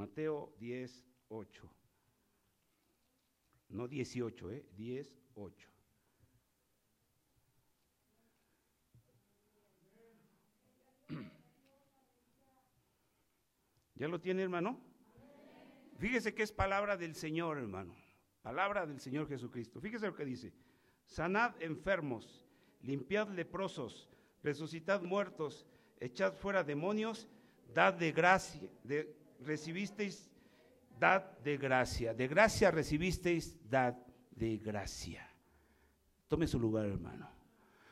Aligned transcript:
Mateo 0.00 0.54
10, 0.58 1.04
8. 1.28 1.70
No 3.68 3.86
18, 3.86 4.50
¿eh? 4.50 4.64
10, 4.74 5.14
8. 5.34 5.68
¿Ya 13.96 14.08
lo 14.08 14.18
tiene, 14.22 14.42
hermano? 14.42 14.80
Fíjese 15.98 16.34
que 16.34 16.44
es 16.44 16.52
palabra 16.52 16.96
del 16.96 17.14
Señor, 17.14 17.58
hermano. 17.58 17.94
Palabra 18.40 18.86
del 18.86 19.00
Señor 19.00 19.28
Jesucristo. 19.28 19.82
Fíjese 19.82 20.06
lo 20.06 20.14
que 20.14 20.24
dice. 20.24 20.54
Sanad 21.04 21.60
enfermos, 21.60 22.48
limpiad 22.80 23.28
leprosos, 23.28 24.08
resucitad 24.42 25.02
muertos, 25.02 25.66
echad 25.98 26.32
fuera 26.36 26.64
demonios, 26.64 27.28
dad 27.74 27.92
de 27.92 28.12
gracia, 28.12 28.66
de, 28.82 29.19
recibisteis, 29.44 30.30
dad 30.98 31.22
de 31.44 31.56
gracia. 31.56 32.14
De 32.14 32.28
gracia 32.28 32.70
recibisteis, 32.70 33.56
dad 33.68 33.96
de 34.30 34.58
gracia. 34.58 35.28
Tome 36.28 36.46
su 36.46 36.58
lugar, 36.58 36.86
hermano. 36.86 37.28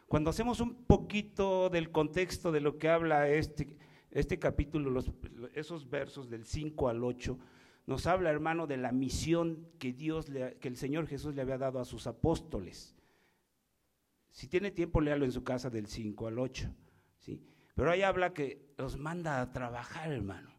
Cuando 0.07 0.31
hacemos 0.31 0.61
un 0.61 0.85
poquito 0.85 1.69
del 1.69 1.91
contexto 1.91 2.51
de 2.51 2.61
lo 2.61 2.79
que 2.79 2.89
habla 2.89 3.29
este, 3.29 3.77
este 4.11 4.39
capítulo, 4.39 4.99
esos 5.55 5.91
versos 5.91 6.31
del 6.31 6.47
5 6.47 6.89
al 6.89 7.05
8, 7.05 7.39
nos 7.87 8.07
habla, 8.07 8.31
hermano, 8.31 8.67
de 8.67 8.77
la 8.77 8.93
misión 8.93 9.67
que 9.79 9.93
Dios, 9.93 10.29
le, 10.29 10.57
que 10.59 10.69
el 10.69 10.77
Señor 10.77 11.07
Jesús 11.07 11.35
le 11.35 11.43
había 11.43 11.59
dado 11.59 11.79
a 11.81 11.85
sus 11.85 12.07
apóstoles. 12.07 12.95
Si 14.31 14.47
tiene 14.47 14.71
tiempo, 14.71 15.01
léalo 15.01 15.25
en 15.25 15.33
su 15.33 15.43
casa 15.43 15.71
del 15.71 15.87
5 15.87 16.27
al 16.27 16.39
8. 16.39 16.71
¿sí? 17.19 17.43
Pero 17.75 17.91
ahí 17.91 18.03
habla 18.03 18.35
que 18.35 18.73
los 18.77 18.99
manda 18.99 19.41
a 19.41 19.53
trabajar, 19.53 20.13
hermano. 20.13 20.58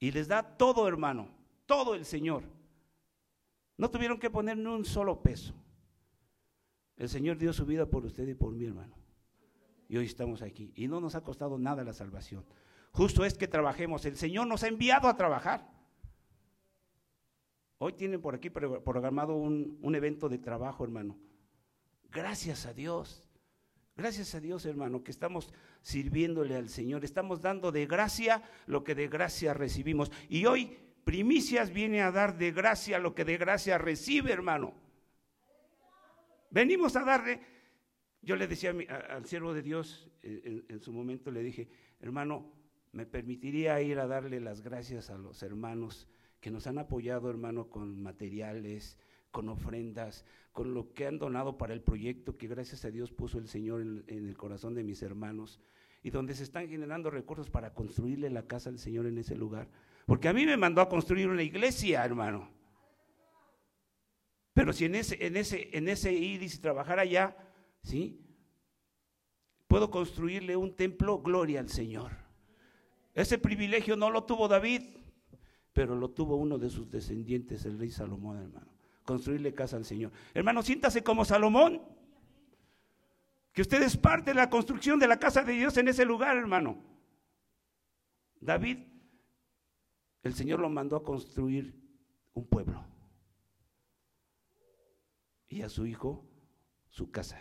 Y 0.00 0.12
les 0.12 0.28
da 0.28 0.42
todo, 0.42 0.86
hermano, 0.86 1.28
todo 1.66 1.94
el 1.94 2.04
Señor. 2.04 2.44
No 3.76 3.90
tuvieron 3.90 4.18
que 4.18 4.30
poner 4.30 4.56
ni 4.56 4.66
un 4.66 4.84
solo 4.84 5.22
peso. 5.22 5.54
El 6.96 7.08
Señor 7.08 7.38
dio 7.38 7.52
su 7.52 7.64
vida 7.64 7.86
por 7.86 8.04
usted 8.04 8.26
y 8.26 8.34
por 8.34 8.52
mí, 8.52 8.64
hermano. 8.64 8.96
Y 9.88 9.96
hoy 9.96 10.06
estamos 10.06 10.42
aquí. 10.42 10.72
Y 10.74 10.88
no 10.88 11.00
nos 11.00 11.14
ha 11.14 11.22
costado 11.22 11.58
nada 11.58 11.84
la 11.84 11.92
salvación. 11.92 12.44
Justo 12.92 13.24
es 13.24 13.34
que 13.34 13.48
trabajemos. 13.48 14.04
El 14.04 14.16
Señor 14.16 14.46
nos 14.46 14.62
ha 14.64 14.68
enviado 14.68 15.08
a 15.08 15.16
trabajar. 15.16 15.70
Hoy 17.78 17.92
tienen 17.92 18.20
por 18.20 18.34
aquí 18.34 18.50
programado 18.50 19.36
un, 19.36 19.78
un 19.80 19.94
evento 19.94 20.28
de 20.28 20.38
trabajo, 20.38 20.82
hermano. 20.82 21.16
Gracias 22.10 22.66
a 22.66 22.74
Dios. 22.74 23.27
Gracias 23.98 24.32
a 24.36 24.40
Dios, 24.40 24.64
hermano, 24.64 25.02
que 25.02 25.10
estamos 25.10 25.52
sirviéndole 25.82 26.54
al 26.54 26.68
Señor. 26.68 27.04
Estamos 27.04 27.42
dando 27.42 27.72
de 27.72 27.84
gracia 27.84 28.44
lo 28.66 28.84
que 28.84 28.94
de 28.94 29.08
gracia 29.08 29.52
recibimos. 29.54 30.12
Y 30.28 30.46
hoy 30.46 30.78
Primicias 31.08 31.72
viene 31.72 32.02
a 32.02 32.12
dar 32.12 32.36
de 32.36 32.52
gracia 32.52 32.98
lo 32.98 33.14
que 33.14 33.24
de 33.24 33.38
gracia 33.38 33.78
recibe, 33.78 34.30
hermano. 34.30 34.74
Venimos 36.50 36.96
a 36.96 37.02
darle. 37.02 37.40
Yo 38.20 38.36
le 38.36 38.46
decía 38.46 38.74
al 39.08 39.24
siervo 39.24 39.54
de 39.54 39.62
Dios 39.62 40.10
eh, 40.22 40.66
en 40.68 40.80
su 40.80 40.92
momento, 40.92 41.30
le 41.30 41.42
dije, 41.42 41.70
hermano, 41.98 42.52
me 42.92 43.06
permitiría 43.06 43.80
ir 43.80 43.98
a 43.98 44.06
darle 44.06 44.38
las 44.38 44.60
gracias 44.60 45.08
a 45.08 45.16
los 45.16 45.42
hermanos 45.42 46.06
que 46.40 46.50
nos 46.50 46.66
han 46.66 46.76
apoyado, 46.76 47.30
hermano, 47.30 47.70
con 47.70 48.02
materiales, 48.02 48.98
con 49.30 49.48
ofrendas, 49.48 50.24
con 50.52 50.74
lo 50.74 50.92
que 50.92 51.06
han 51.06 51.18
donado 51.18 51.58
para 51.58 51.74
el 51.74 51.82
proyecto 51.82 52.36
que 52.36 52.48
gracias 52.48 52.84
a 52.84 52.90
Dios 52.90 53.12
puso 53.12 53.38
el 53.38 53.48
Señor 53.48 53.80
en, 53.80 54.04
el 54.08 54.36
corazón 54.36 54.74
de 54.74 54.82
mis 54.82 55.02
hermanos 55.02 55.60
y 56.02 56.10
donde 56.10 56.34
se 56.34 56.44
están 56.44 56.68
generando 56.68 57.10
recursos 57.10 57.50
para 57.50 57.74
construirle 57.74 58.30
la 58.30 58.46
casa 58.46 58.70
al 58.70 58.78
Señor 58.78 59.06
en 59.06 59.18
ese 59.18 59.36
lugar. 59.36 59.68
Porque 60.06 60.28
a 60.28 60.32
mí 60.32 60.46
me 60.46 60.56
mandó 60.56 60.80
a 60.80 60.88
construir 60.88 61.28
una 61.28 61.42
iglesia, 61.42 62.04
hermano. 62.04 62.50
Pero 64.54 64.72
si 64.72 64.86
en 64.86 64.94
ese, 64.94 65.24
en 65.24 65.36
ese, 65.36 65.76
en 65.76 65.88
ese 65.88 66.12
ir 66.12 66.42
y 66.42 66.48
trabajar 66.48 66.98
allá, 66.98 67.36
¿sí? 67.82 68.24
Puedo 69.66 69.90
construirle 69.90 70.56
un 70.56 70.74
templo, 70.74 71.20
gloria 71.20 71.60
al 71.60 71.68
Señor. 71.68 72.12
Ese 73.14 73.38
privilegio 73.38 73.96
no 73.96 74.10
lo 74.10 74.24
tuvo 74.24 74.48
David, 74.48 74.82
pero 75.72 75.94
lo 75.94 76.10
tuvo 76.10 76.36
uno 76.36 76.58
de 76.58 76.70
sus 76.70 76.90
descendientes, 76.90 77.66
el 77.66 77.78
rey 77.78 77.90
Salomón, 77.90 78.38
hermano 78.38 78.77
construirle 79.08 79.54
casa 79.54 79.78
al 79.78 79.86
Señor. 79.86 80.12
Hermano, 80.34 80.62
siéntase 80.62 81.02
como 81.02 81.24
Salomón. 81.24 81.80
Que 83.54 83.62
usted 83.62 83.82
es 83.82 83.96
parte 83.96 84.32
de 84.32 84.34
la 84.34 84.50
construcción 84.50 84.98
de 84.98 85.08
la 85.08 85.18
casa 85.18 85.42
de 85.42 85.54
Dios 85.54 85.78
en 85.78 85.88
ese 85.88 86.04
lugar, 86.04 86.36
hermano. 86.36 86.76
David, 88.38 88.80
el 90.22 90.34
Señor 90.34 90.60
lo 90.60 90.68
mandó 90.68 90.96
a 90.96 91.02
construir 91.02 91.74
un 92.34 92.44
pueblo. 92.44 92.84
Y 95.48 95.62
a 95.62 95.70
su 95.70 95.86
hijo, 95.86 96.22
su 96.90 97.10
casa. 97.10 97.40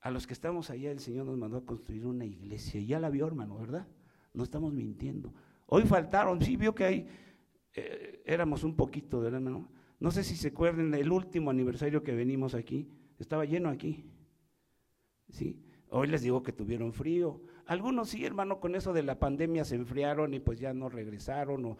A 0.00 0.10
los 0.10 0.26
que 0.26 0.32
estamos 0.32 0.68
allá, 0.68 0.90
el 0.90 0.98
Señor 0.98 1.26
nos 1.26 1.38
mandó 1.38 1.58
a 1.58 1.64
construir 1.64 2.06
una 2.06 2.24
iglesia. 2.24 2.80
Ya 2.80 2.98
la 2.98 3.08
vio, 3.08 3.24
hermano, 3.24 3.56
¿verdad? 3.56 3.86
No 4.34 4.42
estamos 4.42 4.72
mintiendo. 4.72 5.32
Hoy 5.66 5.84
faltaron, 5.84 6.42
sí 6.42 6.56
vio 6.56 6.74
que 6.74 6.84
hay, 6.84 7.08
eh, 7.72 8.24
éramos 8.26 8.64
un 8.64 8.74
poquito, 8.74 9.20
¿verdad, 9.20 9.38
hermano? 9.38 9.75
No 9.98 10.10
sé 10.10 10.24
si 10.24 10.36
se 10.36 10.48
acuerdan 10.48 10.92
el 10.94 11.10
último 11.10 11.50
aniversario 11.50 12.02
que 12.02 12.14
venimos 12.14 12.54
aquí, 12.54 12.88
estaba 13.18 13.44
lleno 13.44 13.70
aquí. 13.70 14.04
¿Sí? 15.28 15.62
Hoy 15.88 16.08
les 16.08 16.22
digo 16.22 16.42
que 16.42 16.52
tuvieron 16.52 16.92
frío. 16.92 17.40
Algunos 17.66 18.10
sí, 18.10 18.24
hermano, 18.24 18.60
con 18.60 18.74
eso 18.74 18.92
de 18.92 19.02
la 19.02 19.18
pandemia 19.18 19.64
se 19.64 19.76
enfriaron 19.76 20.34
y 20.34 20.40
pues 20.40 20.60
ya 20.60 20.72
no 20.74 20.88
regresaron 20.88 21.64
o 21.64 21.78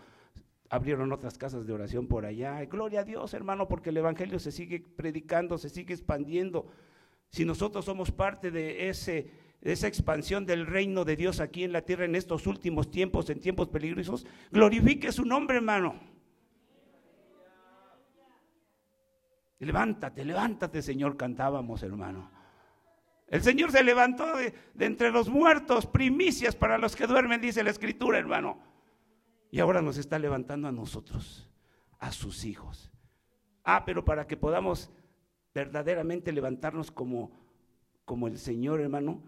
abrieron 0.70 1.12
otras 1.12 1.38
casas 1.38 1.66
de 1.66 1.72
oración 1.72 2.06
por 2.06 2.24
allá. 2.24 2.64
gloria 2.64 3.00
a 3.00 3.04
Dios, 3.04 3.34
hermano, 3.34 3.68
porque 3.68 3.90
el 3.90 3.98
Evangelio 3.98 4.38
se 4.38 4.50
sigue 4.50 4.80
predicando, 4.80 5.58
se 5.58 5.68
sigue 5.68 5.94
expandiendo. 5.94 6.66
Si 7.28 7.44
nosotros 7.44 7.84
somos 7.84 8.10
parte 8.10 8.50
de, 8.50 8.88
ese, 8.88 9.30
de 9.60 9.72
esa 9.72 9.86
expansión 9.88 10.46
del 10.46 10.66
reino 10.66 11.04
de 11.04 11.16
Dios 11.16 11.40
aquí 11.40 11.64
en 11.64 11.72
la 11.72 11.82
tierra 11.82 12.04
en 12.04 12.14
estos 12.14 12.46
últimos 12.46 12.90
tiempos, 12.90 13.28
en 13.30 13.40
tiempos 13.40 13.68
peligrosos, 13.68 14.26
glorifique 14.50 15.12
su 15.12 15.24
nombre, 15.24 15.58
hermano. 15.58 16.15
Levántate, 19.58 20.24
levántate, 20.24 20.82
Señor, 20.82 21.16
cantábamos, 21.16 21.82
hermano. 21.82 22.30
El 23.28 23.42
Señor 23.42 23.72
se 23.72 23.82
levantó 23.82 24.36
de, 24.36 24.54
entre 24.78 25.10
los 25.10 25.28
muertos, 25.28 25.86
primicias 25.86 26.54
para 26.54 26.78
los 26.78 26.94
que 26.94 27.06
duermen, 27.06 27.40
dice 27.40 27.64
la 27.64 27.70
Escritura, 27.70 28.18
hermano. 28.18 28.58
Y 29.50 29.60
ahora 29.60 29.82
nos 29.82 29.96
está 29.96 30.18
levantando 30.18 30.68
a 30.68 30.72
nosotros, 30.72 31.48
a 31.98 32.12
sus 32.12 32.44
hijos. 32.44 32.90
Ah, 33.64 33.84
pero 33.84 34.04
para 34.04 34.26
que 34.26 34.36
podamos 34.36 34.90
verdaderamente 35.54 36.30
levantarnos 36.32 36.90
como, 36.90 37.32
como 38.04 38.28
el 38.28 38.38
Señor, 38.38 38.80
hermano, 38.80 39.22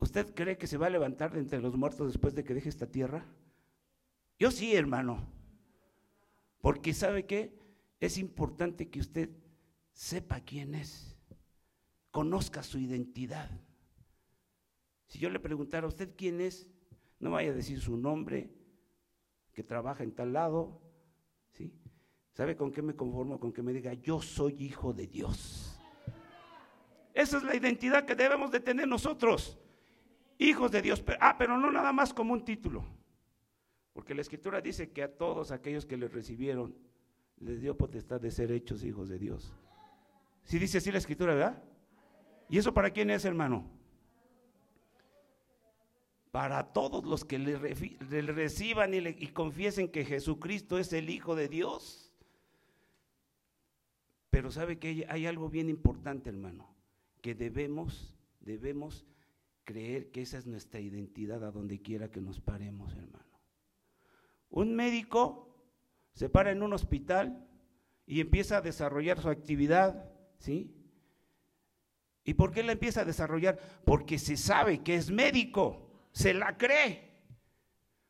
¿usted 0.00 0.34
cree 0.34 0.56
que 0.56 0.66
se 0.66 0.78
va 0.78 0.86
a 0.86 0.90
levantar 0.90 1.32
de 1.32 1.40
entre 1.40 1.60
los 1.60 1.76
muertos 1.76 2.08
después 2.08 2.34
de 2.34 2.42
que 2.42 2.54
deje 2.54 2.68
esta 2.68 2.86
tierra? 2.86 3.26
Yo 4.38 4.50
sí, 4.50 4.74
hermano. 4.74 5.20
Porque 6.60 6.94
¿sabe 6.94 7.26
qué? 7.26 7.57
Es 8.00 8.18
importante 8.18 8.88
que 8.88 9.00
usted 9.00 9.30
sepa 9.92 10.40
quién 10.40 10.74
es, 10.74 11.16
conozca 12.10 12.62
su 12.62 12.78
identidad. 12.78 13.50
Si 15.06 15.18
yo 15.18 15.30
le 15.30 15.40
preguntara 15.40 15.86
a 15.86 15.88
usted 15.88 16.14
quién 16.16 16.40
es, 16.40 16.68
no 17.18 17.30
vaya 17.30 17.50
a 17.50 17.54
decir 17.54 17.80
su 17.80 17.96
nombre, 17.96 18.50
que 19.52 19.64
trabaja 19.64 20.04
en 20.04 20.12
tal 20.12 20.32
lado, 20.32 20.80
¿sí? 21.52 21.72
¿Sabe 22.32 22.56
con 22.56 22.70
qué 22.70 22.82
me 22.82 22.94
conformo? 22.94 23.40
Con 23.40 23.52
que 23.52 23.62
me 23.62 23.72
diga, 23.72 23.92
yo 23.94 24.22
soy 24.22 24.62
hijo 24.62 24.92
de 24.92 25.08
Dios. 25.08 25.80
Esa 27.12 27.38
es 27.38 27.42
la 27.42 27.56
identidad 27.56 28.04
que 28.04 28.14
debemos 28.14 28.52
de 28.52 28.60
tener 28.60 28.86
nosotros, 28.86 29.58
hijos 30.38 30.70
de 30.70 30.82
Dios. 30.82 31.02
Ah, 31.20 31.34
pero 31.36 31.58
no 31.58 31.72
nada 31.72 31.92
más 31.92 32.14
como 32.14 32.32
un 32.32 32.44
título, 32.44 32.84
porque 33.92 34.14
la 34.14 34.20
escritura 34.20 34.60
dice 34.60 34.92
que 34.92 35.02
a 35.02 35.16
todos 35.16 35.50
aquellos 35.50 35.84
que 35.84 35.96
le 35.96 36.06
recibieron, 36.06 36.76
les 37.40 37.60
dio 37.60 37.76
potestad 37.76 38.20
de 38.20 38.30
ser 38.30 38.50
hechos 38.52 38.84
hijos 38.84 39.08
de 39.08 39.18
Dios. 39.18 39.52
Si 40.44 40.58
dice 40.58 40.78
así 40.78 40.90
la 40.90 40.98
escritura, 40.98 41.34
¿verdad? 41.34 41.62
¿Y 42.48 42.58
eso 42.58 42.72
para 42.72 42.90
quién 42.90 43.10
es, 43.10 43.24
hermano? 43.24 43.70
Para 46.30 46.72
todos 46.72 47.04
los 47.04 47.24
que 47.24 47.38
le, 47.38 47.58
reciban 47.58 48.94
y, 48.94 48.98
y 48.98 49.28
confiesen 49.28 49.88
que 49.88 50.04
Jesucristo 50.04 50.78
es 50.78 50.92
el 50.92 51.10
Hijo 51.10 51.34
de 51.34 51.48
Dios. 51.48 52.12
Pero 54.30 54.50
sabe 54.50 54.78
que 54.78 55.06
hay 55.08 55.26
algo 55.26 55.48
bien 55.48 55.68
importante, 55.68 56.30
hermano, 56.30 56.74
que 57.22 57.34
debemos, 57.34 58.14
debemos 58.40 59.06
creer 59.64 60.10
que 60.10 60.22
esa 60.22 60.38
es 60.38 60.46
nuestra 60.46 60.80
identidad 60.80 61.44
a 61.44 61.50
donde 61.50 61.80
quiera 61.80 62.10
que 62.10 62.20
nos 62.20 62.40
paremos, 62.40 62.94
hermano. 62.94 63.38
Un 64.50 64.74
médico 64.74 65.47
se 66.12 66.28
para 66.28 66.50
en 66.50 66.62
un 66.62 66.72
hospital 66.72 67.46
y 68.06 68.20
empieza 68.20 68.58
a 68.58 68.62
desarrollar 68.62 69.20
su 69.20 69.28
actividad, 69.28 70.10
¿sí? 70.38 70.74
¿Y 72.24 72.34
por 72.34 72.52
qué 72.52 72.62
la 72.62 72.72
empieza 72.72 73.00
a 73.00 73.04
desarrollar? 73.06 73.58
Porque 73.84 74.18
se 74.18 74.36
sabe 74.36 74.82
que 74.82 74.94
es 74.94 75.10
médico, 75.10 75.90
se 76.12 76.34
la 76.34 76.56
cree. 76.56 77.08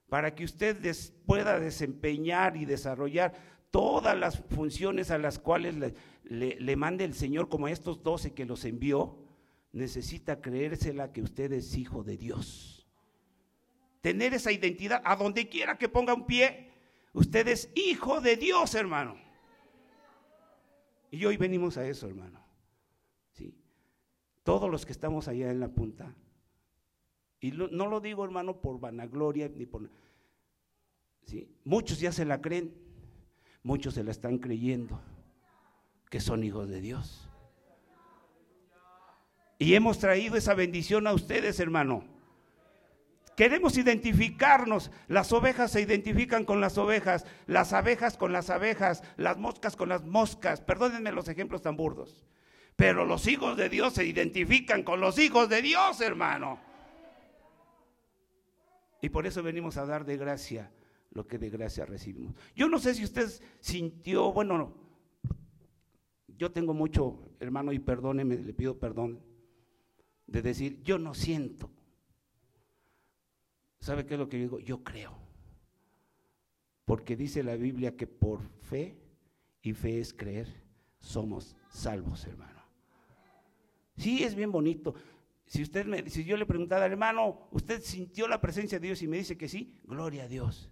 para 0.09 0.35
que 0.35 0.45
usted 0.45 0.79
pueda 1.27 1.61
desempeñar 1.61 2.57
y 2.57 2.65
desarrollar 2.65 3.35
todas 3.71 4.19
las 4.19 4.39
funciones 4.39 5.11
a 5.11 5.19
las 5.19 5.39
cuales 5.39 5.95
le, 6.25 6.77
mande 6.77 7.05
el 7.05 7.15
Señor, 7.15 7.49
como 7.49 7.67
a 7.67 7.71
estos 7.71 8.03
doce 8.03 8.33
que 8.33 8.47
los 8.47 8.65
envió, 8.65 9.19
necesita 9.73 10.41
creérsela 10.41 11.13
que 11.13 11.23
usted 11.23 11.53
es 11.53 11.77
hijo 11.77 12.03
de 12.03 12.17
Dios. 12.17 12.89
Tener 14.01 14.35
esa 14.35 14.53
identidad, 14.53 15.03
a 15.05 15.17
donde 15.17 15.49
quiera 15.49 15.77
que 15.77 15.89
ponga 15.89 16.15
un 16.15 16.27
pie, 16.27 16.68
usted 17.13 17.49
es 17.49 17.71
hijo 17.75 18.21
de 18.21 18.37
Dios, 18.37 18.75
hermano. 18.75 19.17
Y 21.11 21.25
hoy 21.25 21.37
venimos 21.37 21.77
a 21.79 21.87
eso, 21.87 22.07
hermano. 22.07 22.45
¿Sí? 23.33 23.57
Todos 24.43 24.71
los 24.71 24.85
que 24.85 24.93
estamos 24.93 25.29
allá 25.29 25.51
en 25.51 25.61
la 25.61 25.69
punta, 25.69 26.15
y 27.41 27.53
no 27.53 27.87
lo 27.87 28.01
digo, 28.01 28.25
hermano, 28.25 28.61
por 28.61 28.81
vanagloria 28.81 29.49
ni 29.49 29.65
por... 29.65 29.89
¿sí? 31.25 31.57
Muchos 31.65 32.01
ya 32.01 32.11
se 32.11 32.25
la 32.25 32.41
creen, 32.41 32.75
muchos 33.63 33.95
se 33.95 34.03
la 34.03 34.11
están 34.11 34.39
creyendo, 34.39 35.01
que 36.11 36.21
son 36.21 36.43
hijos 36.43 36.69
de 36.69 36.81
Dios. 36.81 37.29
Y 39.59 39.75
hemos 39.75 39.99
traído 39.99 40.37
esa 40.37 40.55
bendición 40.55 41.07
a 41.07 41.13
ustedes, 41.13 41.61
hermano. 41.61 42.05
Queremos 43.39 43.79
identificarnos. 43.79 44.91
Las 45.07 45.33
ovejas 45.33 45.71
se 45.71 45.81
identifican 45.81 46.45
con 46.45 46.61
las 46.61 46.77
ovejas, 46.77 47.25
las 47.47 47.73
abejas 47.73 48.17
con 48.17 48.33
las 48.33 48.51
abejas, 48.51 49.05
las 49.17 49.39
moscas 49.39 49.77
con 49.77 49.89
las 49.89 50.05
moscas. 50.05 50.61
Perdónenme 50.61 51.13
los 51.13 51.29
ejemplos 51.29 51.63
tan 51.63 51.77
burdos. 51.77 52.27
Pero 52.75 53.05
los 53.05 53.29
hijos 53.29 53.57
de 53.57 53.69
Dios 53.69 53.93
se 53.93 54.05
identifican 54.05 54.83
con 54.83 55.01
los 55.01 55.21
hijos 55.21 55.49
de 55.49 55.63
Dios, 55.63 56.01
hermano. 56.01 56.59
Y 59.03 59.09
por 59.11 59.25
eso 59.25 59.41
venimos 59.41 59.77
a 59.77 59.87
dar 59.87 60.05
de 60.05 60.17
gracia 60.17 60.73
lo 61.13 61.29
que 61.29 61.39
de 61.39 61.49
gracia 61.49 61.87
recibimos. 61.87 62.35
Yo 62.57 62.69
no 62.69 62.81
sé 62.81 62.93
si 62.93 63.05
usted 63.05 63.31
sintió, 63.61 64.33
bueno, 64.33 64.75
yo 66.27 66.51
tengo 66.51 66.75
mucho, 66.75 67.37
hermano, 67.39 67.73
y 67.73 67.79
perdóneme, 67.79 68.35
le 68.35 68.53
pido 68.53 68.81
perdón, 68.81 69.23
de 70.27 70.43
decir, 70.43 70.83
yo 70.83 70.99
no 70.99 71.15
siento. 71.15 71.71
¿Sabe 73.81 74.07
qué 74.07 74.15
es 74.15 74.21
lo 74.21 74.29
que 74.29 74.39
yo 74.39 74.43
digo? 74.43 74.59
Yo 74.61 74.83
creo. 74.83 75.17
Porque 76.85 77.17
dice 77.17 77.43
la 77.43 77.57
Biblia 77.57 77.97
que 77.97 78.07
por 78.07 78.41
fe, 78.63 78.97
y 79.63 79.73
fe 79.75 80.01
es 80.01 80.13
creer, 80.15 80.49
somos 81.01 81.57
salvos, 81.71 82.27
hermano. 82.27 82.63
Sí, 83.97 84.23
es 84.23 84.35
bien 84.35 84.51
bonito. 84.51 84.95
Si 85.47 85.63
usted 85.63 85.87
me, 85.87 86.09
si 86.09 86.25
yo 86.25 86.37
le 86.37 86.47
preguntara, 86.47 86.87
hermano, 86.87 87.49
¿usted 87.53 87.81
sintió 87.83 88.29
la 88.29 88.41
presencia 88.41 88.79
de 88.79 88.87
Dios 88.87 89.03
y 89.03 89.09
me 89.09 89.19
dice 89.19 89.37
que 89.37 89.49
sí? 89.49 89.81
Gloria 89.85 90.25
a 90.25 90.29
Dios. 90.29 90.71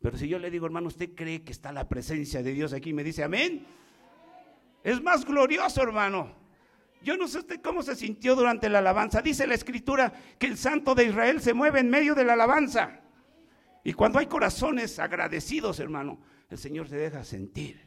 Pero 0.00 0.16
si 0.16 0.28
yo 0.28 0.38
le 0.38 0.50
digo, 0.50 0.66
hermano, 0.66 0.88
¿usted 0.88 1.14
cree 1.14 1.42
que 1.42 1.52
está 1.52 1.72
la 1.72 1.88
presencia 1.88 2.42
de 2.42 2.52
Dios 2.52 2.72
aquí? 2.72 2.90
Y 2.90 2.94
me 2.94 3.04
dice, 3.04 3.22
amén. 3.22 3.66
Es 4.82 5.02
más 5.02 5.24
glorioso, 5.24 5.82
hermano. 5.82 6.32
Yo 7.02 7.16
no 7.16 7.28
sé 7.28 7.38
usted 7.38 7.60
cómo 7.62 7.82
se 7.82 7.94
sintió 7.94 8.34
durante 8.34 8.68
la 8.68 8.80
alabanza. 8.80 9.22
Dice 9.22 9.46
la 9.46 9.54
escritura 9.54 10.12
que 10.38 10.46
el 10.46 10.58
santo 10.58 10.94
de 10.94 11.04
Israel 11.04 11.40
se 11.40 11.54
mueve 11.54 11.80
en 11.80 11.90
medio 11.90 12.14
de 12.14 12.24
la 12.24 12.32
alabanza. 12.32 13.00
Y 13.84 13.92
cuando 13.92 14.18
hay 14.18 14.26
corazones 14.26 14.98
agradecidos, 14.98 15.80
hermano, 15.80 16.20
el 16.50 16.58
Señor 16.58 16.88
se 16.88 16.96
deja 16.96 17.24
sentir. 17.24 17.80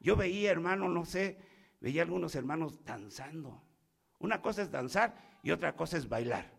Yo 0.00 0.16
veía, 0.16 0.50
hermano, 0.50 0.88
no 0.88 1.04
sé, 1.04 1.38
veía 1.80 2.02
algunos 2.02 2.34
hermanos 2.34 2.84
danzando. 2.84 3.62
Una 4.18 4.42
cosa 4.42 4.62
es 4.62 4.70
danzar 4.70 5.38
y 5.42 5.50
otra 5.50 5.74
cosa 5.74 5.96
es 5.96 6.08
bailar. 6.08 6.52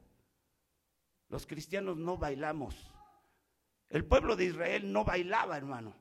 Los 1.30 1.46
cristianos 1.46 1.98
no 1.98 2.18
bailamos. 2.18 2.92
El 3.90 4.04
pueblo 4.04 4.36
de 4.36 4.46
Israel 4.46 4.92
no 4.92 5.06
bailaba, 5.06 5.58
hermano. 5.58 5.96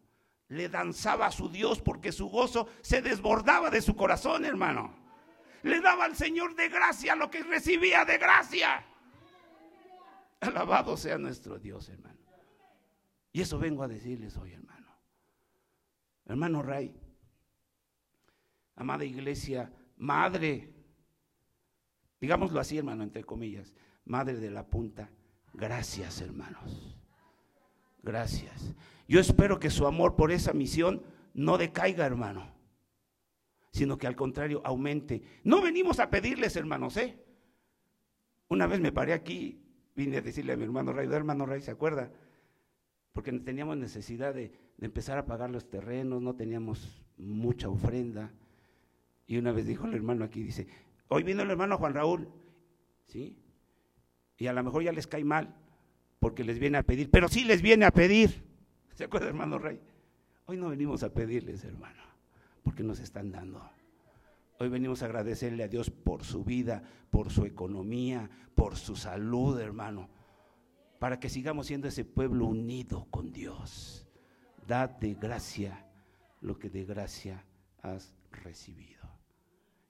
Le 0.48 0.68
danzaba 0.68 1.26
a 1.26 1.30
su 1.32 1.48
Dios 1.48 1.80
porque 1.80 2.12
su 2.12 2.28
gozo 2.28 2.68
se 2.82 3.02
desbordaba 3.02 3.70
de 3.70 3.82
su 3.82 3.96
corazón, 3.96 4.44
hermano. 4.44 4.94
Le 5.62 5.80
daba 5.80 6.04
al 6.04 6.16
Señor 6.16 6.54
de 6.54 6.68
gracia 6.68 7.14
lo 7.16 7.30
que 7.30 7.42
recibía 7.42 8.04
de 8.04 8.18
gracia. 8.18 8.84
Alabado 10.40 10.96
sea 10.96 11.16
nuestro 11.16 11.58
Dios, 11.58 11.88
hermano. 11.88 12.18
Y 13.32 13.40
eso 13.40 13.58
vengo 13.58 13.82
a 13.82 13.88
decirles 13.88 14.36
hoy, 14.36 14.52
hermano. 14.52 14.86
Hermano 16.26 16.62
Ray, 16.62 16.94
amada 18.76 19.04
iglesia, 19.04 19.72
madre 19.96 20.74
Digámoslo 22.24 22.58
así, 22.58 22.78
hermano, 22.78 23.02
entre 23.02 23.22
comillas. 23.22 23.74
Madre 24.06 24.36
de 24.36 24.50
la 24.50 24.66
punta, 24.66 25.10
gracias, 25.52 26.22
hermanos. 26.22 26.93
Gracias. 28.04 28.74
Yo 29.08 29.18
espero 29.18 29.58
que 29.58 29.70
su 29.70 29.86
amor 29.86 30.14
por 30.14 30.30
esa 30.30 30.52
misión 30.52 31.02
no 31.32 31.56
decaiga, 31.56 32.04
hermano, 32.04 32.46
sino 33.72 33.96
que 33.96 34.06
al 34.06 34.14
contrario 34.14 34.60
aumente. 34.64 35.22
No 35.42 35.62
venimos 35.62 35.98
a 35.98 36.10
pedirles, 36.10 36.54
hermanos, 36.56 36.96
¿eh? 36.98 37.18
Una 38.48 38.66
vez 38.66 38.80
me 38.80 38.92
paré 38.92 39.14
aquí, 39.14 39.62
vine 39.96 40.18
a 40.18 40.20
decirle 40.20 40.52
a 40.52 40.56
mi 40.56 40.64
hermano 40.64 40.92
Ray, 40.92 41.08
hermano 41.10 41.46
Ray, 41.46 41.62
¿se 41.62 41.70
acuerda? 41.70 42.12
Porque 43.12 43.32
teníamos 43.32 43.78
necesidad 43.78 44.34
de, 44.34 44.52
de 44.76 44.86
empezar 44.86 45.16
a 45.16 45.26
pagar 45.26 45.50
los 45.50 45.68
terrenos, 45.68 46.20
no 46.20 46.36
teníamos 46.36 47.02
mucha 47.16 47.68
ofrenda. 47.68 48.32
Y 49.26 49.38
una 49.38 49.52
vez 49.52 49.66
dijo 49.66 49.86
el 49.86 49.94
hermano 49.94 50.24
aquí, 50.26 50.42
dice, 50.42 50.66
Hoy 51.08 51.22
vino 51.22 51.42
el 51.42 51.50
hermano 51.50 51.78
Juan 51.78 51.94
Raúl, 51.94 52.28
¿sí? 53.06 53.38
Y 54.36 54.46
a 54.46 54.52
lo 54.52 54.62
mejor 54.62 54.82
ya 54.82 54.92
les 54.92 55.06
cae 55.06 55.24
mal 55.24 55.54
porque 56.18 56.44
les 56.44 56.58
viene 56.58 56.78
a 56.78 56.82
pedir, 56.82 57.10
pero 57.10 57.28
sí 57.28 57.44
les 57.44 57.62
viene 57.62 57.84
a 57.84 57.90
pedir. 57.90 58.44
¿Se 58.94 59.04
acuerda, 59.04 59.28
hermano 59.28 59.58
Rey? 59.58 59.80
Hoy 60.46 60.56
no 60.56 60.68
venimos 60.68 61.02
a 61.02 61.12
pedirles, 61.12 61.64
hermano, 61.64 62.02
porque 62.62 62.82
nos 62.82 63.00
están 63.00 63.32
dando. 63.32 63.62
Hoy 64.58 64.68
venimos 64.68 65.02
a 65.02 65.06
agradecerle 65.06 65.64
a 65.64 65.68
Dios 65.68 65.90
por 65.90 66.24
su 66.24 66.44
vida, 66.44 66.82
por 67.10 67.30
su 67.30 67.44
economía, 67.44 68.30
por 68.54 68.76
su 68.76 68.94
salud, 68.94 69.58
hermano, 69.58 70.08
para 70.98 71.18
que 71.18 71.28
sigamos 71.28 71.66
siendo 71.66 71.88
ese 71.88 72.04
pueblo 72.04 72.46
unido 72.46 73.06
con 73.10 73.32
Dios. 73.32 74.06
Dad 74.66 74.90
de 74.90 75.14
gracia 75.14 75.84
lo 76.40 76.58
que 76.58 76.70
de 76.70 76.84
gracia 76.84 77.44
has 77.82 78.14
recibido. 78.30 79.08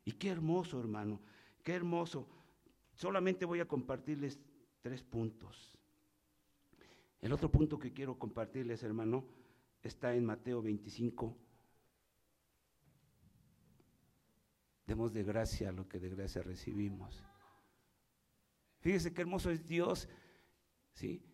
Y 0.04 0.12
qué 0.12 0.30
hermoso, 0.30 0.80
hermano, 0.80 1.20
qué 1.62 1.74
hermoso. 1.74 2.28
Solamente 2.94 3.44
voy 3.44 3.60
a 3.60 3.68
compartirles 3.68 4.38
tres 4.80 5.02
puntos. 5.02 5.73
El 7.24 7.32
otro 7.32 7.50
punto 7.50 7.78
que 7.78 7.90
quiero 7.90 8.18
compartirles, 8.18 8.82
hermano, 8.82 9.24
está 9.82 10.14
en 10.14 10.26
Mateo 10.26 10.60
25. 10.60 11.34
Demos 14.86 15.14
de 15.14 15.22
gracia 15.22 15.72
lo 15.72 15.88
que 15.88 15.98
de 15.98 16.10
gracia 16.10 16.42
recibimos. 16.42 17.24
Fíjese 18.80 19.14
qué 19.14 19.22
hermoso 19.22 19.50
es 19.50 19.66
Dios, 19.66 20.06
¿sí? 20.92 21.24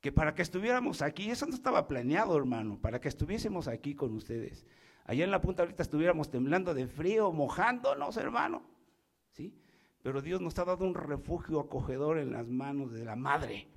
Que 0.00 0.12
para 0.12 0.34
que 0.34 0.40
estuviéramos 0.40 1.02
aquí, 1.02 1.28
eso 1.28 1.44
no 1.44 1.54
estaba 1.54 1.86
planeado, 1.86 2.34
hermano, 2.34 2.80
para 2.80 2.98
que 2.98 3.08
estuviésemos 3.08 3.68
aquí 3.68 3.94
con 3.94 4.14
ustedes. 4.14 4.64
Allá 5.04 5.24
en 5.24 5.30
la 5.30 5.42
punta 5.42 5.62
ahorita 5.62 5.82
estuviéramos 5.82 6.30
temblando 6.30 6.72
de 6.72 6.86
frío, 6.86 7.32
mojándonos, 7.32 8.16
hermano. 8.16 8.62
¿Sí? 9.32 9.54
Pero 10.02 10.22
Dios 10.22 10.40
nos 10.40 10.58
ha 10.58 10.64
dado 10.64 10.86
un 10.86 10.94
refugio 10.94 11.60
acogedor 11.60 12.16
en 12.16 12.32
las 12.32 12.48
manos 12.48 12.92
de 12.92 13.04
la 13.04 13.14
madre. 13.14 13.68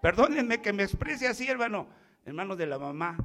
Perdónenme 0.00 0.60
que 0.60 0.72
me 0.72 0.82
exprese 0.82 1.26
así, 1.26 1.46
hermano. 1.48 1.88
Hermanos 2.24 2.58
de 2.58 2.66
la 2.66 2.78
mamá. 2.78 3.16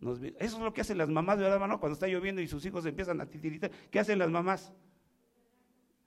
eso 0.00 0.36
es 0.38 0.58
lo 0.58 0.72
que 0.72 0.80
hacen 0.80 0.98
las 0.98 1.08
mamás, 1.08 1.38
¿verdad, 1.38 1.54
hermano? 1.54 1.80
Cuando 1.80 1.94
está 1.94 2.06
lloviendo 2.06 2.40
y 2.40 2.48
sus 2.48 2.64
hijos 2.64 2.86
empiezan 2.86 3.20
a 3.20 3.26
titiritar. 3.26 3.70
¿Qué 3.90 3.98
hacen 3.98 4.18
las 4.18 4.30
mamás? 4.30 4.72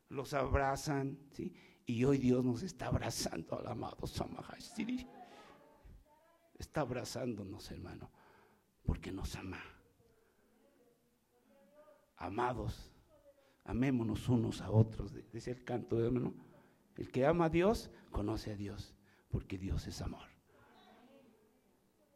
Los 0.09 0.33
abrazan, 0.33 1.17
¿sí? 1.31 1.53
Y 1.85 2.03
hoy 2.03 2.17
Dios 2.17 2.43
nos 2.45 2.63
está 2.63 2.87
abrazando 2.87 3.59
al 3.59 3.67
amado 3.67 4.05
Samahashiri. 4.05 5.07
Está 6.57 6.81
abrazándonos, 6.81 7.71
hermano, 7.71 8.11
porque 8.83 9.11
nos 9.11 9.35
ama 9.35 9.61
amados, 12.19 12.91
amémonos 13.63 14.27
unos 14.29 14.61
a 14.61 14.69
otros, 14.69 15.13
dice 15.31 15.51
el 15.51 15.63
canto, 15.63 16.03
hermano. 16.03 16.33
El 16.97 17.09
que 17.11 17.25
ama 17.25 17.45
a 17.45 17.49
Dios, 17.49 17.89
conoce 18.11 18.51
a 18.51 18.55
Dios, 18.55 18.93
porque 19.29 19.57
Dios 19.57 19.87
es 19.87 20.01
amor. 20.01 20.27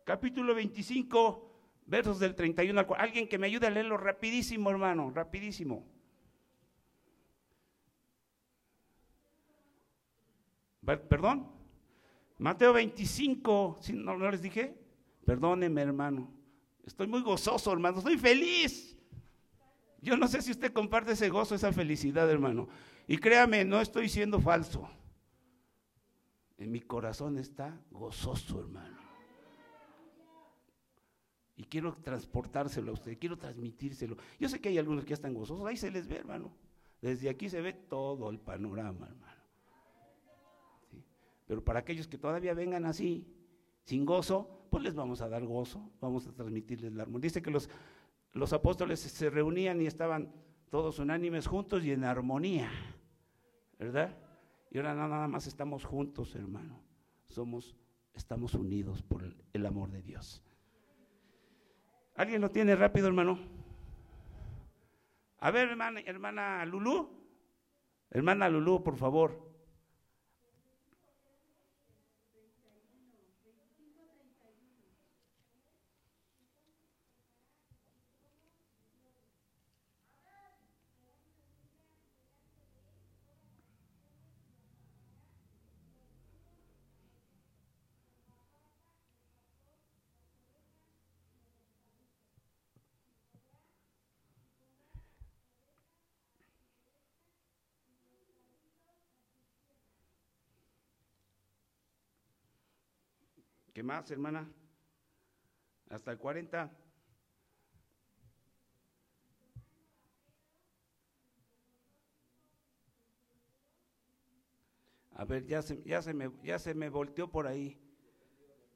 Capítulo 0.03 0.53
25, 0.53 1.51
versos 1.86 2.20
del 2.20 2.36
31 2.36 2.79
al 2.79 2.88
4. 2.88 3.03
Alguien 3.03 3.27
que 3.27 3.38
me 3.38 3.48
ayude 3.48 3.67
a 3.67 3.70
leerlo 3.70 3.98
rapidísimo, 3.98 4.70
hermano, 4.70 5.12
rapidísimo. 5.12 5.86
¿Perdón? 10.86 11.50
Mateo 12.39 12.74
25, 12.74 13.79
¿no, 13.93 14.17
¿no 14.17 14.32
les 14.32 14.41
dije? 14.41 14.75
Perdónenme, 15.25 15.82
hermano. 15.82 16.29
Estoy 16.86 17.08
muy 17.08 17.22
gozoso, 17.22 17.72
hermano. 17.72 18.00
Estoy 18.00 18.17
feliz. 18.17 18.98
Yo 20.01 20.17
no 20.17 20.27
sé 20.27 20.41
si 20.41 20.51
usted 20.51 20.74
comparte 20.74 21.13
ese 21.13 21.29
gozo, 21.29 21.55
esa 21.55 21.72
felicidad, 21.72 22.29
hermano. 22.29 22.67
Y 23.08 23.17
créame, 23.17 23.63
no 23.63 23.79
estoy 23.79 24.10
siendo 24.10 24.41
falso. 24.41 24.89
Mi 26.67 26.82
corazón 26.82 27.38
está 27.38 27.79
gozoso, 27.91 28.60
hermano. 28.60 28.98
Y 31.55 31.65
quiero 31.65 31.96
transportárselo 31.96 32.91
a 32.91 32.93
usted, 32.93 33.17
quiero 33.20 33.38
transmitírselo. 33.38 34.17
Yo 34.39 34.50
sé 34.50 34.60
que 34.60 34.70
hay 34.70 34.77
algunos 34.77 35.03
que 35.03 35.12
ya 35.12 35.15
están 35.15 35.34
gozosos, 35.34 35.65
ahí 35.65 35.77
se 35.77 35.91
les 35.91 36.08
ve, 36.08 36.17
hermano. 36.17 36.51
Desde 37.01 37.29
aquí 37.29 37.50
se 37.50 37.62
ve 37.62 37.74
todo 37.74 38.29
el 38.29 38.39
panorama, 38.39 39.08
hermano. 39.08 39.43
Pero 41.46 41.63
para 41.63 41.79
aquellos 41.79 42.08
que 42.08 42.17
todavía 42.17 42.53
vengan 42.53 42.86
así, 42.86 43.27
sin 43.84 44.05
gozo, 44.05 44.67
pues 44.70 44.84
les 44.84 44.96
vamos 44.96 45.22
a 45.22 45.29
dar 45.29 45.46
gozo, 45.46 45.91
vamos 46.00 46.25
a 46.27 46.34
transmitirles 46.34 46.93
la 46.93 47.03
armonía. 47.03 47.24
Dice 47.24 47.41
que 47.41 47.51
los, 47.51 47.70
los 48.32 48.53
apóstoles 48.53 49.00
se 49.00 49.29
reunían 49.29 49.82
y 49.82 49.86
estaban 49.86 50.34
todos 50.72 50.98
unánimes 50.98 51.46
juntos 51.46 51.84
y 51.84 51.91
en 51.91 52.03
armonía, 52.03 52.72
¿verdad? 53.77 54.17
Y 54.74 54.80
ahora 54.80 54.96
nada 54.96 55.27
más 55.27 55.46
estamos 55.46 55.86
juntos, 55.86 56.36
hermano. 56.36 56.82
Somos, 57.27 57.75
estamos 58.15 58.56
unidos 58.56 59.03
por 59.03 59.24
el, 59.53 59.65
amor 59.68 59.92
de 59.92 60.01
Dios. 60.01 60.44
¿Alguien 62.15 62.42
lo 62.42 62.50
tiene 62.50 62.75
rápido, 62.75 63.06
hermano? 63.06 63.38
A 65.38 65.51
ver, 65.51 65.70
hermana, 65.70 66.00
hermana 66.00 66.65
Lulú. 66.65 67.08
Hermana 68.10 68.50
Lulú, 68.50 68.84
por 68.84 68.98
favor. 68.98 69.52
¿Qué 103.84 103.88
más, 103.88 104.10
hermana? 104.12 104.50
Hasta 105.90 106.13
el 106.13 106.18
40. 106.18 106.72
A 115.12 115.25
ver, 115.25 115.46
ya 115.46 115.62
se, 115.62 115.84
ya, 115.84 116.02
se 116.02 116.13
me, 116.13 116.32
ya 116.44 116.60
se 116.60 116.74
me 116.74 116.88
volteó 116.88 117.30
por 117.30 117.46
ahí. 117.46 117.78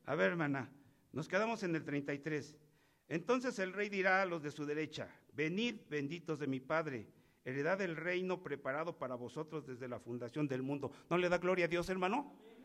A 0.03 0.15
ver, 0.15 0.31
hermana, 0.31 0.69
nos 1.13 1.29
quedamos 1.29 1.63
en 1.63 1.73
el 1.77 1.85
33. 1.85 2.57
Entonces 3.07 3.57
el 3.59 3.71
rey 3.71 3.87
dirá 3.87 4.21
a 4.21 4.25
los 4.25 4.43
de 4.43 4.51
su 4.51 4.65
derecha, 4.65 5.07
venid 5.31 5.83
benditos 5.89 6.37
de 6.37 6.47
mi 6.47 6.59
Padre, 6.59 7.07
heredad 7.45 7.77
del 7.77 7.95
reino 7.95 8.43
preparado 8.43 8.97
para 8.97 9.15
vosotros 9.15 9.65
desde 9.65 9.87
la 9.87 10.01
fundación 10.01 10.49
del 10.49 10.63
mundo. 10.63 10.91
¿No 11.09 11.17
le 11.17 11.29
da 11.29 11.37
gloria 11.37 11.63
a 11.63 11.69
Dios, 11.69 11.87
hermano? 11.87 12.56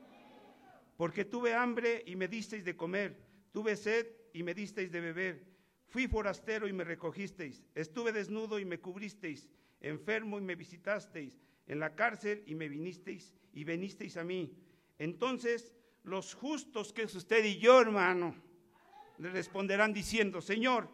Porque 0.96 1.24
tuve 1.24 1.54
hambre 1.54 2.02
y 2.06 2.16
me 2.16 2.28
disteis 2.28 2.64
de 2.64 2.76
comer, 2.76 3.16
tuve 3.52 3.76
sed 3.76 4.06
y 4.32 4.42
me 4.42 4.54
disteis 4.54 4.90
de 4.90 5.00
beber, 5.00 5.44
fui 5.88 6.06
forastero 6.06 6.68
y 6.68 6.72
me 6.72 6.84
recogisteis, 6.84 7.62
estuve 7.74 8.12
desnudo 8.12 8.58
y 8.58 8.64
me 8.64 8.80
cubristeis, 8.80 9.48
enfermo 9.80 10.38
y 10.38 10.42
me 10.42 10.54
visitasteis, 10.54 11.38
en 11.66 11.80
la 11.80 11.94
cárcel 11.94 12.42
y 12.46 12.54
me 12.54 12.68
vinisteis 12.68 13.34
y 13.52 13.64
venisteis 13.64 14.16
a 14.16 14.24
mí. 14.24 14.56
Entonces 14.98 15.72
los 16.04 16.34
justos 16.34 16.92
que 16.92 17.02
es 17.02 17.14
usted 17.14 17.44
y 17.44 17.58
yo, 17.58 17.80
hermano, 17.80 18.34
le 19.18 19.30
responderán 19.30 19.92
diciendo, 19.92 20.40
Señor, 20.40 20.88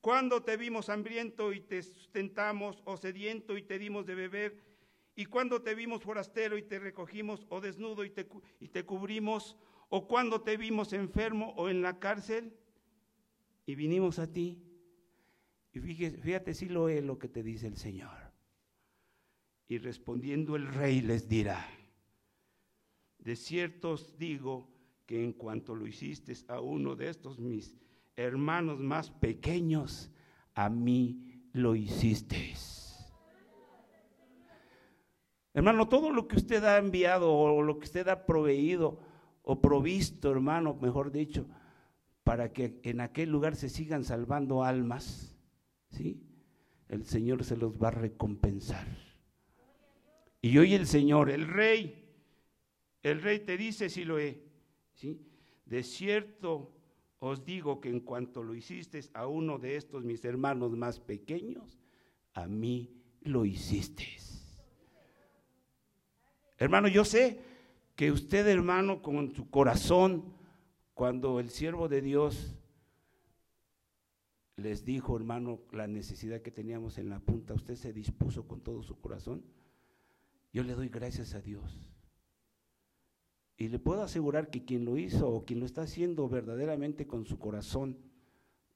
¿cuándo 0.00 0.42
te 0.42 0.56
vimos 0.56 0.88
hambriento 0.88 1.52
y 1.52 1.60
te 1.60 1.82
sustentamos, 1.82 2.82
o 2.84 2.96
sediento 2.96 3.56
y 3.56 3.62
te 3.62 3.78
dimos 3.78 4.06
de 4.06 4.14
beber? 4.14 4.75
Y 5.16 5.24
cuando 5.24 5.62
te 5.62 5.74
vimos 5.74 6.02
forastero 6.02 6.58
y 6.58 6.62
te 6.62 6.78
recogimos, 6.78 7.46
o 7.48 7.62
desnudo 7.62 8.04
y 8.04 8.10
te, 8.10 8.28
y 8.60 8.68
te 8.68 8.84
cubrimos, 8.84 9.56
o 9.88 10.06
cuando 10.06 10.42
te 10.42 10.58
vimos 10.58 10.92
enfermo 10.92 11.54
o 11.56 11.70
en 11.70 11.80
la 11.80 11.98
cárcel 11.98 12.54
y 13.64 13.74
vinimos 13.74 14.18
a 14.18 14.30
ti. 14.30 14.62
Y 15.72 15.80
fíjate, 15.80 16.18
fíjate 16.18 16.54
si 16.54 16.68
lo 16.68 16.90
es 16.90 17.02
lo 17.02 17.18
que 17.18 17.28
te 17.28 17.42
dice 17.42 17.66
el 17.66 17.78
Señor. 17.78 18.14
Y 19.68 19.78
respondiendo 19.78 20.54
el 20.54 20.68
rey 20.68 21.00
les 21.00 21.28
dirá, 21.28 21.66
de 23.18 23.36
cierto 23.36 23.92
os 23.92 24.18
digo 24.18 24.70
que 25.06 25.24
en 25.24 25.32
cuanto 25.32 25.74
lo 25.74 25.86
hiciste 25.86 26.34
a 26.48 26.60
uno 26.60 26.94
de 26.94 27.08
estos 27.08 27.38
mis 27.38 27.74
hermanos 28.16 28.80
más 28.80 29.10
pequeños, 29.10 30.10
a 30.54 30.68
mí 30.68 31.48
lo 31.52 31.74
hicisteis. 31.74 32.85
Hermano, 35.56 35.88
todo 35.88 36.10
lo 36.10 36.28
que 36.28 36.36
usted 36.36 36.62
ha 36.64 36.76
enviado 36.76 37.32
o 37.32 37.62
lo 37.62 37.78
que 37.78 37.86
usted 37.86 38.06
ha 38.08 38.26
proveído 38.26 39.00
o 39.40 39.58
provisto, 39.62 40.30
hermano, 40.30 40.78
mejor 40.82 41.10
dicho, 41.10 41.46
para 42.24 42.52
que 42.52 42.78
en 42.82 43.00
aquel 43.00 43.30
lugar 43.30 43.56
se 43.56 43.70
sigan 43.70 44.04
salvando 44.04 44.62
almas, 44.62 45.34
¿sí? 45.88 46.22
El 46.90 47.06
Señor 47.06 47.42
se 47.42 47.56
los 47.56 47.72
va 47.82 47.88
a 47.88 47.92
recompensar. 47.92 48.86
Y 50.42 50.58
hoy 50.58 50.74
el 50.74 50.86
Señor, 50.86 51.30
el 51.30 51.48
Rey, 51.48 52.04
el 53.02 53.22
Rey 53.22 53.40
te 53.40 53.56
dice, 53.56 53.88
si 53.88 54.04
lo 54.04 54.18
he, 54.18 54.42
¿sí? 54.92 55.26
De 55.64 55.82
cierto 55.82 56.70
os 57.18 57.46
digo 57.46 57.80
que 57.80 57.88
en 57.88 58.00
cuanto 58.00 58.42
lo 58.42 58.54
hiciste 58.54 59.00
a 59.14 59.26
uno 59.26 59.58
de 59.58 59.76
estos 59.76 60.04
mis 60.04 60.22
hermanos 60.22 60.76
más 60.76 61.00
pequeños, 61.00 61.78
a 62.34 62.46
mí 62.46 63.00
lo 63.22 63.46
hiciste. 63.46 64.04
Hermano, 66.58 66.88
yo 66.88 67.04
sé 67.04 67.40
que 67.94 68.12
usted, 68.12 68.46
hermano, 68.46 69.02
con 69.02 69.34
su 69.34 69.50
corazón, 69.50 70.24
cuando 70.94 71.40
el 71.40 71.50
siervo 71.50 71.88
de 71.88 72.00
Dios 72.00 72.56
les 74.56 74.84
dijo, 74.84 75.16
hermano, 75.16 75.60
la 75.72 75.86
necesidad 75.86 76.40
que 76.40 76.50
teníamos 76.50 76.96
en 76.98 77.10
la 77.10 77.20
punta, 77.20 77.54
usted 77.54 77.74
se 77.74 77.92
dispuso 77.92 78.48
con 78.48 78.60
todo 78.60 78.82
su 78.82 78.98
corazón. 78.98 79.42
Yo 80.52 80.62
le 80.62 80.74
doy 80.74 80.88
gracias 80.88 81.34
a 81.34 81.42
Dios. 81.42 81.78
Y 83.58 83.68
le 83.68 83.78
puedo 83.78 84.02
asegurar 84.02 84.50
que 84.50 84.64
quien 84.64 84.84
lo 84.84 84.96
hizo 84.96 85.28
o 85.28 85.44
quien 85.44 85.60
lo 85.60 85.66
está 85.66 85.82
haciendo 85.82 86.28
verdaderamente 86.28 87.06
con 87.06 87.26
su 87.26 87.38
corazón, 87.38 87.98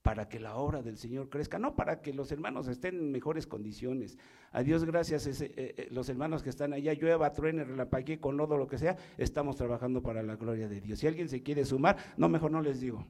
para 0.03 0.29
que 0.29 0.41
la 0.41 0.57
obra 0.57 0.83
del 0.83 0.97
Señor 0.97 1.29
crezca, 1.29 1.59
no 1.59 1.77
para 1.77 2.01
que 2.01 2.15
los 2.15 2.33
hermanos 2.33 2.69
estén 2.69 2.97
en 2.97 3.13
mejores 3.13 3.47
condiciones. 3.47 4.17
A 4.51 4.63
Dios 4.63 4.85
gracias, 4.85 5.27
eh, 5.27 5.53
eh, 5.57 5.89
los 5.91 6.09
hermanos 6.09 6.43
que 6.43 6.49
están 6.49 6.73
allá, 6.73 6.95
llueva, 6.95 7.33
truene, 7.33 7.65
relampaquee, 7.65 8.19
con 8.19 8.37
lodo, 8.37 8.57
lo 8.57 8.67
que 8.67 8.79
sea, 8.79 8.97
estamos 9.19 9.57
trabajando 9.57 10.03
para 10.03 10.23
la 10.23 10.37
gloria 10.37 10.69
de 10.69 10.81
Dios. 10.81 11.01
Si 11.01 11.07
alguien 11.07 11.29
se 11.29 11.43
quiere 11.43 11.65
sumar, 11.65 11.99
no, 12.17 12.29
mejor 12.29 12.51
no 12.51 12.63
les 12.63 12.81
digo, 12.81 13.07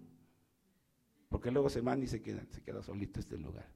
porque 1.28 1.52
luego 1.52 1.68
se 1.68 1.80
van 1.80 2.02
y 2.02 2.09
se 2.09 2.23
quedan, 2.23 2.50
se 2.50 2.61
queda 2.62 2.82
solito 2.82 3.20
este 3.20 3.38
lugar. 3.38 3.68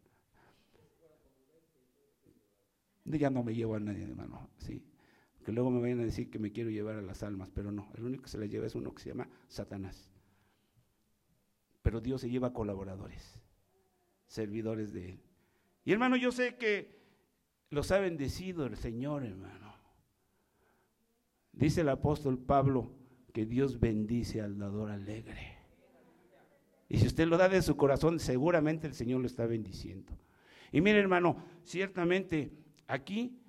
Ya 3.05 3.31
no 3.31 3.45
me 3.45 3.55
llevo 3.55 3.77
a 3.77 3.81
nadie, 3.81 4.03
hermano, 4.03 4.51
sí. 4.59 4.83
Que 5.45 5.53
luego 5.53 5.71
me 5.71 5.81
vayan 5.81 6.01
a 6.01 6.05
decir 6.05 6.31
que 6.31 6.39
me 6.39 6.51
quiero 6.51 6.71
llevar 6.71 6.97
a 6.97 7.03
las 7.03 7.23
almas, 7.23 7.51
pero 7.55 7.71
no, 7.71 7.93
el 7.95 8.05
único 8.05 8.25
que 8.25 8.31
se 8.31 8.39
les 8.39 8.51
lleva 8.51 8.67
es 8.67 8.75
uno 8.75 8.93
que 8.95 9.03
se 9.03 9.11
llama 9.11 9.29
Satanás 9.47 10.14
pero 11.85 12.01
Dios 12.01 12.23
se 12.23 12.31
lleva 12.31 12.55
colaboradores, 12.55 13.39
servidores 14.27 14.95
de 14.95 15.11
Él. 15.11 15.21
Y 15.85 15.93
hermano, 15.93 16.17
yo 16.17 16.33
sé 16.33 16.57
que 16.57 16.99
los 17.69 17.93
ha 17.93 17.99
bendecido 17.99 18.65
el 18.65 18.79
Señor, 18.79 19.23
hermano. 19.23 19.75
Dice 21.53 21.83
el 21.83 21.91
apóstol 21.91 22.39
Pablo 22.39 22.91
que 23.35 23.45
Dios 23.45 23.79
bendice 23.81 24.41
al 24.41 24.59
dador 24.59 24.91
alegre. 24.91 25.59
Y 26.89 26.97
si 26.97 27.07
usted 27.07 27.29
lo 27.29 27.37
da 27.37 27.51
de 27.51 27.61
su 27.61 27.77
corazón, 27.77 28.19
seguramente 28.19 28.87
el 28.87 28.95
Señor 28.95 29.21
lo 29.21 29.27
está 29.27 29.45
bendiciendo. 29.45 30.17
Y 30.73 30.81
mire, 30.81 31.01
hermano, 31.01 31.45
ciertamente 31.65 32.51
aquí, 32.87 33.43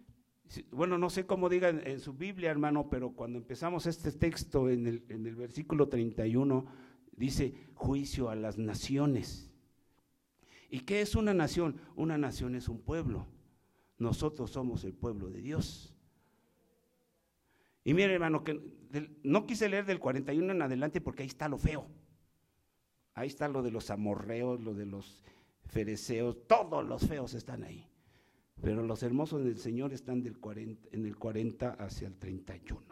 bueno, 0.71 0.97
no 0.97 1.09
sé 1.09 1.25
cómo 1.25 1.47
diga 1.47 1.69
en, 1.69 2.01
su 2.01 2.11
Biblia, 2.11 2.51
hermano, 2.51 2.89
pero 2.89 3.13
cuando 3.13 3.37
empezamos 3.37 3.85
este 3.85 4.11
texto 4.11 4.69
en 4.69 4.87
el, 4.87 5.05
en 5.07 5.25
el 5.25 5.35
versículo 5.35 5.87
31, 5.87 6.65
dice 7.15 7.53
juicio 7.73 8.29
a 8.29 8.35
las 8.35 8.57
naciones. 8.57 9.49
¿Y 10.69 10.81
qué 10.81 11.01
es 11.01 11.15
una 11.15 11.33
nación? 11.33 11.79
Una 11.95 12.17
nación 12.17 12.55
es 12.55 12.67
un 12.67 12.81
pueblo. 12.81 13.27
Nosotros 13.97 14.51
somos 14.51 14.83
el 14.83 14.93
pueblo 14.93 15.29
de 15.29 15.41
Dios. 15.41 15.93
Y 17.83 17.93
mire, 17.93 18.13
hermano, 18.13 18.43
que 18.43 18.59
no 19.23 19.45
quise 19.45 19.69
leer 19.69 19.85
del 19.85 19.99
41 19.99 20.51
en 20.51 20.61
adelante 20.61 21.01
porque 21.01 21.23
ahí 21.23 21.27
está 21.27 21.47
lo 21.47 21.57
feo. 21.57 21.87
Ahí 23.13 23.27
está 23.27 23.47
lo 23.47 23.61
de 23.61 23.71
los 23.71 23.91
amorreos, 23.91 24.59
lo 24.61 24.73
de 24.73 24.85
los 24.85 25.23
fereceos, 25.63 26.37
todos 26.47 26.85
los 26.85 27.07
feos 27.07 27.33
están 27.33 27.63
ahí. 27.63 27.87
Pero 28.61 28.83
los 28.83 29.03
hermosos 29.03 29.43
del 29.43 29.57
Señor 29.57 29.93
están 29.93 30.23
del 30.23 30.39
40, 30.39 30.89
en 30.91 31.05
el 31.05 31.15
40 31.17 31.71
hacia 31.73 32.07
el 32.07 32.17
31. 32.17 32.83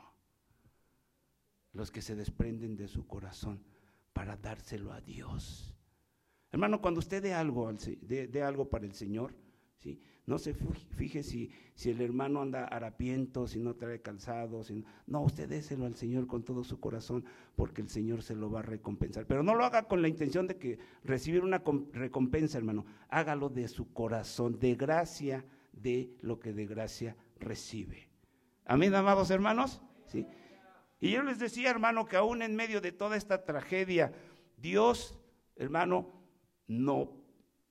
los 1.74 1.90
que 1.90 2.04
se 2.04 2.16
desprenden 2.16 2.76
de 2.76 2.88
su 2.88 3.08
corazón 3.08 3.73
para 4.14 4.38
dárselo 4.38 4.94
a 4.94 5.02
Dios. 5.02 5.76
Hermano, 6.52 6.82
cuando 6.82 7.00
usted 7.00 7.22
dé 7.22 7.34
algo, 7.34 7.72
dé, 8.02 8.44
algo 8.44 8.70
para 8.70 8.86
el 8.86 8.94
Señor, 8.94 9.34
¿sí? 9.80 10.00
no 10.28 10.38
se 10.38 10.54
fije 10.54 11.24
si, 11.24 11.52
si 11.74 11.90
el 11.90 12.00
hermano 12.00 12.42
anda 12.42 12.66
harapiento, 12.66 13.48
si 13.48 13.60
no 13.60 13.76
trae 13.76 14.02
calzado, 14.02 14.62
no, 15.08 15.22
usted 15.22 15.50
déselo 15.50 15.86
al 15.86 15.96
Señor 15.96 16.28
con 16.28 16.44
todo 16.44 16.64
su 16.64 16.80
corazón, 16.80 17.26
porque 17.56 17.82
el 17.82 17.90
Señor 17.90 18.22
se 18.22 18.36
lo 18.36 18.52
va 18.52 18.60
a 18.60 18.64
recompensar. 18.64 19.26
Pero 19.26 19.42
no 19.42 19.56
lo 19.56 19.66
haga 19.66 19.88
con 19.88 20.04
la 20.04 20.08
intención 20.08 20.46
de 20.48 20.58
que 20.58 20.78
recibir 21.04 21.44
una 21.44 21.64
recompensa, 21.92 22.60
hermano. 22.60 22.86
Hágalo 23.10 23.50
de 23.50 23.68
su 23.68 23.92
corazón, 23.92 24.60
de 24.60 24.76
gracia, 24.76 25.44
de 25.72 26.16
lo 26.22 26.40
que 26.40 26.54
de 26.54 26.68
gracia 26.68 27.18
recibe. 27.40 28.10
Amén, 28.66 28.94
amados 28.94 29.32
hermanos. 29.32 29.82
¿Sí? 30.06 30.28
Y 31.04 31.12
yo 31.12 31.22
les 31.22 31.38
decía, 31.38 31.70
hermano, 31.70 32.06
que 32.06 32.16
aún 32.16 32.42
en 32.42 32.56
medio 32.56 32.80
de 32.80 32.94
toda 32.94 33.18
esta 33.18 33.44
tragedia, 33.44 34.14
Dios, 34.56 35.20
hermano, 35.58 36.14
no, 36.66 37.12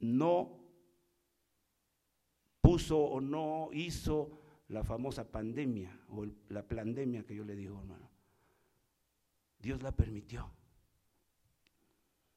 no 0.01 0.61
puso 2.61 2.99
o 2.99 3.23
no 3.23 3.71
hizo 3.73 4.39
la 4.69 4.85
famosa 4.85 5.25
pandemia 5.25 5.99
o 6.11 6.27
la 6.51 6.63
pandemia 6.63 7.25
que 7.25 7.35
yo 7.35 7.43
le 7.43 7.57
digo, 7.57 7.81
hermano. 7.81 8.07
Dios 9.59 9.83
la 9.83 9.93
permitió. 9.93 10.51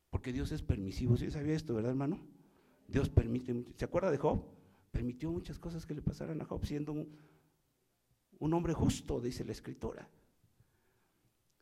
Porque 0.09 0.31
Dios 0.31 0.53
es 0.53 0.61
permisivo. 0.61 1.17
¿Sí 1.17 1.29
sabía 1.29 1.55
esto, 1.55 1.73
verdad, 1.73 1.91
hermano? 1.91 2.25
Dios 2.87 3.09
permite. 3.09 3.65
¿Se 3.75 3.83
acuerda 3.83 4.11
de 4.11 4.17
Job? 4.17 4.45
Permitió 4.93 5.29
muchas 5.29 5.59
cosas 5.59 5.85
que 5.85 5.93
le 5.93 6.01
pasaran 6.01 6.41
a 6.41 6.45
Job 6.45 6.65
siendo 6.65 6.93
un, 6.93 7.19
un 8.39 8.53
hombre 8.53 8.73
justo, 8.73 9.19
dice 9.19 9.43
la 9.43 9.51
escritura. 9.51 10.07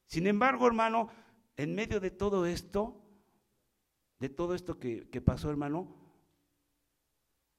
Sin 0.05 0.27
embargo, 0.27 0.67
hermano, 0.67 1.09
en 1.57 1.75
medio 1.75 1.99
de 1.99 2.11
todo 2.11 2.45
esto, 2.45 3.01
de 4.19 4.29
todo 4.29 4.55
esto 4.55 4.79
que, 4.79 5.21
pasó, 5.23 5.49
hermano, 5.49 5.95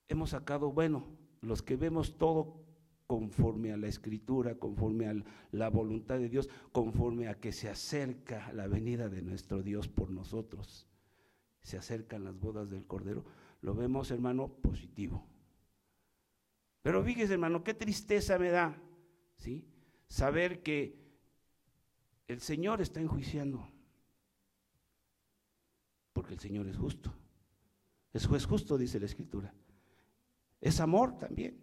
hemos 0.09 0.31
sacado, 0.31 0.73
bueno, 0.73 1.07
los 1.41 1.63
que 1.63 1.77
vemos 1.77 2.17
todo 2.17 2.65
conforme 3.07 3.73
a 3.73 3.77
la 3.77 3.87
escritura, 3.87 4.55
conforme 4.55 5.09
a 5.09 5.15
la 5.53 5.69
voluntad 5.69 6.19
de 6.19 6.29
Dios, 6.29 6.49
conforme 6.73 7.29
a 7.29 7.39
que 7.39 7.53
se 7.53 7.69
acerca 7.69 8.53
la 8.53 8.67
venida 8.67 9.09
de 9.09 9.23
nuestro 9.23 9.63
Dios 9.63 9.89
por 9.89 10.11
nosotros, 10.11 10.89
se 11.63 11.77
acercan 11.77 12.25
las 12.25 12.39
bodas 12.39 12.71
del 12.71 12.87
Cordero, 12.87 13.25
lo 13.61 13.75
vemos, 13.75 14.11
hermano, 14.11 14.49
positivo. 14.49 15.27
Pero 16.83 17.03
fíjese, 17.03 17.35
hermano, 17.35 17.65
qué 17.65 17.75
tristeza 17.75 18.39
me 18.39 18.51
da, 18.51 18.77
¿sí? 19.37 19.67
Saber 20.07 20.63
que 20.63 21.04
el 22.27 22.41
Señor 22.41 22.81
está 22.81 23.01
enjuiciando. 23.01 23.69
Porque 26.13 26.35
el 26.35 26.41
Señor 26.41 26.67
es 26.67 26.77
justo. 26.77 27.13
Es 28.13 28.27
juez 28.27 28.47
justo, 28.47 28.79
dice 28.79 29.01
la 29.01 29.07
Escritura. 29.07 29.53
Es 30.61 30.81
amor 30.81 31.19
también. 31.19 31.63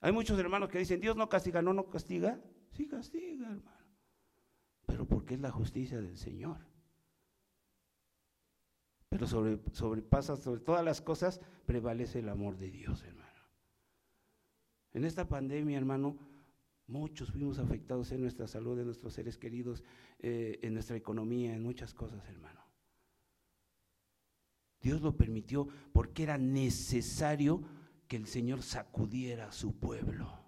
Hay 0.00 0.12
muchos 0.12 0.38
hermanos 0.38 0.68
que 0.68 0.78
dicen, 0.78 1.00
Dios 1.00 1.16
no 1.16 1.28
castiga, 1.28 1.62
no, 1.62 1.72
no 1.72 1.88
castiga. 1.88 2.40
Sí 2.72 2.86
castiga, 2.86 3.46
hermano. 3.46 3.86
Pero 4.84 5.06
porque 5.06 5.34
es 5.34 5.40
la 5.40 5.50
justicia 5.50 6.00
del 6.00 6.16
Señor. 6.16 6.58
Pero 9.08 9.26
sobre, 9.26 9.60
sobrepasa, 9.72 10.36
sobre 10.36 10.60
todas 10.60 10.84
las 10.84 11.00
cosas, 11.00 11.40
prevalece 11.64 12.18
el 12.18 12.28
amor 12.28 12.58
de 12.58 12.70
Dios, 12.70 13.02
hermano. 13.04 13.26
En 14.92 15.04
esta 15.04 15.28
pandemia, 15.28 15.78
hermano, 15.78 16.18
Muchos 16.88 17.32
fuimos 17.32 17.58
afectados 17.58 18.12
en 18.12 18.20
nuestra 18.20 18.46
salud, 18.46 18.78
en 18.78 18.86
nuestros 18.86 19.12
seres 19.12 19.36
queridos, 19.36 19.82
eh, 20.20 20.60
en 20.62 20.72
nuestra 20.72 20.96
economía, 20.96 21.54
en 21.54 21.62
muchas 21.62 21.92
cosas, 21.92 22.24
hermano. 22.28 22.60
Dios 24.80 25.02
lo 25.02 25.16
permitió 25.16 25.66
porque 25.92 26.22
era 26.22 26.38
necesario 26.38 27.60
que 28.06 28.16
el 28.16 28.28
Señor 28.28 28.62
sacudiera 28.62 29.48
a 29.48 29.52
su 29.52 29.80
pueblo. 29.80 30.44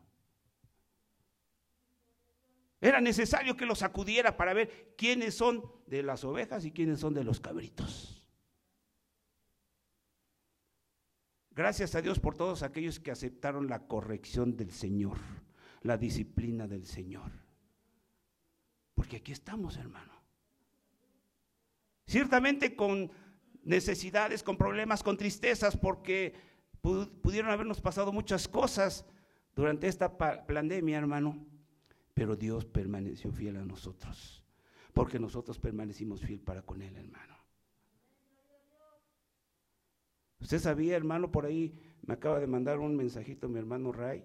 Era 2.81 3.01
necesario 3.01 3.57
que 3.57 3.67
lo 3.67 3.75
sacudiera 3.75 4.37
para 4.37 4.55
ver 4.55 4.95
quiénes 4.97 5.35
son 5.35 5.65
de 5.89 6.05
las 6.05 6.23
ovejas 6.23 6.65
y 6.65 6.71
quiénes 6.71 7.01
son 7.01 7.15
de 7.15 7.25
los 7.25 7.41
cabritos. 7.41 8.23
Gracias 11.51 11.97
a 11.97 12.03
Dios 12.03 12.21
por 12.21 12.37
todos 12.37 12.63
aquellos 12.63 13.01
que 13.01 13.11
aceptaron 13.11 13.67
la 13.67 13.89
corrección 13.89 14.57
del 14.57 14.71
Señor 14.71 15.19
la 15.83 15.97
disciplina 15.97 16.67
del 16.67 16.87
Señor. 16.87 17.31
Porque 18.95 19.17
aquí 19.17 19.33
estamos, 19.33 19.77
hermano. 19.77 20.13
Ciertamente 22.07 22.75
con 22.75 23.11
necesidades, 23.65 24.43
con 24.43 24.57
problemas, 24.57 25.03
con 25.03 25.17
tristezas, 25.17 25.77
porque 25.77 26.35
pudieron 26.81 27.51
habernos 27.51 27.81
pasado 27.81 28.13
muchas 28.13 28.49
cosas 28.49 29.05
durante 29.55 29.89
esta 29.89 30.17
pandemia, 30.17 30.99
hermano. 30.99 31.47
Pero 32.15 32.35
Dios 32.35 32.65
permaneció 32.65 33.31
fiel 33.31 33.57
a 33.57 33.65
nosotros, 33.65 34.43
porque 34.93 35.19
nosotros 35.19 35.59
permanecimos 35.59 36.21
fiel 36.21 36.41
para 36.41 36.63
con 36.63 36.83
Él, 36.83 36.97
hermano. 36.97 37.37
Usted 40.41 40.59
sabía, 40.59 40.97
hermano, 40.97 41.31
por 41.31 41.47
ahí 41.47 41.79
me 42.03 42.15
acaba 42.15 42.41
de 42.41 42.47
mandar 42.47 42.79
un 42.79 42.97
mensajito 42.97 43.49
mi 43.49 43.59
hermano 43.59 43.93
Ray 43.93 44.25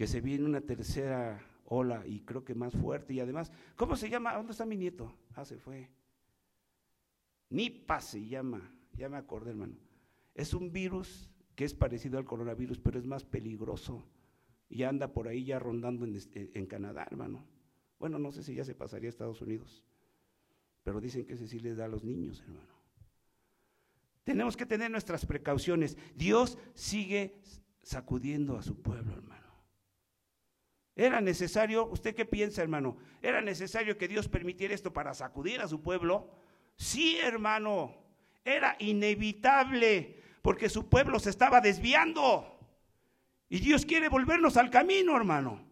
que 0.00 0.06
se 0.06 0.22
viene 0.22 0.46
una 0.46 0.62
tercera 0.62 1.46
ola 1.66 2.06
y 2.06 2.20
creo 2.20 2.42
que 2.42 2.54
más 2.54 2.72
fuerte 2.72 3.12
y 3.12 3.20
además, 3.20 3.52
¿cómo 3.76 3.96
se 3.96 4.08
llama? 4.08 4.32
¿Dónde 4.32 4.52
está 4.52 4.64
mi 4.64 4.78
nieto? 4.78 5.14
Ah, 5.34 5.44
se 5.44 5.58
fue. 5.58 5.90
Nipa 7.50 8.00
se 8.00 8.26
llama, 8.26 8.74
ya 8.96 9.10
me 9.10 9.18
acordé 9.18 9.50
hermano. 9.50 9.76
Es 10.34 10.54
un 10.54 10.72
virus 10.72 11.28
que 11.54 11.66
es 11.66 11.74
parecido 11.74 12.16
al 12.16 12.24
coronavirus, 12.24 12.78
pero 12.78 12.98
es 12.98 13.04
más 13.04 13.24
peligroso 13.24 14.02
y 14.70 14.84
anda 14.84 15.12
por 15.12 15.28
ahí 15.28 15.44
ya 15.44 15.58
rondando 15.58 16.06
en, 16.06 16.16
este, 16.16 16.50
en 16.54 16.64
Canadá, 16.64 17.06
hermano. 17.10 17.44
Bueno, 17.98 18.18
no 18.18 18.32
sé 18.32 18.42
si 18.42 18.54
ya 18.54 18.64
se 18.64 18.74
pasaría 18.74 19.08
a 19.08 19.10
Estados 19.10 19.42
Unidos, 19.42 19.84
pero 20.82 20.98
dicen 21.02 21.26
que 21.26 21.34
ese 21.34 21.46
sí 21.46 21.60
les 21.60 21.76
da 21.76 21.84
a 21.84 21.88
los 21.88 22.04
niños, 22.04 22.40
hermano. 22.40 22.72
Tenemos 24.24 24.56
que 24.56 24.64
tener 24.64 24.90
nuestras 24.90 25.26
precauciones. 25.26 25.98
Dios 26.16 26.56
sigue 26.72 27.34
sacudiendo 27.82 28.56
a 28.56 28.62
su 28.62 28.80
pueblo, 28.80 29.12
hermano. 29.12 29.39
¿Era 31.00 31.22
necesario, 31.22 31.86
usted 31.86 32.14
qué 32.14 32.26
piensa, 32.26 32.60
hermano? 32.60 32.98
¿Era 33.22 33.40
necesario 33.40 33.96
que 33.96 34.06
Dios 34.06 34.28
permitiera 34.28 34.74
esto 34.74 34.92
para 34.92 35.14
sacudir 35.14 35.62
a 35.62 35.66
su 35.66 35.80
pueblo? 35.80 36.28
Sí, 36.76 37.16
hermano, 37.16 37.96
era 38.44 38.76
inevitable, 38.80 40.20
porque 40.42 40.68
su 40.68 40.90
pueblo 40.90 41.18
se 41.18 41.30
estaba 41.30 41.62
desviando. 41.62 42.54
Y 43.48 43.60
Dios 43.60 43.86
quiere 43.86 44.10
volvernos 44.10 44.58
al 44.58 44.68
camino, 44.68 45.16
hermano, 45.16 45.66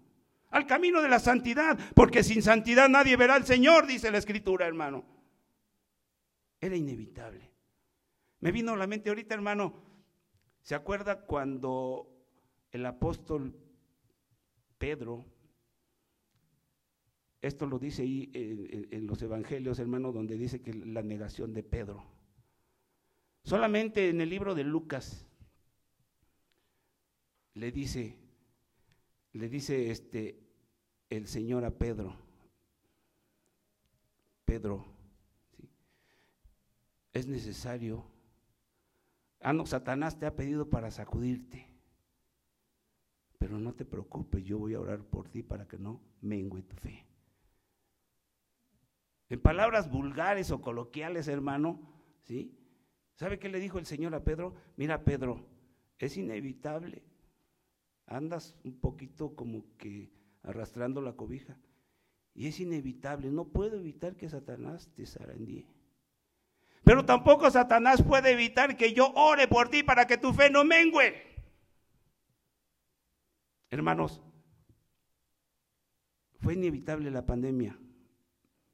al 0.49 0.67
camino 0.67 1.03
de 1.03 1.11
la 1.11 1.19
santidad, 1.19 1.79
porque 1.95 2.25
sin 2.25 2.41
santidad 2.41 2.88
nadie 2.88 3.14
verá 3.19 3.35
al 3.35 3.45
Señor, 3.45 3.87
dice 3.87 4.11
la 4.11 4.17
Escritura, 4.17 4.67
hermano. 4.67 5.05
Era 6.59 6.75
inevitable. 6.75 7.51
Me 8.41 8.51
vino 8.51 8.73
a 8.73 8.77
la 8.79 8.87
mente 8.87 9.11
ahorita, 9.11 9.35
hermano, 9.35 9.75
¿se 10.62 10.75
acuerda 10.75 11.27
cuando 11.27 12.09
el 12.73 12.87
apóstol 12.87 13.67
Pedro, 14.79 15.25
esto 17.41 17.67
lo 17.67 17.79
dice 17.79 18.03
ahí 18.03 18.31
en, 18.33 19.07
los 19.07 19.21
evangelios, 19.23 19.79
hermano, 19.79 20.12
donde 20.12 20.37
dice 20.37 20.61
que 20.61 20.73
la 20.73 21.03
negación 21.03 21.53
de 21.53 21.62
Pedro. 21.62 22.05
Solamente 23.45 24.09
en 24.09 24.21
el 24.21 24.29
libro 24.29 24.55
de 24.55 24.64
Lucas 24.64 25.27
le 27.55 27.73
dice, 27.73 28.17
le 29.33 29.49
dice 29.49 29.91
este 29.91 30.41
el 31.11 31.27
Señor 31.27 31.64
a 31.64 31.71
Pedro, 31.71 32.17
Pedro, 34.45 34.85
es 37.12 37.27
necesario, 37.27 38.05
ah 39.41 39.53
no, 39.53 39.64
Satanás 39.64 40.19
te 40.19 40.27
ha 40.27 40.37
pedido 40.37 40.69
para 40.69 40.91
sacudirte. 40.91 41.67
Pero 43.38 43.59
no 43.59 43.74
te 43.74 43.85
preocupes, 43.85 44.44
yo 44.44 44.59
voy 44.59 44.74
a 44.74 44.81
orar 44.81 45.01
por 45.01 45.29
ti 45.29 45.42
para 45.42 45.66
que 45.66 45.79
no 45.79 46.01
mengue 46.20 46.62
tu 46.62 46.77
fe. 46.77 47.07
En 49.29 49.40
palabras 49.40 49.90
vulgares 49.90 50.51
o 50.51 50.61
coloquiales, 50.61 51.29
hermano, 51.29 51.81
¿sí? 52.22 52.59
¿Sabe 53.14 53.38
qué 53.38 53.48
le 53.48 53.61
dijo 53.61 53.79
el 53.79 53.87
Señor 53.87 54.14
a 54.14 54.24
Pedro? 54.24 54.55
Mira, 54.77 55.05
Pedro, 55.05 55.46
es 55.98 56.16
inevitable. 56.16 57.03
Andas 58.07 58.57
un 58.64 58.81
poquito 58.81 59.35
como 59.35 59.64
que 59.77 60.11
arrastrando 60.42 61.03
la 61.03 61.14
cobija. 61.14 61.59
Y 62.35 62.46
es 62.46 62.61
inevitable, 62.61 63.31
no 63.31 63.48
puedo 63.48 63.77
evitar 63.77 64.16
que 64.16 64.29
Satanás 64.29 64.88
te 64.94 65.05
zarandíe. 65.05 65.66
Pero 66.85 67.05
tampoco 67.05 67.51
Satanás 67.51 68.03
puede 68.03 68.31
evitar 68.33 68.77
que 68.77 68.94
yo 68.94 69.12
ore 69.14 69.48
por 69.48 69.68
ti 69.68 69.83
para 69.83 70.07
que 70.07 70.16
tu 70.16 70.33
fe 70.33 70.48
no 70.48 70.64
mengue. 70.64 71.28
Hermanos, 73.70 74.22
fue 76.40 76.54
inevitable 76.54 77.11
la 77.11 77.26
pandemia. 77.26 77.78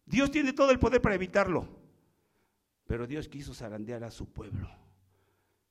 Dios 0.06 0.30
tiene 0.30 0.52
todo 0.52 0.70
el 0.70 0.78
poder 0.78 1.00
para 1.00 1.14
evitarlo, 1.14 1.66
pero 2.86 3.06
Dios 3.06 3.28
quiso 3.28 3.54
zarandear 3.54 4.04
a 4.04 4.10
su 4.10 4.32
pueblo, 4.32 4.68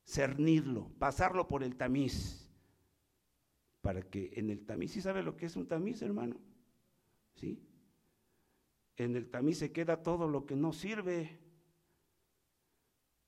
cernirlo, 0.03 0.89
pasarlo 0.97 1.47
por 1.47 1.63
el 1.63 1.75
tamiz, 1.75 2.49
para 3.81 4.01
que 4.01 4.31
en 4.35 4.49
el 4.49 4.65
tamiz, 4.65 4.91
¿sí 4.93 5.01
sabe 5.01 5.21
lo 5.21 5.37
que 5.37 5.45
es 5.45 5.55
un 5.55 5.67
tamiz, 5.67 6.01
hermano? 6.01 6.37
¿Sí? 7.35 7.61
En 8.97 9.15
el 9.15 9.29
tamiz 9.29 9.57
se 9.57 9.71
queda 9.71 10.01
todo 10.01 10.27
lo 10.27 10.45
que 10.45 10.55
no 10.55 10.71
sirve. 10.73 11.39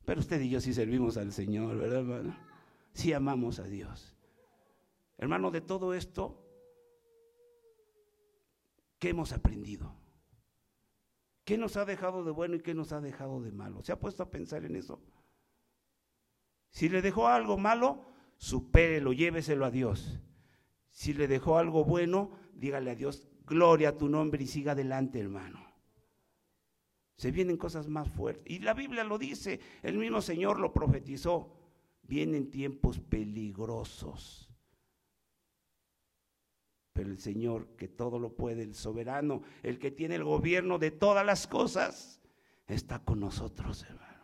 Pero 0.06 0.22
usted 0.22 0.40
y 0.42 0.50
yo 0.50 0.62
sí 0.62 0.74
servimos 0.74 1.18
al 1.18 1.32
Señor, 1.32 1.78
¿verdad, 1.78 2.00
hermano? 2.00 2.38
Sí 2.94 3.14
amamos 3.14 3.60
a 3.60 3.64
Dios. 3.64 4.15
Hermano, 5.18 5.52
de 5.52 5.62
todo 5.62 5.94
esto, 5.94 6.44
¿qué 9.00 9.10
hemos 9.10 9.32
aprendido? 9.32 9.96
¿Qué 11.46 11.58
nos 11.58 11.78
ha 11.78 11.86
dejado 11.86 12.24
de 12.24 12.32
bueno 12.32 12.56
y 12.56 12.62
qué 12.62 12.74
nos 12.74 12.92
ha 12.92 13.02
dejado 13.02 13.42
de 13.42 13.52
malo? 13.52 13.84
¿Se 13.84 13.92
ha 13.92 14.00
puesto 14.00 14.24
a 14.24 14.32
pensar 14.32 14.66
en 14.66 14.76
eso? 14.76 15.00
Si 16.72 16.90
le 16.90 17.02
dejó 17.02 17.28
algo 17.28 17.58
malo, 17.58 18.04
supérelo, 18.38 19.14
lléveselo 19.14 19.66
a 19.66 19.72
Dios. 19.72 20.20
Si 20.90 21.14
le 21.14 21.28
dejó 21.28 21.58
algo 21.58 21.86
bueno, 21.86 22.32
dígale 22.54 22.92
a 22.92 22.96
Dios, 22.96 23.28
gloria 23.46 23.90
a 23.90 23.98
tu 23.98 24.10
nombre 24.10 24.44
y 24.44 24.48
siga 24.48 24.74
adelante, 24.74 25.20
hermano. 25.20 25.66
Se 27.16 27.32
vienen 27.32 27.58
cosas 27.58 27.88
más 27.88 28.10
fuertes. 28.10 28.44
Y 28.52 28.60
la 28.60 28.74
Biblia 28.74 29.04
lo 29.04 29.18
dice, 29.18 29.60
el 29.84 29.98
mismo 29.98 30.22
Señor 30.22 30.60
lo 30.60 30.74
profetizó. 30.74 31.54
Vienen 32.02 32.52
tiempos 32.52 33.00
peligrosos. 33.00 34.45
Pero 36.96 37.10
el 37.10 37.20
Señor, 37.20 37.68
que 37.76 37.90
todo 37.90 38.20
lo 38.20 38.38
puede, 38.38 38.64
el 38.64 38.74
soberano, 38.74 39.42
el 39.64 39.80
que 39.80 39.92
tiene 39.92 40.16
el 40.16 40.24
gobierno 40.24 40.80
de 40.80 40.92
todas 40.92 41.26
las 41.26 41.46
cosas, 41.46 42.22
está 42.68 43.00
con 43.00 43.20
nosotros, 43.20 43.84
hermano. 43.84 44.24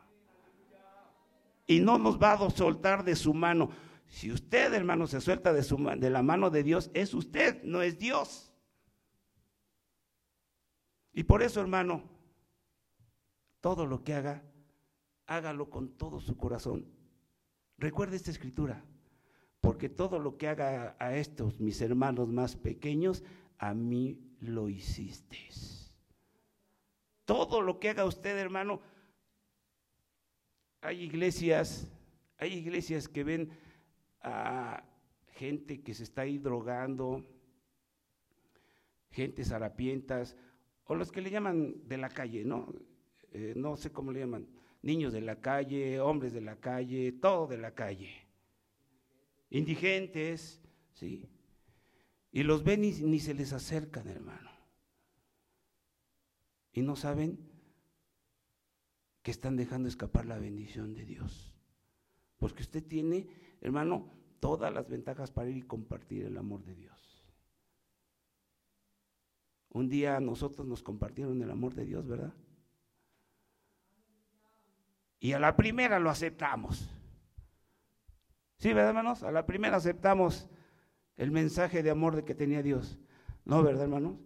Y 1.67 1.81
no 1.81 1.97
nos 1.97 2.17
va 2.17 2.31
a 2.31 2.49
soltar 2.49 3.03
de 3.03 3.17
su 3.17 3.33
mano. 3.33 3.71
Si 4.07 4.31
usted, 4.31 4.73
hermano, 4.73 5.05
se 5.05 5.19
suelta 5.19 5.51
de, 5.51 5.63
su, 5.63 5.75
de 5.75 6.09
la 6.09 6.23
mano 6.23 6.49
de 6.49 6.63
Dios, 6.63 6.89
es 6.93 7.13
usted, 7.13 7.61
no 7.63 7.81
es 7.81 7.99
Dios. 7.99 8.53
Y 11.11 11.25
por 11.25 11.43
eso, 11.43 11.59
hermano, 11.59 12.09
todo 13.59 13.85
lo 13.85 14.01
que 14.01 14.13
haga, 14.13 14.45
hágalo 15.25 15.69
con 15.69 15.89
todo 15.97 16.21
su 16.21 16.37
corazón. 16.37 16.85
Recuerde 17.77 18.15
esta 18.15 18.31
escritura 18.31 18.81
porque 19.61 19.89
todo 19.89 20.17
lo 20.17 20.37
que 20.37 20.47
haga 20.47 20.95
a 20.99 21.15
estos 21.15 21.59
mis 21.59 21.79
hermanos 21.81 22.27
más 22.29 22.55
pequeños, 22.55 23.23
a 23.59 23.75
mí 23.75 24.19
lo 24.39 24.69
hiciste. 24.69 25.37
Todo 27.25 27.61
lo 27.61 27.79
que 27.79 27.89
haga 27.89 28.05
usted, 28.05 28.35
hermano, 28.37 28.81
hay 30.81 31.03
iglesias, 31.03 31.87
hay 32.37 32.53
iglesias 32.53 33.07
que 33.07 33.23
ven 33.23 33.51
a 34.21 34.83
gente 35.35 35.81
que 35.81 35.93
se 35.93 36.03
está 36.03 36.23
ahí 36.23 36.39
drogando, 36.39 37.23
gente 39.11 39.43
harapientas, 39.53 40.35
o 40.85 40.95
los 40.95 41.11
que 41.11 41.21
le 41.21 41.29
llaman 41.29 41.87
de 41.87 41.97
la 41.97 42.09
calle, 42.09 42.43
¿no? 42.43 42.73
Eh, 43.31 43.53
no 43.55 43.77
sé 43.77 43.91
cómo 43.91 44.11
le 44.11 44.21
llaman, 44.21 44.47
niños 44.81 45.13
de 45.13 45.21
la 45.21 45.39
calle, 45.39 45.99
hombres 45.99 46.33
de 46.33 46.41
la 46.41 46.55
calle, 46.55 47.11
todo 47.11 47.45
de 47.45 47.59
la 47.59 47.75
calle 47.75 48.20
indigentes, 49.51 50.59
¿sí? 50.93 51.29
Y 52.31 52.43
los 52.43 52.63
ven 52.63 52.83
y 52.83 52.91
ni 52.91 53.19
se 53.19 53.33
les 53.33 53.53
acercan, 53.53 54.07
hermano. 54.07 54.49
Y 56.73 56.81
no 56.81 56.95
saben 56.95 57.37
que 59.21 59.31
están 59.31 59.57
dejando 59.57 59.89
escapar 59.89 60.25
la 60.25 60.39
bendición 60.39 60.93
de 60.93 61.05
Dios. 61.05 61.53
Porque 62.39 62.63
usted 62.63 62.83
tiene, 62.83 63.27
hermano, 63.59 64.09
todas 64.39 64.73
las 64.73 64.87
ventajas 64.87 65.29
para 65.29 65.49
ir 65.49 65.57
y 65.57 65.61
compartir 65.61 66.25
el 66.25 66.37
amor 66.37 66.63
de 66.63 66.73
Dios. 66.73 67.23
Un 69.69 69.89
día 69.89 70.19
nosotros 70.19 70.65
nos 70.65 70.81
compartieron 70.81 71.41
el 71.41 71.51
amor 71.51 71.75
de 71.75 71.85
Dios, 71.85 72.07
¿verdad? 72.07 72.33
Y 75.19 75.33
a 75.33 75.39
la 75.39 75.55
primera 75.55 75.99
lo 75.99 76.09
aceptamos. 76.09 76.89
Sí, 78.61 78.73
¿verdad, 78.73 78.89
hermanos? 78.89 79.23
A 79.23 79.31
la 79.31 79.47
primera 79.47 79.77
aceptamos 79.77 80.47
el 81.17 81.31
mensaje 81.31 81.81
de 81.81 81.89
amor 81.89 82.15
de 82.15 82.23
que 82.23 82.35
tenía 82.35 82.61
Dios. 82.61 82.99
No, 83.43 83.63
¿verdad, 83.63 83.85
hermanos? 83.85 84.19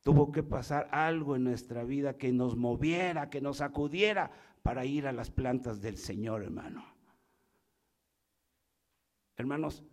Tuvo 0.00 0.32
que 0.32 0.42
pasar 0.42 0.88
algo 0.90 1.36
en 1.36 1.44
nuestra 1.44 1.84
vida 1.84 2.16
que 2.16 2.32
nos 2.32 2.56
moviera, 2.56 3.28
que 3.28 3.42
nos 3.42 3.58
sacudiera 3.58 4.30
para 4.62 4.86
ir 4.86 5.06
a 5.06 5.12
las 5.12 5.30
plantas 5.30 5.82
del 5.82 5.98
Señor, 5.98 6.42
hermano. 6.42 6.82
Hermanos, 9.36 9.84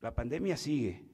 la 0.00 0.14
pandemia 0.14 0.58
sigue. 0.58 1.08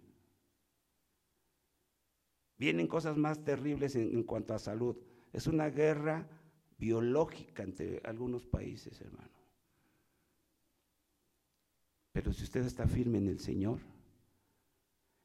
Vienen 2.57 2.89
cosas 2.89 3.17
más 3.17 3.45
terribles 3.45 3.95
en, 3.95 4.13
en 4.13 4.25
cuanto 4.25 4.55
a 4.55 4.59
salud. 4.59 4.97
Es 5.33 5.47
una 5.47 5.71
guerra 5.71 6.27
biológica 6.79 7.63
entre 7.63 8.01
algunos 8.05 8.45
países, 8.45 9.01
hermano. 9.01 9.40
Pero 12.21 12.35
si 12.35 12.45
usted 12.45 12.67
está 12.67 12.87
firme 12.87 13.17
en 13.17 13.29
el 13.29 13.41
Señor, 13.41 13.79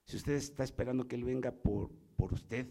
si 0.06 0.16
usted 0.16 0.32
está 0.32 0.64
esperando 0.64 1.10
que 1.10 1.18
Él 1.18 1.26
venga 1.26 1.52
por, 1.52 1.92
por 2.16 2.32
usted, 2.32 2.68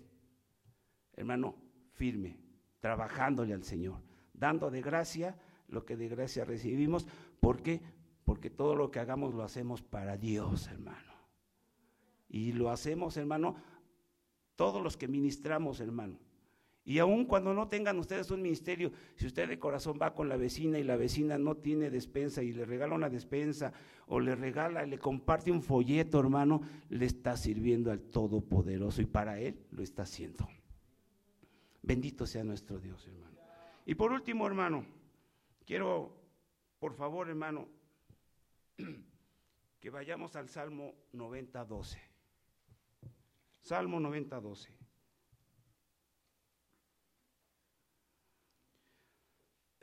hermano, 1.13 1.57
firme, 1.93 2.39
trabajándole 2.81 3.53
al 3.53 3.65
Señor, 3.65 4.01
dando 4.33 4.71
de 4.71 4.81
gracia 4.81 5.37
lo 5.69 5.85
que 5.85 5.99
de 5.99 6.09
gracia 6.09 6.47
recibimos. 6.47 7.07
¿Por 7.39 7.61
qué? 7.61 7.83
Porque 8.25 8.49
todo 8.49 8.75
lo 8.75 8.91
que 8.91 8.99
hagamos 8.99 9.35
lo 9.35 9.43
hacemos 9.43 9.83
para 9.83 10.17
Dios, 10.17 10.69
hermano. 10.69 11.13
Y 12.27 12.53
lo 12.53 12.71
hacemos, 12.71 13.19
hermano, 13.19 13.57
todos 14.57 14.83
los 14.83 14.97
que 14.97 15.07
ministramos, 15.07 15.81
hermano. 15.81 16.19
Y 16.87 16.99
aun 16.99 17.25
cuando 17.25 17.55
no 17.55 17.69
tengan 17.69 17.99
ustedes 17.99 18.31
un 18.31 18.43
ministerio, 18.43 18.93
si 19.17 19.27
usted 19.27 19.49
de 19.49 19.59
corazón 19.59 19.99
va 20.01 20.15
con 20.15 20.29
la 20.29 20.37
vecina 20.37 20.79
y 20.79 20.85
la 20.85 20.97
vecina 20.97 21.39
no 21.39 21.57
tiene 21.57 21.89
despensa 21.89 22.43
y 22.43 22.53
le 22.53 22.67
regala 22.67 22.95
una 22.95 23.09
despensa 23.09 23.73
o 24.07 24.21
le 24.21 24.35
regala, 24.35 24.85
le 24.85 24.99
comparte 24.99 25.51
un 25.51 25.63
folleto, 25.63 26.21
hermano, 26.21 26.61
le 26.91 27.07
está 27.07 27.39
sirviendo 27.39 27.91
al 27.91 28.01
Todopoderoso 28.01 29.01
y 29.01 29.07
para 29.07 29.41
Él 29.41 29.59
lo 29.71 29.83
está 29.83 30.03
haciendo. 30.03 30.47
Bendito 31.81 32.27
sea 32.27 32.45
nuestro 32.45 32.79
Dios, 32.79 33.07
hermano. 33.07 33.39
Y 33.87 33.95
por 33.95 34.13
último, 34.13 34.47
hermano, 34.47 34.85
quiero, 35.65 36.15
por 36.79 36.95
favor, 36.95 37.31
hermano, 37.31 37.67
que 39.81 39.89
vayamos 39.89 40.37
al 40.37 40.51
Salmo 40.51 40.95
90, 41.13 41.65
12. 41.65 41.99
Salmo 43.63 44.01
90, 44.01 44.39
12. 44.41 44.85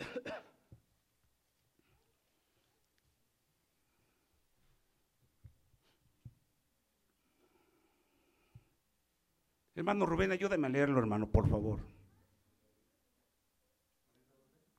Hermano 9.76 10.06
Rubén, 10.06 10.32
ayúdame 10.32 10.68
a 10.68 10.70
leerlo, 10.70 11.00
hermano, 11.00 11.32
por 11.32 11.50
favor. 11.50 11.80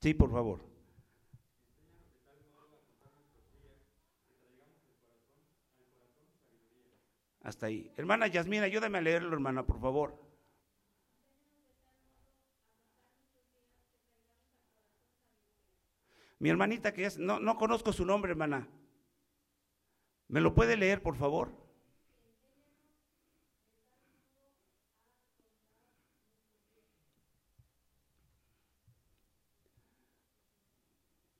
Sí, 0.01 0.15
por 0.15 0.31
favor. 0.31 0.61
Hasta 7.43 7.67
ahí. 7.67 7.91
Hermana 7.97 8.29
Yasmina, 8.29 8.65
ayúdame 8.65 8.99
a 8.99 9.01
leerlo, 9.01 9.33
hermana, 9.33 9.65
por 9.65 9.81
favor. 9.81 10.22
Mi 16.43 16.51
hermanita 16.51 16.93
que 16.93 17.05
es, 17.07 17.19
no, 17.19 17.39
no 17.39 17.57
conozco 17.57 17.93
su 17.93 18.05
nombre, 18.05 18.33
hermana. 18.33 18.69
¿Me 20.27 20.41
lo 20.41 20.55
puede 20.55 20.77
leer, 20.77 21.01
por 21.01 21.15
favor? 21.15 21.53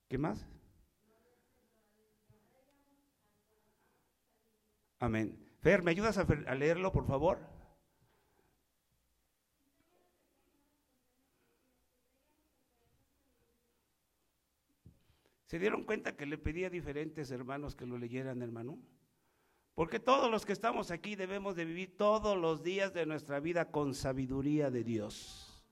¿Qué 0.09 0.19
más? 0.19 0.47
Amén. 5.01 5.37
Fer, 5.63 5.83
¿me 5.83 5.91
ayudas 5.91 6.17
a, 6.17 6.21
a 6.47 6.55
leerlo, 6.55 6.93
por 6.93 7.09
favor? 7.09 7.41
¿Se 15.53 15.59
dieron 15.59 15.85
cuenta 15.85 16.17
que 16.17 16.25
le 16.25 16.39
pedí 16.39 16.65
a 16.65 16.71
diferentes 16.71 17.31
hermanos 17.31 17.77
que 17.77 17.85
lo 17.85 17.99
leyeran, 17.99 18.41
hermano? 18.41 18.79
Porque 19.75 20.01
todos 20.01 20.31
los 20.31 20.47
que 20.47 20.55
estamos 20.55 20.91
aquí 20.91 21.15
debemos 21.15 21.57
de 21.57 21.67
vivir 21.67 21.95
todos 21.95 22.39
los 22.39 22.63
días 22.63 22.95
de 22.95 23.05
nuestra 23.05 23.39
vida 23.39 23.71
con 23.71 23.95
sabiduría 23.95 24.71
de 24.71 24.83
Dios. 24.83 25.63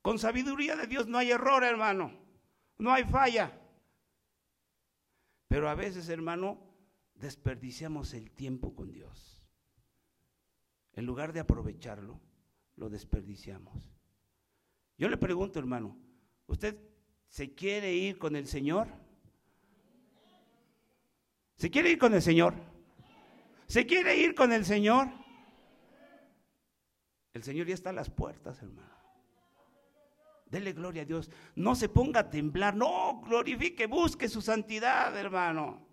Con 0.00 0.20
sabiduría 0.20 0.76
de 0.76 0.86
Dios 0.86 1.08
no 1.08 1.18
hay 1.18 1.32
error, 1.32 1.64
hermano. 1.64 2.12
No 2.78 2.92
hay 2.92 3.02
falla. 3.02 3.52
Pero 5.48 5.68
a 5.68 5.74
veces, 5.74 6.08
hermano, 6.08 6.60
desperdiciamos 7.16 8.14
el 8.14 8.30
tiempo 8.30 8.76
con 8.76 8.92
Dios. 8.92 9.44
En 10.92 11.04
lugar 11.04 11.32
de 11.32 11.40
aprovecharlo, 11.40 12.20
lo 12.76 12.88
desperdiciamos. 12.88 13.98
Yo 14.98 15.08
le 15.08 15.16
pregunto, 15.16 15.58
hermano, 15.58 15.98
¿usted 16.46 16.91
se 17.32 17.54
quiere 17.54 17.94
ir 17.94 18.18
con 18.18 18.36
el 18.36 18.46
Señor? 18.46 18.88
¿Se 21.56 21.70
quiere 21.70 21.90
ir 21.90 21.98
con 21.98 22.12
el 22.12 22.20
Señor? 22.20 22.54
¿Se 23.66 23.86
quiere 23.86 24.14
ir 24.18 24.34
con 24.34 24.52
el 24.52 24.66
Señor? 24.66 25.08
El 27.32 27.42
Señor 27.42 27.66
ya 27.66 27.72
está 27.72 27.88
a 27.88 27.94
las 27.94 28.10
puertas, 28.10 28.60
hermano. 28.60 28.92
Dele 30.44 30.74
gloria 30.74 31.02
a 31.02 31.04
Dios. 31.06 31.30
No 31.54 31.74
se 31.74 31.88
ponga 31.88 32.20
a 32.20 32.28
temblar. 32.28 32.76
No, 32.76 33.22
glorifique, 33.22 33.86
busque 33.86 34.28
su 34.28 34.42
santidad, 34.42 35.16
hermano. 35.16 35.88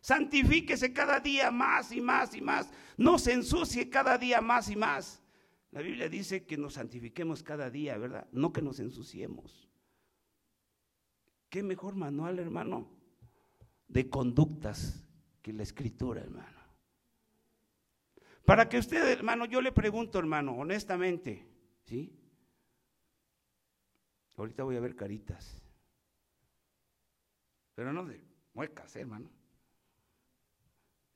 Santifíquese 0.00 0.92
cada 0.92 1.20
día 1.20 1.52
más 1.52 1.92
y 1.92 2.00
más 2.00 2.34
y 2.34 2.40
más. 2.40 2.68
No 2.96 3.20
se 3.20 3.32
ensucie 3.32 3.88
cada 3.88 4.18
día 4.18 4.40
más 4.40 4.68
y 4.70 4.74
más. 4.74 5.22
La 5.70 5.82
Biblia 5.82 6.08
dice 6.08 6.44
que 6.46 6.56
nos 6.56 6.74
santifiquemos 6.74 7.44
cada 7.44 7.70
día, 7.70 7.96
¿verdad? 7.96 8.26
No 8.32 8.52
que 8.52 8.60
nos 8.60 8.80
ensuciemos. 8.80 9.67
¿Qué 11.48 11.62
mejor 11.62 11.94
manual, 11.94 12.38
hermano? 12.38 12.90
De 13.86 14.08
conductas 14.10 15.06
que 15.40 15.52
la 15.52 15.62
escritura, 15.62 16.20
hermano. 16.20 16.58
Para 18.44 18.68
que 18.68 18.78
usted, 18.78 19.10
hermano, 19.10 19.44
yo 19.44 19.60
le 19.60 19.72
pregunto, 19.72 20.18
hermano, 20.18 20.56
honestamente, 20.56 21.46
¿sí? 21.84 22.18
Ahorita 24.36 24.62
voy 24.62 24.76
a 24.76 24.80
ver 24.80 24.94
caritas. 24.94 25.60
Pero 27.74 27.92
no 27.92 28.04
de 28.04 28.22
muecas, 28.54 28.94
¿eh, 28.96 29.00
hermano. 29.00 29.30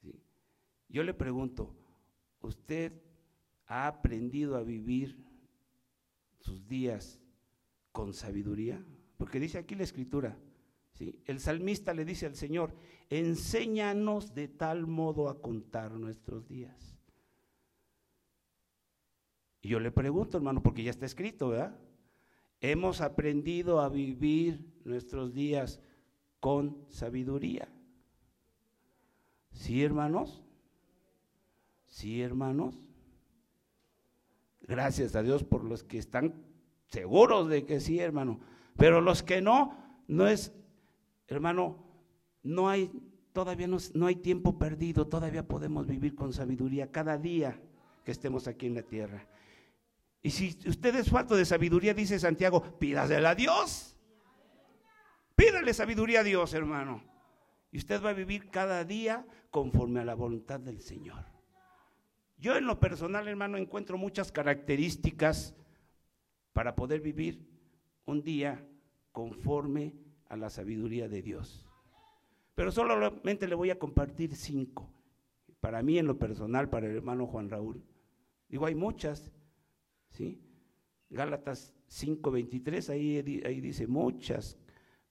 ¿Sí? 0.01 0.23
Yo 0.89 1.03
le 1.03 1.15
pregunto, 1.15 1.75
¿usted 2.41 2.93
ha 3.67 3.87
aprendido 3.87 4.57
a 4.57 4.63
vivir 4.63 5.25
sus 6.41 6.67
días 6.67 7.21
con 7.93 8.13
sabiduría? 8.13 8.85
Porque 9.23 9.39
dice 9.39 9.57
aquí 9.57 9.77
la 9.77 9.85
escritura, 9.85 10.37
¿sí? 10.95 11.23
el 11.27 11.39
salmista 11.39 11.95
le 11.95 12.05
dice 12.05 12.27
al 12.27 12.35
Señor, 12.35 12.75
enséñanos 13.09 14.35
de 14.35 14.49
tal 14.49 14.89
modo 14.89 15.29
a 15.29 15.41
contar 15.41 15.93
nuestros 15.93 16.49
días. 16.49 16.99
Y 19.61 19.69
yo 19.69 19.79
le 19.79 19.93
pregunto, 19.93 20.39
hermano, 20.39 20.61
porque 20.61 20.83
ya 20.83 20.91
está 20.91 21.07
escrito, 21.07 21.51
¿verdad? 21.51 21.79
Hemos 22.61 23.01
aprendido 23.01 23.81
a 23.81 23.89
vivir 23.89 24.75
nuestros 24.83 25.33
días 25.33 25.81
con 26.41 26.85
sabiduría. 26.89 27.69
¿Sí, 29.53 29.85
hermanos? 29.85 30.43
¿Sí, 31.87 32.23
hermanos? 32.23 32.83
Gracias 34.63 35.15
a 35.15 35.23
Dios 35.23 35.45
por 35.45 35.63
los 35.63 35.85
que 35.85 35.99
están 35.99 36.43
seguros 36.89 37.49
de 37.49 37.65
que 37.65 37.79
sí, 37.79 38.01
hermano. 38.01 38.41
Pero 38.77 39.01
los 39.01 39.23
que 39.23 39.41
no, 39.41 39.77
no 40.09 40.27
es, 40.27 40.53
hermano, 41.29 41.85
no 42.43 42.69
hay, 42.69 42.91
todavía 43.33 43.67
no, 43.67 43.79
no 43.95 44.07
hay 44.07 44.17
tiempo 44.17 44.59
perdido, 44.59 45.07
todavía 45.07 45.47
podemos 45.47 45.87
vivir 45.87 46.15
con 46.15 46.33
sabiduría 46.33 46.91
cada 46.91 47.19
día 47.19 47.61
que 48.05 48.13
estemos 48.13 48.49
aquí 48.49 48.67
en 48.67 48.75
la 48.75 48.83
tierra. 48.83 49.27
Y 50.23 50.31
si 50.31 50.57
usted 50.67 50.95
es 50.95 51.11
falto 51.11 51.37
de 51.37 51.45
sabiduría, 51.45 51.95
dice 51.95 52.19
Santiago, 52.19 52.79
pídasela 52.79 53.31
a 53.31 53.35
Dios. 53.35 53.97
Pídale 55.35 55.75
sabiduría 55.75 56.21
a 56.21 56.25
Dios, 56.25 56.55
hermano. 56.55 57.03
Y 57.73 57.79
usted 57.79 58.03
va 58.03 58.11
a 58.11 58.15
vivir 58.15 58.49
cada 58.51 58.85
día 58.85 59.27
conforme 59.51 60.01
a 60.01 60.05
la 60.05 60.15
voluntad 60.15 60.61
del 60.61 60.81
Señor. 60.81 61.25
Yo 62.37 62.57
en 62.57 62.67
lo 62.67 62.79
personal, 62.79 63.27
hermano, 63.29 63.57
encuentro 63.57 63.99
muchas 63.99 64.31
características 64.31 65.55
para 66.53 66.75
poder 66.75 67.01
vivir 67.01 67.52
un 68.07 68.23
día 68.23 68.67
conforme 69.13 69.95
a 70.29 70.37
la 70.37 70.51
sabiduría 70.51 71.09
de 71.09 71.23
Dios. 71.23 71.67
Pero 72.55 72.71
solamente 72.71 73.49
le 73.49 73.55
voy 73.55 73.71
a 73.71 73.79
compartir 73.79 74.35
cinco. 74.35 74.91
Para 75.61 75.83
mí 75.83 75.99
en 75.99 76.07
lo 76.07 76.19
personal, 76.19 76.69
para 76.69 76.87
el 76.87 76.97
hermano 76.97 77.27
Juan 77.27 77.49
Raúl. 77.49 77.83
Digo, 78.49 78.67
hay 78.67 78.75
muchas, 78.75 79.31
¿sí? 80.11 80.43
Gálatas 81.09 81.75
5:23, 81.89 82.89
ahí, 82.89 83.43
ahí 83.45 83.61
dice 83.61 83.87
muchas, 83.87 84.59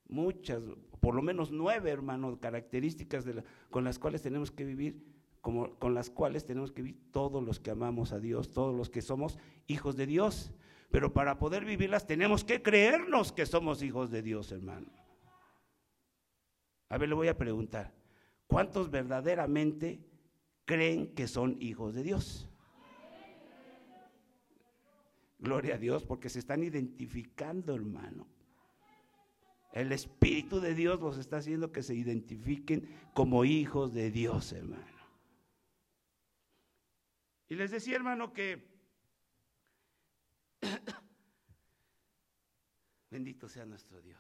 muchas, 0.08 0.63
por 0.99 1.15
lo 1.15 1.21
menos 1.21 1.51
nueve, 1.51 1.91
hermanos, 1.91 2.38
características 2.39 3.23
de 3.25 3.43
con 3.69 3.84
las 3.84 3.99
cuales 3.99 4.21
tenemos 4.21 4.51
que 4.51 4.65
vivir, 4.65 5.06
como, 5.41 5.75
con 5.75 5.93
las 5.93 6.10
cuales 6.10 6.45
tenemos 6.45 6.71
que 6.71 6.82
vivir 6.82 7.01
todos 7.12 7.43
los 7.43 7.60
que 7.60 7.71
amamos 7.71 8.12
a 8.13 8.19
Dios, 8.19 8.51
todos 8.51 8.75
los 8.75 8.89
que 8.89 9.01
somos 9.01 9.38
hijos 9.67 9.95
de 9.95 10.06
Dios. 10.08 10.51
Pero 10.91 11.13
para 11.13 11.39
poder 11.39 11.63
vivirlas 11.63 12.06
tenemos 12.06 12.43
que 12.43 12.62
creernos 12.62 13.32
que 13.32 13.45
somos 13.45 13.82
hijos 13.82 14.12
de 14.12 14.21
Dios, 14.21 14.51
hermano. 14.51 14.88
A 16.89 16.97
ver, 16.97 17.08
le 17.08 17.15
voy 17.15 17.30
a 17.30 17.38
preguntar, 17.38 17.93
¿cuántos 18.47 18.91
verdaderamente 18.91 20.01
creen 20.65 21.15
que 21.15 21.27
son 21.27 21.56
hijos 21.62 21.93
de 21.93 22.04
Dios? 22.04 22.49
Gloria 25.39 25.75
a 25.75 25.77
Dios, 25.77 26.04
porque 26.04 26.30
se 26.30 26.39
están 26.39 26.62
identificando, 26.62 27.73
hermano. 27.73 28.27
El 29.71 29.93
Espíritu 29.93 30.60
de 30.60 30.75
Dios 30.75 30.99
los 30.99 31.17
está 31.17 31.38
haciendo 31.38 31.71
que 31.71 31.82
se 31.82 31.95
identifiquen 31.95 32.89
como 33.13 33.45
hijos 33.45 33.93
de 33.93 34.12
Dios, 34.12 34.51
hermano. 34.51 34.86
Y 37.47 37.56
les 37.56 37.71
decía, 37.71 37.95
hermano, 37.95 38.34
que 38.34 38.71
bendito 43.12 43.47
sea 43.47 43.65
nuestro 43.65 44.02
Dios. 44.02 44.19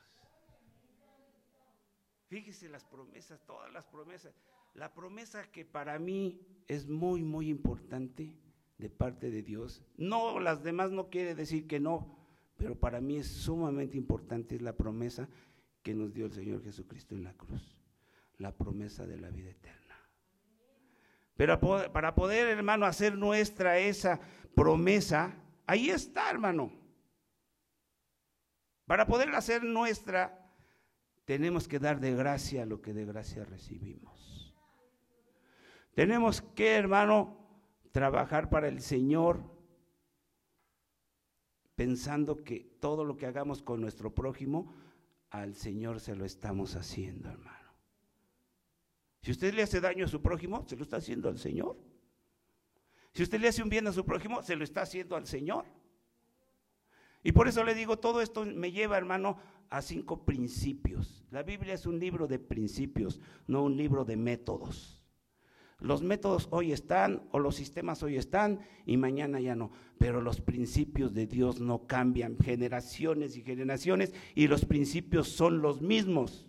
Fíjese 2.27 2.69
las 2.69 2.85
promesas, 2.85 3.45
todas 3.45 3.73
las 3.73 3.85
promesas. 3.87 4.33
La 4.73 4.93
promesa 4.93 5.51
que 5.51 5.65
para 5.65 5.99
mí 5.99 6.39
es 6.67 6.87
muy, 6.87 7.23
muy 7.23 7.49
importante 7.49 8.33
de 8.77 8.89
parte 8.89 9.29
de 9.29 9.43
Dios. 9.43 9.83
No, 9.97 10.39
las 10.39 10.63
demás 10.63 10.91
no 10.91 11.09
quiere 11.09 11.35
decir 11.35 11.67
que 11.67 11.79
no, 11.79 12.17
pero 12.57 12.79
para 12.79 13.01
mí 13.01 13.17
es 13.17 13.27
sumamente 13.27 13.97
importante 13.97 14.55
es 14.55 14.61
la 14.61 14.77
promesa 14.77 15.27
que 15.83 15.93
nos 15.93 16.13
dio 16.13 16.25
el 16.25 16.31
Señor 16.31 16.63
Jesucristo 16.63 17.15
en 17.15 17.23
la 17.23 17.33
cruz, 17.33 17.77
la 18.37 18.55
promesa 18.55 19.05
de 19.05 19.17
la 19.17 19.29
vida 19.29 19.49
eterna. 19.49 19.79
Pero 21.35 21.59
para 21.59 22.13
poder, 22.13 22.47
hermano, 22.47 22.85
hacer 22.85 23.17
nuestra 23.17 23.79
esa 23.79 24.19
promesa, 24.55 25.35
ahí 25.65 25.89
está, 25.89 26.29
hermano. 26.29 26.71
Para 28.85 29.05
poder 29.05 29.33
hacer 29.35 29.63
nuestra, 29.63 30.51
tenemos 31.25 31.67
que 31.67 31.79
dar 31.79 31.99
de 31.99 32.13
gracia 32.13 32.65
lo 32.65 32.81
que 32.81 32.93
de 32.93 33.05
gracia 33.05 33.45
recibimos. 33.45 34.53
Tenemos 35.93 36.41
que, 36.41 36.75
hermano, 36.75 37.37
trabajar 37.91 38.49
para 38.49 38.67
el 38.67 38.81
Señor 38.81 39.43
pensando 41.75 42.43
que 42.43 42.59
todo 42.79 43.05
lo 43.05 43.17
que 43.17 43.25
hagamos 43.25 43.61
con 43.61 43.81
nuestro 43.81 44.13
prójimo, 44.13 44.73
al 45.29 45.55
Señor 45.55 45.99
se 45.99 46.15
lo 46.15 46.25
estamos 46.25 46.75
haciendo, 46.75 47.29
hermano. 47.29 47.71
Si 49.21 49.31
usted 49.31 49.53
le 49.53 49.63
hace 49.63 49.79
daño 49.79 50.05
a 50.05 50.07
su 50.07 50.21
prójimo, 50.21 50.65
se 50.67 50.75
lo 50.75 50.83
está 50.83 50.97
haciendo 50.97 51.29
al 51.29 51.37
Señor. 51.37 51.77
Si 53.13 53.23
usted 53.23 53.39
le 53.39 53.49
hace 53.49 53.61
un 53.61 53.69
bien 53.69 53.87
a 53.87 53.93
su 53.93 54.05
prójimo, 54.05 54.41
se 54.41 54.55
lo 54.55 54.63
está 54.63 54.83
haciendo 54.83 55.15
al 55.15 55.27
Señor. 55.27 55.65
Y 57.23 57.33
por 57.33 57.47
eso 57.47 57.63
le 57.63 57.75
digo, 57.75 57.99
todo 57.99 58.21
esto 58.21 58.45
me 58.45 58.71
lleva, 58.71 58.97
hermano, 58.97 59.37
a 59.69 59.81
cinco 59.81 60.25
principios. 60.25 61.23
La 61.29 61.43
Biblia 61.43 61.73
es 61.73 61.85
un 61.85 61.99
libro 61.99 62.27
de 62.27 62.39
principios, 62.39 63.19
no 63.47 63.63
un 63.63 63.77
libro 63.77 64.05
de 64.05 64.17
métodos. 64.17 65.01
Los 65.79 66.03
métodos 66.03 66.47
hoy 66.51 66.71
están 66.71 67.23
o 67.31 67.39
los 67.39 67.55
sistemas 67.55 68.03
hoy 68.03 68.15
están 68.15 68.59
y 68.85 68.97
mañana 68.97 69.39
ya 69.39 69.55
no. 69.55 69.71
Pero 69.97 70.21
los 70.21 70.39
principios 70.39 71.13
de 71.13 71.25
Dios 71.25 71.59
no 71.59 71.87
cambian 71.87 72.37
generaciones 72.37 73.35
y 73.35 73.41
generaciones 73.41 74.13
y 74.35 74.47
los 74.47 74.65
principios 74.65 75.27
son 75.27 75.61
los 75.61 75.81
mismos. 75.81 76.47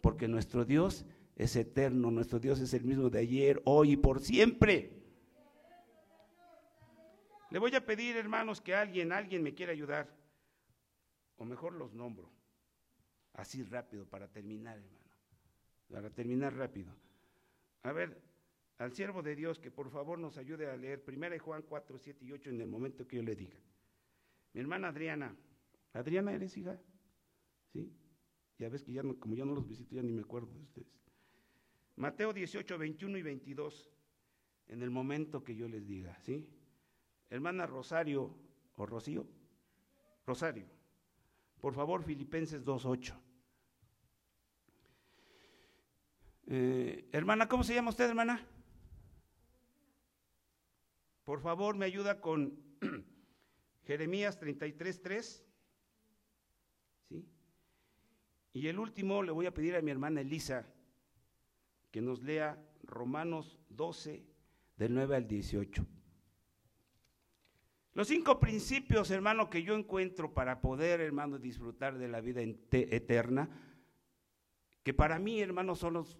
Porque 0.00 0.28
nuestro 0.28 0.64
Dios 0.64 1.04
es 1.34 1.56
eterno, 1.56 2.10
nuestro 2.12 2.38
Dios 2.38 2.60
es 2.60 2.74
el 2.74 2.84
mismo 2.84 3.10
de 3.10 3.18
ayer, 3.18 3.60
hoy 3.64 3.92
y 3.92 3.96
por 3.96 4.20
siempre. 4.20 5.05
Le 7.56 7.60
voy 7.60 7.74
a 7.74 7.86
pedir, 7.86 8.18
hermanos, 8.18 8.60
que 8.60 8.74
alguien, 8.74 9.12
alguien 9.12 9.42
me 9.42 9.54
quiera 9.54 9.72
ayudar. 9.72 10.14
O 11.38 11.44
mejor 11.46 11.72
los 11.72 11.94
nombro. 11.94 12.30
Así 13.32 13.62
rápido, 13.62 14.04
para 14.04 14.28
terminar, 14.28 14.76
hermano. 14.76 15.10
Para 15.90 16.10
terminar 16.10 16.54
rápido. 16.54 16.92
a 17.82 17.92
ver, 17.92 18.20
al 18.76 18.92
siervo 18.92 19.22
de 19.22 19.34
Dios 19.34 19.58
que 19.58 19.70
por 19.70 19.88
favor 19.88 20.18
nos 20.18 20.36
ayude 20.36 20.70
a 20.70 20.76
leer 20.76 21.02
1 21.08 21.38
Juan 21.38 21.62
4, 21.62 21.98
7 21.98 22.26
y 22.26 22.32
8 22.32 22.50
en 22.50 22.60
el 22.60 22.68
momento 22.68 23.08
que 23.08 23.16
yo 23.16 23.22
le 23.22 23.34
diga. 23.34 23.56
Mi 24.52 24.60
hermana 24.60 24.88
Adriana, 24.88 25.34
Adriana, 25.94 26.34
¿eres 26.34 26.54
hija? 26.58 26.78
¿Sí? 27.72 27.90
Ya 28.58 28.68
ves 28.68 28.84
que 28.84 28.92
ya 28.92 29.02
no, 29.02 29.18
como 29.18 29.34
ya 29.34 29.46
no 29.46 29.54
los 29.54 29.66
visito, 29.66 29.94
ya 29.94 30.02
ni 30.02 30.12
me 30.12 30.20
acuerdo 30.20 30.52
de 30.52 30.60
ustedes. 30.60 31.00
Mateo 31.94 32.34
18, 32.34 32.76
21 32.76 33.16
y 33.16 33.22
22, 33.22 33.90
en 34.66 34.82
el 34.82 34.90
momento 34.90 35.42
que 35.42 35.56
yo 35.56 35.66
les 35.68 35.86
diga, 35.86 36.20
¿sí? 36.20 36.46
Hermana 37.30 37.66
Rosario, 37.66 38.34
o 38.76 38.86
Rocío, 38.86 39.26
Rosario, 40.26 40.66
por 41.60 41.74
favor, 41.74 42.02
Filipenses 42.02 42.64
2, 42.64 42.84
8. 42.84 43.22
Eh, 46.48 47.08
hermana, 47.12 47.48
¿cómo 47.48 47.64
se 47.64 47.74
llama 47.74 47.90
usted, 47.90 48.08
hermana? 48.08 48.46
Por 51.24 51.40
favor, 51.40 51.76
me 51.76 51.86
ayuda 51.86 52.20
con 52.20 52.56
Jeremías 53.84 54.38
33, 54.38 55.02
3. 55.02 55.44
¿Sí? 57.08 57.28
Y 58.52 58.68
el 58.68 58.78
último 58.78 59.24
le 59.24 59.32
voy 59.32 59.46
a 59.46 59.54
pedir 59.54 59.74
a 59.74 59.82
mi 59.82 59.90
hermana 59.90 60.20
Elisa 60.20 60.66
que 61.90 62.00
nos 62.00 62.22
lea 62.22 62.62
Romanos 62.84 63.58
12, 63.70 64.24
del 64.76 64.94
9 64.94 65.16
al 65.16 65.26
18. 65.26 65.95
Los 67.96 68.08
cinco 68.08 68.38
principios, 68.38 69.10
hermano, 69.10 69.48
que 69.48 69.62
yo 69.62 69.74
encuentro 69.74 70.34
para 70.34 70.60
poder, 70.60 71.00
hermano, 71.00 71.38
disfrutar 71.38 71.96
de 71.96 72.08
la 72.08 72.20
vida 72.20 72.42
eterna, 72.42 73.48
que 74.82 74.92
para 74.92 75.18
mí, 75.18 75.40
hermano, 75.40 75.74
son 75.74 75.94
los 75.94 76.18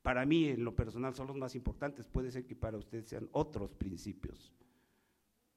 para 0.00 0.24
mí 0.24 0.48
en 0.48 0.64
lo 0.64 0.74
personal 0.74 1.14
son 1.14 1.26
los 1.26 1.36
más 1.36 1.54
importantes, 1.54 2.08
puede 2.08 2.30
ser 2.30 2.46
que 2.46 2.56
para 2.56 2.78
ustedes 2.78 3.06
sean 3.06 3.28
otros 3.32 3.74
principios, 3.74 4.54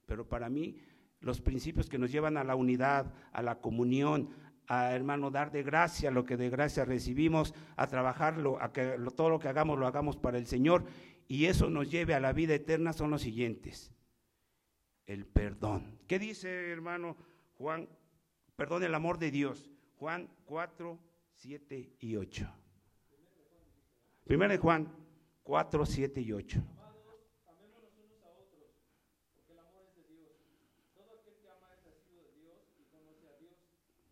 pero 0.04 0.28
para 0.28 0.50
mí 0.50 0.76
los 1.20 1.40
principios 1.40 1.88
que 1.88 1.98
nos 1.98 2.12
llevan 2.12 2.36
a 2.36 2.44
la 2.44 2.54
unidad, 2.54 3.14
a 3.32 3.40
la 3.40 3.58
comunión, 3.58 4.28
a 4.66 4.94
hermano 4.94 5.30
dar 5.30 5.50
de 5.50 5.62
gracia 5.62 6.10
lo 6.10 6.26
que 6.26 6.36
de 6.36 6.50
gracia 6.50 6.84
recibimos, 6.84 7.54
a 7.76 7.86
trabajarlo, 7.86 8.60
a 8.62 8.70
que 8.70 8.98
todo 9.16 9.30
lo 9.30 9.38
que 9.38 9.48
hagamos 9.48 9.78
lo 9.78 9.86
hagamos 9.86 10.18
para 10.18 10.36
el 10.36 10.46
Señor 10.46 10.84
y 11.26 11.46
eso 11.46 11.70
nos 11.70 11.90
lleve 11.90 12.12
a 12.12 12.20
la 12.20 12.34
vida 12.34 12.54
eterna 12.54 12.92
son 12.92 13.10
los 13.10 13.22
siguientes. 13.22 13.94
El 15.08 15.24
perdón. 15.24 15.98
¿Qué 16.06 16.18
dice 16.18 16.70
hermano 16.70 17.16
Juan? 17.56 17.88
Perdón, 18.56 18.82
el 18.84 18.94
amor 18.94 19.18
de 19.18 19.30
Dios. 19.30 19.70
Juan 19.98 20.28
4, 20.44 20.98
7 21.32 21.96
y 21.98 22.16
8. 22.16 22.46
Primero 24.24 24.52
de 24.52 24.58
Juan 24.58 24.86
4, 25.44 25.86
7 25.86 26.20
y 26.20 26.32
8. 26.32 26.62
amémonos 27.48 27.90
unos 27.96 28.22
a 28.22 28.28
otros, 28.28 28.68
porque 29.32 29.52
el 29.52 29.58
amor 29.60 29.80
es 29.88 29.96
de 29.96 30.04
Dios. 30.12 30.28
Todo 30.94 31.16
aquel 31.18 31.40
que 31.40 31.48
ama 31.48 31.68
es 31.72 31.86
nacido 31.86 32.22
de 32.24 32.32
Dios 32.34 32.58
y 32.78 32.84
conoce 32.84 33.28
a 33.28 33.38
Dios. 33.38 33.56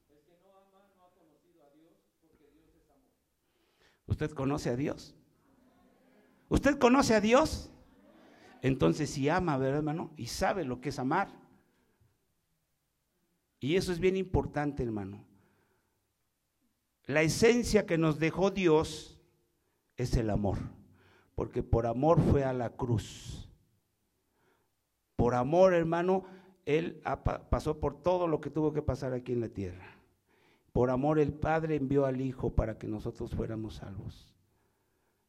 El 0.09 0.23
que 0.25 0.39
no 0.43 0.49
ama 0.57 0.89
no 0.97 1.05
ha 1.05 1.13
conocido 1.13 1.63
a 1.63 1.71
Dios, 1.77 1.93
porque 2.23 2.49
Dios 2.53 2.73
es 2.75 2.89
amor. 2.89 3.13
¿Usted 4.07 4.31
conoce 4.31 4.71
a 4.71 4.77
Dios? 4.77 5.15
¿Usted 6.49 6.79
conoce 6.79 7.15
a 7.15 7.21
Dios? 7.21 7.71
Entonces 8.63 9.11
si 9.11 9.29
ama, 9.29 9.57
¿verdad, 9.59 9.79
hermano? 9.79 10.13
Y 10.17 10.27
sabe 10.27 10.65
lo 10.65 10.81
que 10.81 10.89
es 10.91 10.99
amar. 10.99 11.29
Y 13.61 13.77
eso 13.77 13.93
es 13.93 14.01
bien 14.01 14.17
importante, 14.17 14.83
hermano. 14.83 15.25
La 17.05 17.23
esencia 17.23 17.87
que 17.87 17.99
nos 17.99 18.19
dejó 18.19 18.51
Dios 18.51 19.19
es 19.97 20.17
el 20.17 20.31
amor, 20.31 20.59
porque 21.35 21.63
por 21.63 21.87
amor 21.87 22.21
fue 22.21 22.45
a 22.45 22.53
la 22.53 22.71
cruz. 22.71 23.49
Por 25.15 25.35
amor, 25.35 25.73
hermano, 25.73 26.25
Él 26.65 27.01
pasó 27.49 27.79
por 27.81 28.03
todo 28.03 28.27
lo 28.27 28.41
que 28.41 28.51
tuvo 28.51 28.73
que 28.73 28.83
pasar 28.83 29.13
aquí 29.13 29.33
en 29.33 29.41
la 29.41 29.49
tierra. 29.49 29.97
Por 30.73 30.91
amor 30.91 31.19
el 31.19 31.33
Padre 31.33 31.77
envió 31.77 32.05
al 32.05 32.21
Hijo 32.21 32.55
para 32.55 32.77
que 32.77 32.87
nosotros 32.87 33.35
fuéramos 33.35 33.77
salvos. 33.77 34.36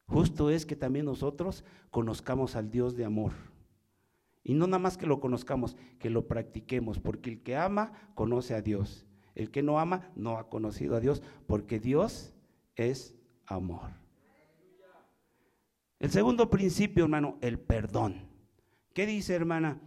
Justo 0.08 0.48
es 0.48 0.64
que 0.64 0.74
también 0.74 1.04
nosotros 1.04 1.64
conozcamos 1.90 2.56
al 2.56 2.70
Dios 2.70 2.96
de 2.96 3.04
amor. 3.04 3.32
Y 4.42 4.54
no 4.54 4.66
nada 4.66 4.78
más 4.78 4.96
que 4.96 5.06
lo 5.06 5.20
conozcamos, 5.20 5.76
que 5.98 6.08
lo 6.08 6.26
practiquemos, 6.26 6.98
porque 6.98 7.30
el 7.30 7.42
que 7.42 7.56
ama 7.56 7.92
conoce 8.14 8.54
a 8.54 8.62
Dios. 8.62 9.06
El 9.34 9.50
que 9.50 9.62
no 9.62 9.78
ama 9.78 10.10
no 10.16 10.38
ha 10.38 10.48
conocido 10.48 10.96
a 10.96 11.00
Dios, 11.00 11.22
porque 11.46 11.78
Dios 11.78 12.32
es 12.74 13.14
amor. 13.44 13.90
El 15.98 16.10
segundo 16.10 16.48
principio, 16.48 17.04
hermano, 17.04 17.36
el 17.42 17.58
perdón. 17.58 18.28
¿Qué 18.94 19.04
dice, 19.04 19.34
hermana? 19.34 19.80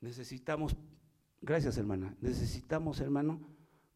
Necesitamos, 0.00 0.76
gracias 1.40 1.76
hermana, 1.76 2.14
necesitamos 2.20 3.00
hermano, 3.00 3.40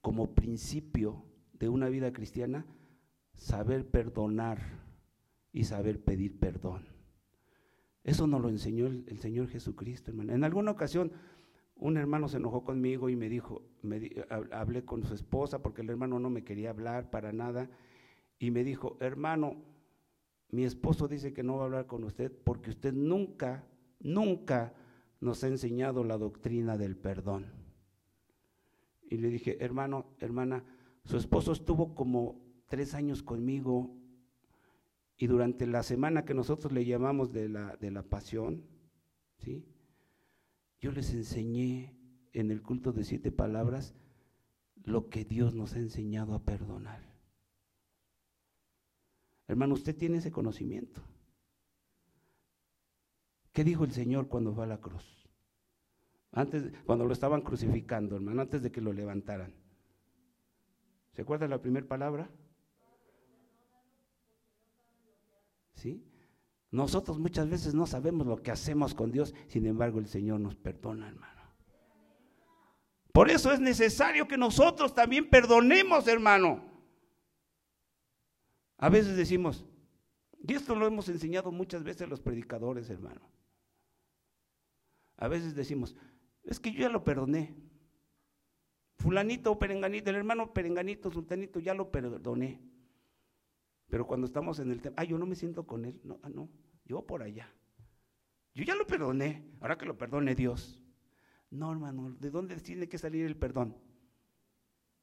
como 0.01 0.35
principio 0.35 1.25
de 1.53 1.69
una 1.69 1.89
vida 1.89 2.13
cristiana, 2.13 2.67
saber 3.35 3.89
perdonar 3.89 4.59
y 5.53 5.65
saber 5.65 6.03
pedir 6.03 6.39
perdón. 6.39 6.87
Eso 8.05 8.27
nos 8.27 8.41
lo 8.43 8.49
enseñó 8.49 8.87
el, 8.87 9.19
Señor 9.21 9.49
Jesucristo, 9.49 10.11
hermano. 10.11 10.33
En 10.33 10.43
alguna 10.43 10.73
ocasión 10.73 11.13
un 11.77 11.97
hermano 11.97 12.29
se 12.29 12.39
enojó 12.39 12.65
conmigo 12.65 13.09
y 13.09 13.17
me 13.17 13.29
dijo, 13.29 13.63
me 13.83 14.11
hablé 14.51 14.85
con 14.85 15.05
su 15.05 15.15
esposa 15.15 15.63
porque 15.63 15.83
el 15.83 15.91
hermano 15.91 16.19
no 16.19 16.31
me 16.31 16.45
quería 16.45 16.71
hablar 16.71 17.11
para 17.11 17.33
nada 17.33 17.71
y 18.39 18.51
me 18.51 18.65
dijo, 18.65 18.97
hermano, 19.01 19.57
mi 20.51 20.65
esposo 20.65 21.09
dice 21.09 21.33
que 21.33 21.43
no 21.43 21.57
va 21.57 21.63
a 21.63 21.65
hablar 21.67 21.87
con 21.87 22.05
usted 22.05 22.33
porque 22.45 22.71
usted 22.71 22.93
nunca, 22.93 23.65
nunca 24.01 24.75
nos 25.23 25.45
ha 25.45 25.47
enseñado 25.47 26.03
la 26.03 26.19
doctrina 26.19 26.77
del 26.77 26.97
perdón. 26.97 27.47
Y 29.09 29.19
le 29.19 29.29
dije, 29.29 29.57
hermano, 29.65 30.07
hermana, 30.19 30.65
su 31.05 31.17
esposo 31.17 31.53
estuvo 31.53 31.95
como 31.95 32.41
tres 32.67 32.93
años 32.95 33.23
conmigo 33.23 33.97
y 35.17 35.29
durante 35.29 35.69
la 35.69 35.85
semana 35.85 36.25
que 36.25 36.35
nosotros 36.35 36.73
le 36.73 36.85
llamamos 36.85 37.33
de 37.33 37.49
la, 37.49 37.77
de 37.77 37.93
la 37.93 38.03
pasión, 38.03 38.65
¿sí? 39.39 39.65
yo 40.81 40.91
les 40.91 41.15
enseñé 41.15 41.95
en 42.33 42.51
el 42.51 42.61
culto 42.61 42.93
de 42.93 43.05
siete 43.05 43.31
palabras 43.31 43.95
lo 44.83 45.09
que 45.09 45.25
Dios 45.25 45.55
nos 45.55 45.75
ha 45.75 45.79
enseñado 45.79 46.35
a 46.35 46.43
perdonar. 46.45 47.01
Hermano, 49.47 49.75
usted 49.75 49.97
tiene 49.97 50.19
ese 50.19 50.33
conocimiento. 50.33 51.01
¿Qué 53.53 53.65
dijo 53.65 53.85
el 53.85 53.93
Señor 53.93 54.29
cuando 54.29 54.55
fue 54.55 54.65
a 54.65 54.69
la 54.69 54.79
cruz? 54.79 55.29
Antes, 56.33 56.73
cuando 56.87 57.05
lo 57.05 57.13
estaban 57.13 57.43
crucificando, 57.43 58.17
hermano, 58.17 58.41
antes 58.41 58.63
de 58.63 58.73
que 58.73 58.81
lo 58.81 58.93
levantaran. 58.93 59.55
¿Se 61.13 61.23
acuerda 61.23 61.47
la 61.47 61.61
primera 61.61 61.87
palabra? 61.87 62.31
¿sí? 65.83 66.05
Nosotros 66.71 67.19
muchas 67.19 67.51
veces 67.51 67.75
no 67.75 67.87
sabemos 67.87 68.27
lo 68.27 68.41
que 68.41 68.51
hacemos 68.51 68.95
con 68.95 69.11
Dios, 69.11 69.35
sin 69.49 69.67
embargo 69.67 69.99
el 69.99 70.07
Señor 70.07 70.41
nos 70.41 70.55
perdona, 70.55 71.09
hermano. 71.09 71.43
Por 73.13 73.31
eso 73.31 73.53
es 73.53 73.61
necesario 73.61 74.27
que 74.27 74.39
nosotros 74.39 74.95
también 74.95 75.29
perdonemos, 75.29 76.09
hermano. 76.09 76.65
A 78.79 78.89
veces 78.89 79.17
decimos, 79.17 79.67
y 80.49 80.55
esto 80.55 80.75
lo 80.75 80.87
hemos 80.87 81.09
enseñado 81.11 81.53
muchas 81.53 81.85
veces 81.85 82.09
los 82.09 82.21
predicadores, 82.21 82.89
hermano. 82.89 83.21
A 85.17 85.29
veces 85.29 85.55
decimos, 85.55 85.97
es 86.45 86.59
que 86.59 86.73
yo 86.73 86.81
ya 86.81 86.89
lo 86.89 87.05
perdoné. 87.05 87.55
Fulanito 88.97 89.59
perenganito, 89.59 90.11
el 90.11 90.17
hermano 90.17 90.53
perenganito, 90.53 91.11
sultanito, 91.11 91.61
ya 91.61 91.75
lo 91.75 91.91
perdoné. 91.91 92.61
Pero 93.89 94.07
cuando 94.07 94.27
estamos 94.27 94.59
en 94.59 94.71
el 94.71 94.81
tema, 94.81 94.95
ay, 94.99 95.09
yo 95.09 95.19
no 95.19 95.27
me 95.27 95.35
siento 95.35 95.67
con 95.67 95.85
él. 95.85 96.01
No, 96.05 96.19
ah, 96.23 96.29
no, 96.29 96.49
yo 96.85 97.07
por 97.07 97.23
allá. 97.23 97.53
Yo 98.55 98.65
ya 98.65 98.75
lo 98.75 98.87
perdoné, 98.87 99.45
ahora 99.61 99.77
que 99.79 99.87
lo 99.87 99.97
perdone 99.97 100.35
Dios. 100.35 100.83
No, 101.51 101.71
hermano, 101.71 102.11
¿de 102.19 102.31
dónde 102.31 102.57
tiene 102.57 102.89
que 102.89 102.99
salir 102.99 103.27
el 103.27 103.37
perdón? 103.37 103.77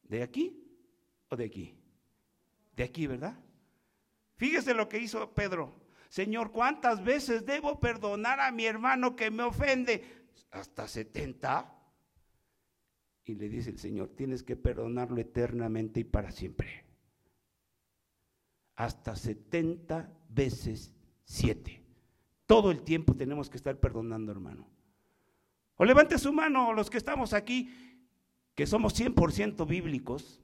¿De 0.04 0.24
aquí 0.24 0.64
o 1.30 1.36
de 1.36 1.46
aquí? 1.46 1.76
De 2.76 2.84
aquí, 2.84 3.06
¿verdad? 3.06 3.38
Fíjese 4.38 4.74
lo 4.74 4.90
que 4.90 5.00
hizo 5.00 5.34
Pedro. 5.34 5.79
Señor, 6.10 6.52
¿cuántas 6.52 7.04
veces 7.04 7.46
debo 7.46 7.80
perdonar 7.80 8.42
a 8.42 8.52
mi 8.52 8.66
hermano 8.66 9.16
que 9.16 9.32
me 9.32 9.44
ofende? 9.44 10.04
Hasta 10.52 10.88
70. 10.88 11.74
Y 13.26 13.36
le 13.36 13.48
dice 13.48 13.70
el 13.70 13.80
Señor, 13.80 14.10
tienes 14.10 14.44
que 14.44 14.58
perdonarlo 14.58 15.22
eternamente 15.22 16.02
y 16.02 16.04
para 16.04 16.32
siempre 16.32 16.90
hasta 18.80 19.14
70 19.14 20.10
veces 20.30 20.94
7. 21.26 21.84
Todo 22.46 22.72
el 22.72 22.82
tiempo 22.82 23.14
tenemos 23.14 23.50
que 23.50 23.58
estar 23.58 23.78
perdonando, 23.78 24.32
hermano. 24.32 24.70
O 25.76 25.84
levante 25.84 26.18
su 26.18 26.32
mano 26.32 26.72
los 26.72 26.90
que 26.90 26.98
estamos 26.98 27.34
aquí, 27.34 27.74
que 28.56 28.66
somos 28.66 28.98
100% 28.98 29.68
bíblicos, 29.68 30.42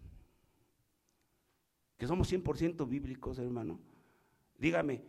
que 1.98 2.08
somos 2.08 2.30
100% 2.30 2.86
bíblicos, 2.90 3.40
hermano. 3.40 3.80
Dígame, 4.58 5.02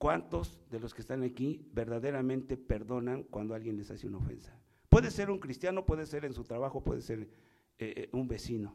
¿cuántos 0.00 0.58
de 0.70 0.80
los 0.80 0.94
que 0.94 1.02
están 1.02 1.22
aquí 1.22 1.68
verdaderamente 1.74 2.56
perdonan 2.56 3.22
cuando 3.24 3.54
alguien 3.54 3.76
les 3.76 3.90
hace 3.90 4.06
una 4.06 4.16
ofensa? 4.16 4.58
Puede 4.88 5.10
ser 5.10 5.30
un 5.30 5.38
cristiano, 5.38 5.84
puede 5.84 6.06
ser 6.06 6.24
en 6.24 6.32
su 6.32 6.42
trabajo, 6.42 6.82
puede 6.82 7.02
ser 7.02 7.20
eh, 7.20 7.28
eh, 7.78 8.08
un 8.12 8.26
vecino. 8.26 8.74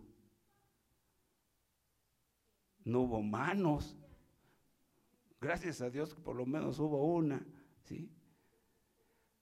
No 2.83 3.01
hubo 3.01 3.23
manos. 3.23 3.97
Gracias 5.41 5.81
a 5.81 5.89
Dios 5.89 6.13
por 6.13 6.35
lo 6.35 6.45
menos 6.45 6.77
hubo 6.77 7.03
una, 7.03 7.43
¿sí? 7.81 8.11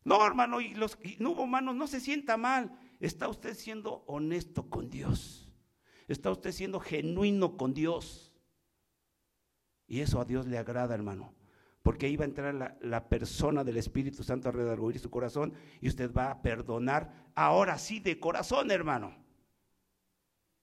No, 0.05 0.25
hermano, 0.25 0.61
y 0.61 0.73
los 0.75 0.97
no 1.19 1.31
hubo 1.31 1.45
manos, 1.45 1.75
no 1.75 1.87
se 1.87 1.99
sienta 1.99 2.37
mal. 2.37 2.79
Está 3.01 3.27
usted 3.27 3.55
siendo 3.55 4.05
honesto 4.07 4.69
con 4.69 4.89
Dios. 4.89 5.53
Está 6.07 6.31
usted 6.31 6.53
siendo 6.53 6.79
genuino 6.79 7.57
con 7.57 7.73
Dios. 7.73 8.33
Y 9.85 9.99
eso 9.99 10.21
a 10.21 10.25
Dios 10.25 10.47
le 10.47 10.57
agrada, 10.57 10.95
hermano. 10.95 11.33
Porque 11.83 12.07
ahí 12.07 12.15
va 12.15 12.23
a 12.23 12.27
entrar 12.27 12.55
la, 12.55 12.77
la 12.81 13.07
persona 13.07 13.63
del 13.63 13.77
Espíritu 13.77 14.23
Santo 14.23 14.49
a 14.49 14.51
redarguir 14.51 14.97
su 14.99 15.11
corazón 15.11 15.53
y 15.81 15.89
usted 15.89 16.11
va 16.11 16.31
a 16.31 16.41
perdonar 16.41 17.29
ahora 17.35 17.77
sí 17.77 17.99
de 17.99 18.19
corazón, 18.19 18.71
hermano. 18.71 19.15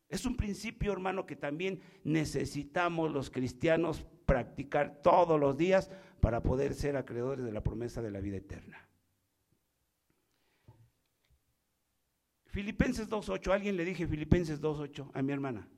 Es 0.08 0.26
un 0.26 0.36
principio, 0.36 0.92
hermano, 0.92 1.24
que 1.24 1.36
también 1.36 1.80
necesitamos 2.02 3.12
los 3.12 3.30
cristianos 3.30 4.04
practicar 4.26 5.02
todos 5.02 5.38
los 5.38 5.56
días 5.56 5.90
para 6.20 6.42
poder 6.42 6.74
ser 6.74 6.96
acreedores 6.96 7.44
de 7.44 7.52
la 7.52 7.62
promesa 7.62 8.02
de 8.02 8.10
la 8.10 8.20
vida 8.20 8.38
eterna. 8.38 8.88
Filipenses 12.46 13.08
2.8, 13.08 13.52
alguien 13.52 13.76
le 13.76 13.84
dije 13.84 14.06
Filipenses 14.08 14.60
2.8 14.60 15.10
a 15.14 15.22
mi 15.22 15.32
hermana. 15.32 15.68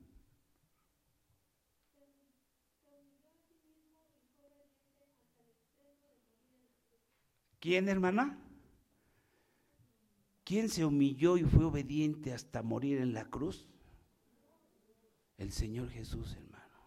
¿Quién, 7.63 7.87
hermana? 7.87 8.37
¿Quién 10.43 10.67
se 10.67 10.83
humilló 10.83 11.37
y 11.37 11.43
fue 11.45 11.63
obediente 11.63 12.33
hasta 12.33 12.61
morir 12.61 12.97
en 12.97 13.13
la 13.13 13.23
cruz? 13.29 13.69
El 15.37 15.53
Señor 15.53 15.87
Jesús, 15.89 16.35
hermano. 16.35 16.81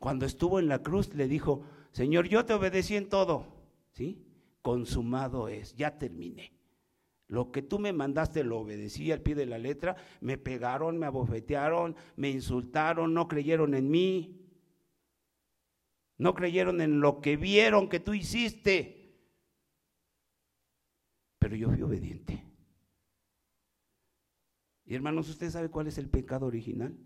Cuando 0.00 0.26
estuvo 0.26 0.58
en 0.58 0.66
la 0.66 0.82
cruz 0.82 1.14
le 1.14 1.28
dijo, 1.28 1.62
Señor, 1.92 2.26
yo 2.26 2.44
te 2.44 2.54
obedecí 2.54 2.96
en 2.96 3.08
todo, 3.08 3.46
¿sí? 3.92 4.26
Consumado 4.62 5.46
es, 5.46 5.76
ya 5.76 5.96
terminé. 5.96 6.58
Lo 7.28 7.52
que 7.52 7.62
tú 7.62 7.78
me 7.78 7.92
mandaste 7.92 8.42
lo 8.42 8.58
obedecí 8.58 9.12
al 9.12 9.20
pie 9.20 9.36
de 9.36 9.46
la 9.46 9.58
letra. 9.58 9.94
Me 10.20 10.38
pegaron, 10.38 10.98
me 10.98 11.06
abofetearon, 11.06 11.94
me 12.16 12.30
insultaron, 12.30 13.14
no 13.14 13.28
creyeron 13.28 13.74
en 13.74 13.88
mí. 13.88 14.44
No 16.18 16.34
creyeron 16.34 16.80
en 16.80 17.00
lo 17.00 17.20
que 17.20 17.36
vieron 17.36 17.88
que 17.88 18.00
tú 18.00 18.12
hiciste. 18.12 19.03
Pero 21.44 21.56
yo 21.56 21.68
fui 21.68 21.82
obediente. 21.82 22.42
Y 24.86 24.94
hermanos, 24.94 25.28
¿usted 25.28 25.50
sabe 25.50 25.68
cuál 25.68 25.86
es 25.88 25.98
el 25.98 26.08
pecado 26.08 26.46
original? 26.46 26.96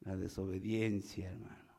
La 0.00 0.14
desobediencia, 0.18 1.30
hermano. 1.30 1.72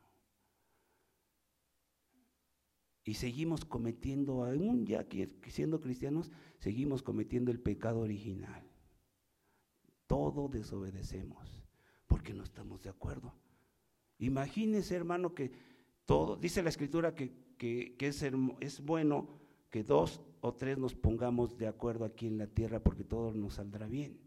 Y 3.04 3.14
seguimos 3.14 3.64
cometiendo, 3.64 4.44
aún 4.44 4.84
ya 4.86 5.06
siendo 5.46 5.80
cristianos, 5.80 6.32
seguimos 6.58 7.04
cometiendo 7.04 7.52
el 7.52 7.60
pecado 7.60 8.00
original. 8.00 8.68
Todo 10.08 10.48
desobedecemos 10.48 11.64
porque 12.08 12.34
no 12.34 12.42
estamos 12.42 12.82
de 12.82 12.90
acuerdo. 12.90 13.32
Imagínese, 14.18 14.96
hermano, 14.96 15.32
que 15.32 15.52
todo, 16.04 16.34
dice 16.34 16.60
la 16.64 16.70
escritura 16.70 17.14
que, 17.14 17.54
que, 17.56 17.94
es, 18.00 18.20
es 18.58 18.80
bueno 18.80 19.43
que 19.74 19.82
dos 19.82 20.20
o 20.40 20.54
tres 20.54 20.78
nos 20.78 20.94
pongamos 20.94 21.58
de 21.58 21.66
acuerdo 21.66 22.04
aquí 22.04 22.28
en 22.28 22.38
la 22.38 22.46
tierra 22.46 22.78
porque 22.78 23.02
todo 23.02 23.32
nos 23.32 23.54
saldrá 23.54 23.88
bien. 23.88 24.20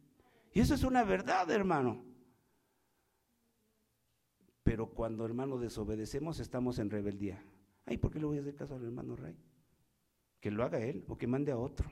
Y 0.51 0.59
eso 0.59 0.73
es 0.73 0.83
una 0.83 1.05
verdad, 1.05 1.49
hermano. 1.49 2.03
Pero 4.63 4.89
cuando, 4.89 5.23
hermano, 5.23 5.57
desobedecemos, 5.57 6.41
estamos 6.41 6.79
en 6.79 6.89
rebeldía. 6.89 7.41
Ay, 7.85 7.95
¿por 7.95 8.11
qué 8.11 8.19
le 8.19 8.25
voy 8.25 8.39
a 8.39 8.41
hacer 8.41 8.57
caso 8.57 8.75
al 8.75 8.83
hermano 8.83 9.15
Ray? 9.15 9.37
Que 10.41 10.51
lo 10.51 10.65
haga 10.65 10.83
él 10.83 11.05
o 11.07 11.17
que 11.17 11.27
mande 11.27 11.53
a 11.53 11.57
otro. 11.57 11.89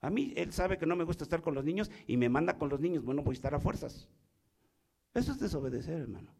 A 0.00 0.10
mí, 0.10 0.32
él 0.34 0.52
sabe 0.52 0.78
que 0.78 0.86
no 0.86 0.96
me 0.96 1.04
gusta 1.04 1.22
estar 1.22 1.42
con 1.42 1.54
los 1.54 1.64
niños 1.64 1.92
y 2.08 2.16
me 2.16 2.28
manda 2.28 2.58
con 2.58 2.70
los 2.70 2.80
niños. 2.80 3.04
Bueno, 3.04 3.22
voy 3.22 3.34
a 3.34 3.38
estar 3.38 3.54
a 3.54 3.60
fuerzas. 3.60 4.08
Eso 5.14 5.30
es 5.30 5.38
desobedecer, 5.38 6.00
hermano. 6.00 6.34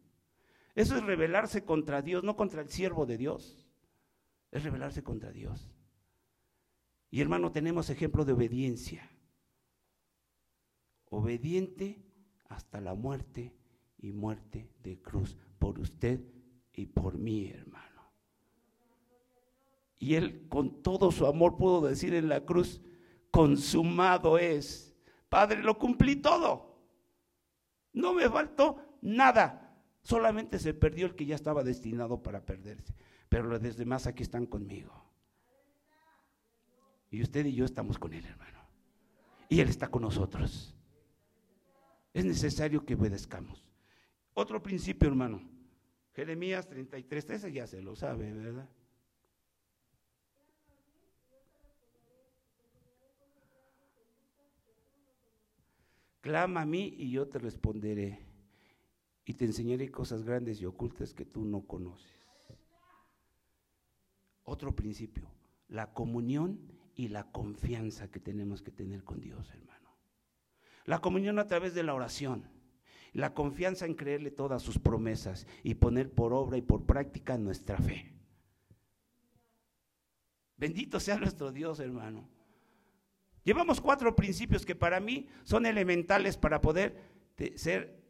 Eso 0.75 0.97
es 0.97 1.03
rebelarse 1.03 1.63
contra 1.63 2.01
Dios, 2.01 2.25
no 2.25 2.35
contra 2.35 2.61
el 2.61 2.67
siervo 2.67 3.05
de 3.05 3.17
Dios. 3.17 3.64
Es 4.51 4.63
rebelarse 4.63 5.03
contra 5.03 5.31
Dios. 5.31 5.69
Y 7.11 7.21
hermano, 7.21 7.51
tenemos 7.51 7.89
ejemplo 7.89 8.25
de 8.25 8.33
obediencia. 8.33 9.09
Obediente 11.09 12.03
hasta 12.49 12.81
la 12.81 12.93
muerte 12.93 13.55
y 13.97 14.11
muerte 14.11 14.69
de 14.83 15.01
cruz 15.01 15.37
por 15.59 15.79
usted 15.79 16.21
y 16.73 16.87
por 16.87 17.17
mí, 17.17 17.47
hermano. 17.47 17.85
Y 19.97 20.15
él 20.15 20.47
con 20.49 20.83
todo 20.83 21.11
su 21.11 21.25
amor 21.25 21.57
pudo 21.57 21.87
decir 21.87 22.13
en 22.13 22.29
la 22.29 22.45
cruz, 22.45 22.81
consumado 23.31 24.37
es. 24.37 24.95
Padre, 25.29 25.63
lo 25.63 25.77
cumplí 25.77 26.17
todo. 26.17 26.75
No 27.93 28.13
me 28.13 28.29
faltó 28.29 28.97
nada. 29.01 29.61
Solamente 30.03 30.59
se 30.59 30.73
perdió 30.73 31.07
el 31.07 31.15
que 31.15 31.25
ya 31.25 31.35
estaba 31.35 31.63
destinado 31.63 32.21
para 32.21 32.45
perderse. 32.45 32.93
Pero 33.29 33.45
los 33.45 33.77
demás 33.77 34.07
aquí 34.07 34.23
están 34.23 34.45
conmigo. 34.45 34.93
Y 37.11 37.21
usted 37.21 37.45
y 37.45 37.55
yo 37.55 37.65
estamos 37.65 37.97
con 37.97 38.13
él, 38.13 38.25
hermano. 38.25 38.59
Y 39.49 39.59
él 39.59 39.69
está 39.69 39.87
con 39.87 40.01
nosotros. 40.01 40.75
Es 42.13 42.25
necesario 42.25 42.85
que 42.85 42.95
obedezcamos. 42.95 43.65
Otro 44.33 44.61
principio, 44.61 45.09
hermano. 45.09 45.41
Jeremías 46.13 46.67
33, 46.67 47.29
ese 47.29 47.51
ya 47.51 47.67
se 47.67 47.81
lo 47.81 47.95
sabe, 47.95 48.31
¿verdad? 48.31 48.69
Clama 56.21 56.61
a 56.61 56.65
mí 56.65 56.93
y 56.97 57.11
yo 57.11 57.27
te 57.27 57.37
responderé 57.37 58.25
y 59.25 59.33
te 59.33 59.45
enseñaré 59.45 59.91
cosas 59.91 60.23
grandes 60.23 60.59
y 60.59 60.65
ocultas 60.65 61.13
que 61.13 61.25
tú 61.25 61.45
no 61.45 61.67
conoces. 61.67 62.14
Otro 64.45 64.75
principio, 64.75 65.29
la 65.67 65.93
comunión 65.93 66.59
y 66.95 67.09
la 67.09 67.29
confianza 67.31 68.09
que 68.09 68.19
tenemos 68.19 68.61
que 68.61 68.71
tener 68.71 69.03
con 69.03 69.19
Dios, 69.19 69.49
hermano. 69.51 69.89
La 70.85 70.99
comunión 70.99 71.37
a 71.39 71.47
través 71.47 71.73
de 71.73 71.83
la 71.83 71.93
oración 71.93 72.55
la 73.15 73.33
confianza 73.33 73.85
en 73.85 73.95
creerle 73.95 74.29
todas 74.29 74.61
sus 74.61 74.77
promesas 74.77 75.47
y 75.63 75.75
poner 75.75 76.11
por 76.11 76.33
obra 76.33 76.57
y 76.57 76.61
por 76.61 76.85
práctica 76.85 77.37
nuestra 77.37 77.77
fe. 77.77 78.13
Bendito 80.57 80.99
sea 80.99 81.17
nuestro 81.17 81.53
Dios, 81.53 81.79
hermano. 81.79 82.27
Llevamos 83.45 83.79
cuatro 83.79 84.17
principios 84.17 84.65
que 84.65 84.75
para 84.75 84.99
mí 84.99 85.29
son 85.43 85.65
elementales 85.65 86.35
para 86.35 86.59
poder 86.59 87.01
ser 87.55 88.03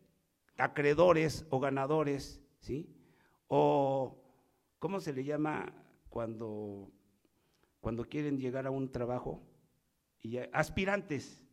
acreedores 0.58 1.46
o 1.52 1.60
ganadores, 1.60 2.42
¿sí? 2.60 2.90
O, 3.48 4.18
¿cómo 4.80 5.00
se 5.00 5.14
le 5.14 5.24
llama 5.24 5.72
cuando, 6.16 6.94
cuando 7.82 8.06
quieren 8.06 8.40
llegar 8.40 8.66
a 8.66 8.72
un 8.72 8.90
trabajo? 8.90 9.44
Y 10.22 10.38
aspirantes, 10.54 11.44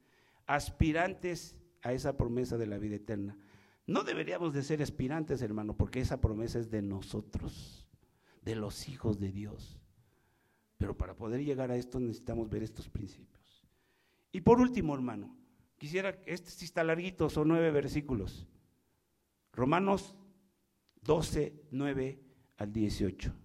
aspirantes 0.46 1.56
a 1.82 1.92
esa 1.92 2.16
promesa 2.16 2.56
de 2.56 2.68
la 2.68 2.78
vida 2.78 2.94
eterna. 2.94 3.36
No 3.88 4.04
deberíamos 4.04 4.54
de 4.54 4.62
ser 4.62 4.80
aspirantes, 4.80 5.42
hermano, 5.42 5.76
porque 5.76 5.98
esa 5.98 6.20
promesa 6.20 6.60
es 6.60 6.70
de 6.70 6.80
nosotros, 6.80 7.84
de 8.42 8.54
los 8.54 8.88
hijos 8.88 9.18
de 9.18 9.32
Dios. 9.32 9.80
Pero 10.78 10.96
para 10.96 11.16
poder 11.16 11.42
llegar 11.42 11.72
a 11.72 11.76
esto 11.76 11.98
necesitamos 11.98 12.48
ver 12.48 12.62
estos 12.62 12.88
principios. 12.88 13.66
Y 14.30 14.42
por 14.42 14.60
último, 14.60 14.94
hermano, 14.94 15.36
quisiera, 15.76 16.20
este 16.24 16.50
sí 16.50 16.66
está 16.66 16.84
larguito, 16.84 17.28
son 17.30 17.48
nueve 17.48 17.72
versículos. 17.72 18.46
Romanos 19.52 20.14
12, 21.02 21.52
9 21.72 22.22
al 22.58 22.72
18. 22.72 23.41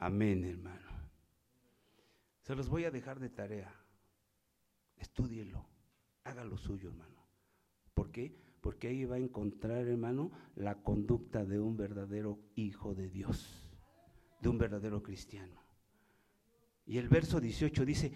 Amén, 0.00 0.44
hermano. 0.44 0.90
Se 2.40 2.54
los 2.54 2.70
voy 2.70 2.86
a 2.86 2.90
dejar 2.90 3.20
de 3.20 3.28
tarea. 3.28 3.70
Estúdielo, 4.96 5.68
hágalo 6.24 6.56
suyo, 6.56 6.88
hermano. 6.88 7.22
¿Por 7.92 8.10
qué? 8.10 8.34
Porque 8.60 8.88
ahí 8.88 9.04
va 9.04 9.16
a 9.16 9.20
encontrar, 9.20 9.86
hermano, 9.86 10.30
la 10.54 10.82
conducta 10.82 11.44
de 11.44 11.58
un 11.58 11.76
verdadero 11.76 12.38
hijo 12.54 12.94
de 12.94 13.08
Dios, 13.08 13.70
de 14.40 14.48
un 14.48 14.58
verdadero 14.58 15.02
cristiano. 15.02 15.60
Y 16.84 16.98
el 16.98 17.08
verso 17.08 17.40
18 17.40 17.84
dice, 17.84 18.12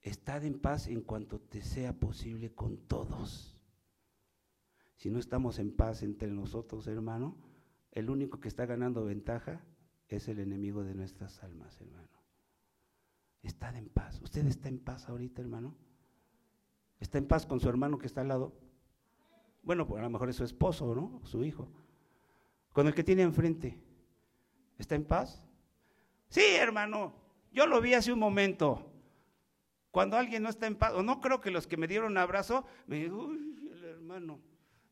estad 0.00 0.44
en 0.44 0.60
paz 0.60 0.86
en 0.86 1.00
cuanto 1.00 1.40
te 1.40 1.62
sea 1.62 1.92
posible 1.92 2.54
con 2.54 2.76
todos. 2.86 3.58
Si 4.96 5.10
no 5.10 5.18
estamos 5.18 5.58
en 5.58 5.74
paz 5.74 6.02
entre 6.02 6.30
nosotros, 6.30 6.86
hermano, 6.86 7.36
el 7.90 8.10
único 8.10 8.40
que 8.40 8.48
está 8.48 8.66
ganando 8.66 9.04
ventaja 9.04 9.64
es 10.08 10.28
el 10.28 10.38
enemigo 10.38 10.84
de 10.84 10.94
nuestras 10.94 11.42
almas, 11.42 11.80
hermano. 11.80 12.08
Estad 13.42 13.76
en 13.76 13.88
paz. 13.88 14.20
¿Usted 14.22 14.46
está 14.46 14.68
en 14.68 14.78
paz 14.78 15.08
ahorita, 15.08 15.42
hermano? 15.42 15.76
¿Está 17.00 17.18
en 17.18 17.26
paz 17.26 17.44
con 17.46 17.60
su 17.60 17.68
hermano 17.68 17.98
que 17.98 18.06
está 18.06 18.22
al 18.22 18.28
lado? 18.28 18.54
Bueno, 19.64 19.86
pues 19.86 20.00
a 20.00 20.02
lo 20.02 20.10
mejor 20.10 20.28
es 20.28 20.36
su 20.36 20.44
esposo, 20.44 20.94
¿no? 20.94 21.20
Su 21.24 21.42
hijo. 21.42 21.68
Con 22.72 22.86
el 22.86 22.94
que 22.94 23.02
tiene 23.02 23.22
enfrente. 23.22 23.82
¿Está 24.78 24.94
en 24.94 25.04
paz? 25.04 25.42
Sí, 26.28 26.44
hermano. 26.56 27.14
Yo 27.50 27.66
lo 27.66 27.80
vi 27.80 27.94
hace 27.94 28.12
un 28.12 28.18
momento. 28.18 28.90
Cuando 29.90 30.16
alguien 30.16 30.42
no 30.42 30.48
está 30.48 30.66
en 30.66 30.74
paz, 30.74 30.92
o 30.94 31.02
no 31.02 31.20
creo 31.20 31.40
que 31.40 31.50
los 31.50 31.66
que 31.66 31.76
me 31.76 31.86
dieron 31.86 32.18
abrazo, 32.18 32.66
me 32.86 32.96
digo, 32.96 33.26
uy, 33.26 33.70
el 33.72 33.84
hermano. 33.84 34.40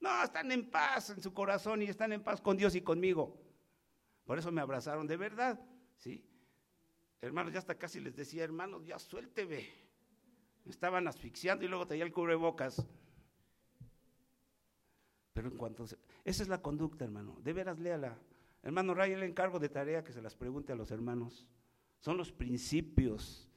No, 0.01 0.23
están 0.23 0.51
en 0.53 0.71
paz 0.71 1.11
en 1.11 1.21
su 1.21 1.35
corazón 1.35 1.83
y 1.83 1.87
están 1.87 2.13
en 2.13 2.23
paz 2.23 2.41
con 2.41 2.57
Dios 2.57 2.75
y 2.75 2.81
conmigo. 2.81 3.37
Por 4.25 4.39
eso 4.39 4.51
me 4.53 4.61
abrazaron 4.61 5.07
de 5.07 5.17
verdad, 5.17 5.61
¿sí? 5.97 6.25
Hermanos, 7.21 7.53
ya 7.53 7.59
hasta 7.59 7.77
casi 7.77 8.01
les 8.01 8.17
decía, 8.17 8.45
hermanos, 8.45 8.85
ya 8.87 8.99
suélteme. 8.99 9.69
Me 10.65 10.71
estaban 10.71 11.07
asfixiando 11.09 11.65
y 11.65 11.69
luego 11.69 11.87
traía 11.87 12.05
el 12.05 12.13
cubrebocas. 12.13 12.87
Pero 15.33 15.49
en 15.49 15.57
cuanto... 15.57 15.85
esa 15.85 15.99
es 16.25 16.49
la 16.49 16.61
conducta, 16.61 17.05
hermano. 17.05 17.39
De 17.43 17.53
veras, 17.53 17.79
léala. 17.79 18.19
Hermano 18.63 18.95
Ray, 18.95 19.17
le 19.17 19.27
encargo 19.27 19.59
de 19.59 19.69
tarea 19.69 20.05
que 20.05 20.13
se 20.13 20.23
las 20.23 20.37
pregunte 20.37 20.73
a 20.73 20.77
los 20.77 20.91
hermanos. 20.91 21.47
Son 22.01 22.17
los 22.17 22.33
principios, 22.33 23.49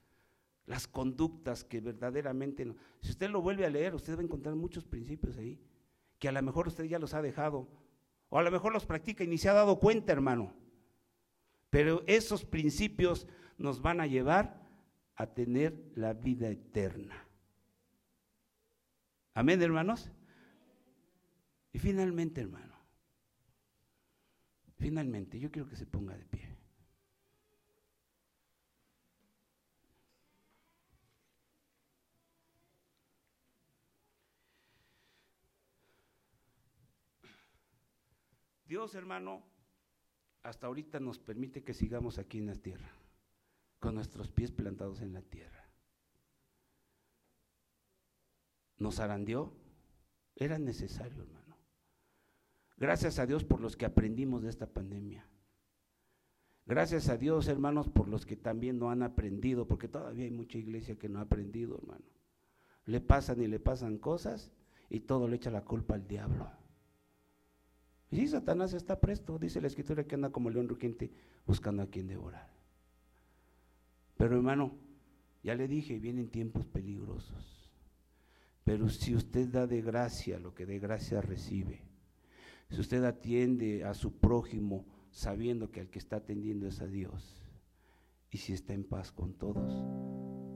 las 0.66 0.88
conductas 0.88 1.64
que 1.64 1.82
verdaderamente... 1.82 2.66
Si 3.02 3.12
usted 3.12 3.30
lo 3.30 3.42
vuelve 3.42 3.66
a 3.66 3.70
leer, 3.70 3.94
usted 3.94 4.16
va 4.16 4.22
a 4.22 4.24
encontrar 4.24 4.56
muchos 4.56 4.86
principios 4.86 5.38
ahí, 5.38 5.60
que 6.20 6.28
a 6.28 6.32
lo 6.32 6.42
mejor 6.42 6.68
usted 6.68 6.86
ya 6.86 7.00
los 7.00 7.14
ha 7.14 7.22
dejado, 7.22 7.68
o 8.30 8.40
a 8.40 8.44
lo 8.44 8.52
mejor 8.52 8.74
los 8.74 8.86
practica 8.86 9.24
y 9.24 9.28
ni 9.28 9.38
se 9.38 9.50
ha 9.50 9.54
dado 9.54 9.80
cuenta, 9.80 10.12
hermano. 10.12 10.54
Pero 11.70 12.04
esos 12.08 12.46
principios 12.46 13.28
nos 13.58 13.82
van 13.82 14.00
a 14.00 14.08
llevar 14.08 14.66
a 15.16 15.28
tener 15.28 15.92
la 15.96 16.14
vida 16.14 16.50
eterna. 16.50 17.28
Amén, 19.34 19.62
hermanos. 19.62 20.12
Y 21.76 21.78
finalmente, 21.78 22.40
hermano, 22.40 22.74
finalmente, 24.78 25.38
yo 25.38 25.52
quiero 25.52 25.68
que 25.68 25.76
se 25.76 25.86
ponga 25.86 26.18
de 26.18 26.24
pie. 26.24 26.58
Dios, 38.66 38.96
hermano, 38.96 39.44
hasta 40.44 40.68
ahorita 40.68 41.02
nos 41.02 41.20
permite 41.20 41.66
que 41.66 41.74
sigamos 41.74 42.20
aquí 42.20 42.38
en 42.38 42.46
la 42.46 42.56
tierra, 42.56 42.90
con 43.80 43.96
nuestros 43.96 44.32
pies 44.32 44.54
plantados 44.54 45.02
en 45.02 45.12
la 45.12 45.24
tierra. 45.24 45.68
Nos 48.78 49.02
arandió, 49.02 49.52
era 50.38 50.58
necesario, 50.58 51.22
hermano. 51.22 51.45
Gracias 52.78 53.20
a 53.20 53.26
Dios 53.26 53.44
por 53.44 53.62
los 53.62 53.78
que 53.78 53.86
aprendimos 53.86 54.44
de 54.44 54.50
esta 54.50 54.68
pandemia. 54.68 55.26
Gracias 56.66 57.10
a 57.10 57.18
Dios, 57.18 57.48
hermanos, 57.48 57.90
por 57.90 58.08
los 58.08 58.26
que 58.26 58.36
también 58.36 58.80
no 58.80 58.90
han 58.90 59.04
aprendido, 59.04 59.68
porque 59.68 59.88
todavía 59.88 60.26
hay 60.26 60.32
mucha 60.32 60.58
iglesia 60.58 60.98
que 60.98 61.10
no 61.10 61.20
ha 61.20 61.24
aprendido, 61.24 61.78
hermano. 61.78 62.06
Le 62.86 63.02
pasan 63.02 63.42
y 63.42 63.48
le 63.48 63.60
pasan 63.60 63.98
cosas 63.98 64.52
y 64.90 65.02
todo 65.02 65.28
le 65.28 65.36
echa 65.36 65.52
la 65.52 65.64
culpa 65.64 65.96
al 65.96 66.08
diablo. 66.08 66.50
Y 68.10 68.18
sí, 68.18 68.28
Satanás 68.28 68.74
está 68.74 69.00
presto, 69.00 69.38
dice 69.38 69.62
la 69.62 69.68
escritura 69.68 70.06
que 70.06 70.16
anda 70.16 70.32
como 70.32 70.50
león 70.50 70.68
rugiente 70.68 71.12
buscando 71.46 71.84
a 71.84 71.90
quien 71.90 72.08
devorar. 72.08 72.50
Pero 74.18 74.36
hermano, 74.36 74.76
ya 75.44 75.56
le 75.56 75.68
dije, 75.68 76.00
vienen 76.00 76.30
tiempos 76.30 76.66
peligrosos. 76.66 77.70
Pero 78.64 78.90
si 78.90 79.16
usted 79.16 79.50
da 79.50 79.68
de 79.68 79.82
gracia 79.82 80.40
lo 80.40 80.56
que 80.56 80.66
de 80.66 80.80
gracia 80.80 81.22
recibe, 81.22 81.84
si 82.76 82.82
usted 82.82 83.04
atiende 83.04 83.84
a 83.86 83.94
su 83.94 84.14
prójimo 84.20 84.86
sabiendo 85.10 85.72
que 85.72 85.80
al 85.80 85.90
que 85.90 86.00
está 86.00 86.18
atendiendo 86.18 86.68
es 86.68 86.82
a 86.82 86.88
Dios, 86.88 87.50
y 88.30 88.38
si 88.38 88.54
está 88.54 88.74
en 88.74 88.84
paz 88.84 89.12
con 89.12 89.34
todos, 89.34 89.84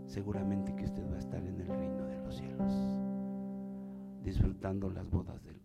seguramente 0.06 0.76
que 0.76 0.86
usted 0.86 1.10
va 1.10 1.16
a 1.16 1.20
estar 1.20 1.44
en 1.44 1.62
el 1.62 1.68
reino 1.68 2.06
de 2.06 2.20
los 2.20 2.36
cielos, 2.36 2.74
disfrutando 4.24 4.90
las 4.90 5.10
bodas 5.10 5.44
del 5.44 5.60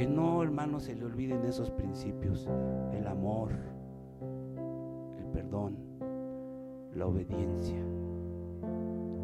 que 0.00 0.06
no, 0.06 0.42
hermano, 0.42 0.80
se 0.80 0.94
le 0.94 1.04
olviden 1.04 1.44
esos 1.44 1.70
principios. 1.70 2.48
El 2.90 3.06
amor, 3.06 3.52
el 5.18 5.26
perdón, 5.26 5.76
la 6.94 7.06
obediencia, 7.06 7.84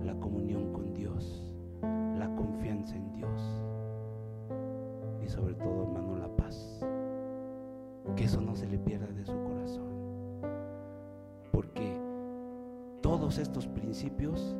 la 0.05 0.15
comunión 0.21 0.75
con 0.75 0.93
Dios, 0.93 1.51
la 1.81 2.31
confianza 2.37 2.95
en 2.95 3.11
Dios. 3.13 3.66
Y 5.27 5.29
sobre 5.29 5.55
todo, 5.55 5.83
hermano, 5.83 6.17
la 6.17 6.29
paz. 6.37 6.81
Que 8.15 8.25
eso 8.25 8.41
no 8.41 8.55
se 8.55 8.69
le 8.69 8.79
pierda 8.79 9.09
de 9.09 9.25
su 9.25 9.33
corazón. 9.33 9.91
Porque 11.51 11.99
todos 13.01 13.39
estos 13.39 13.67
principios, 13.67 14.55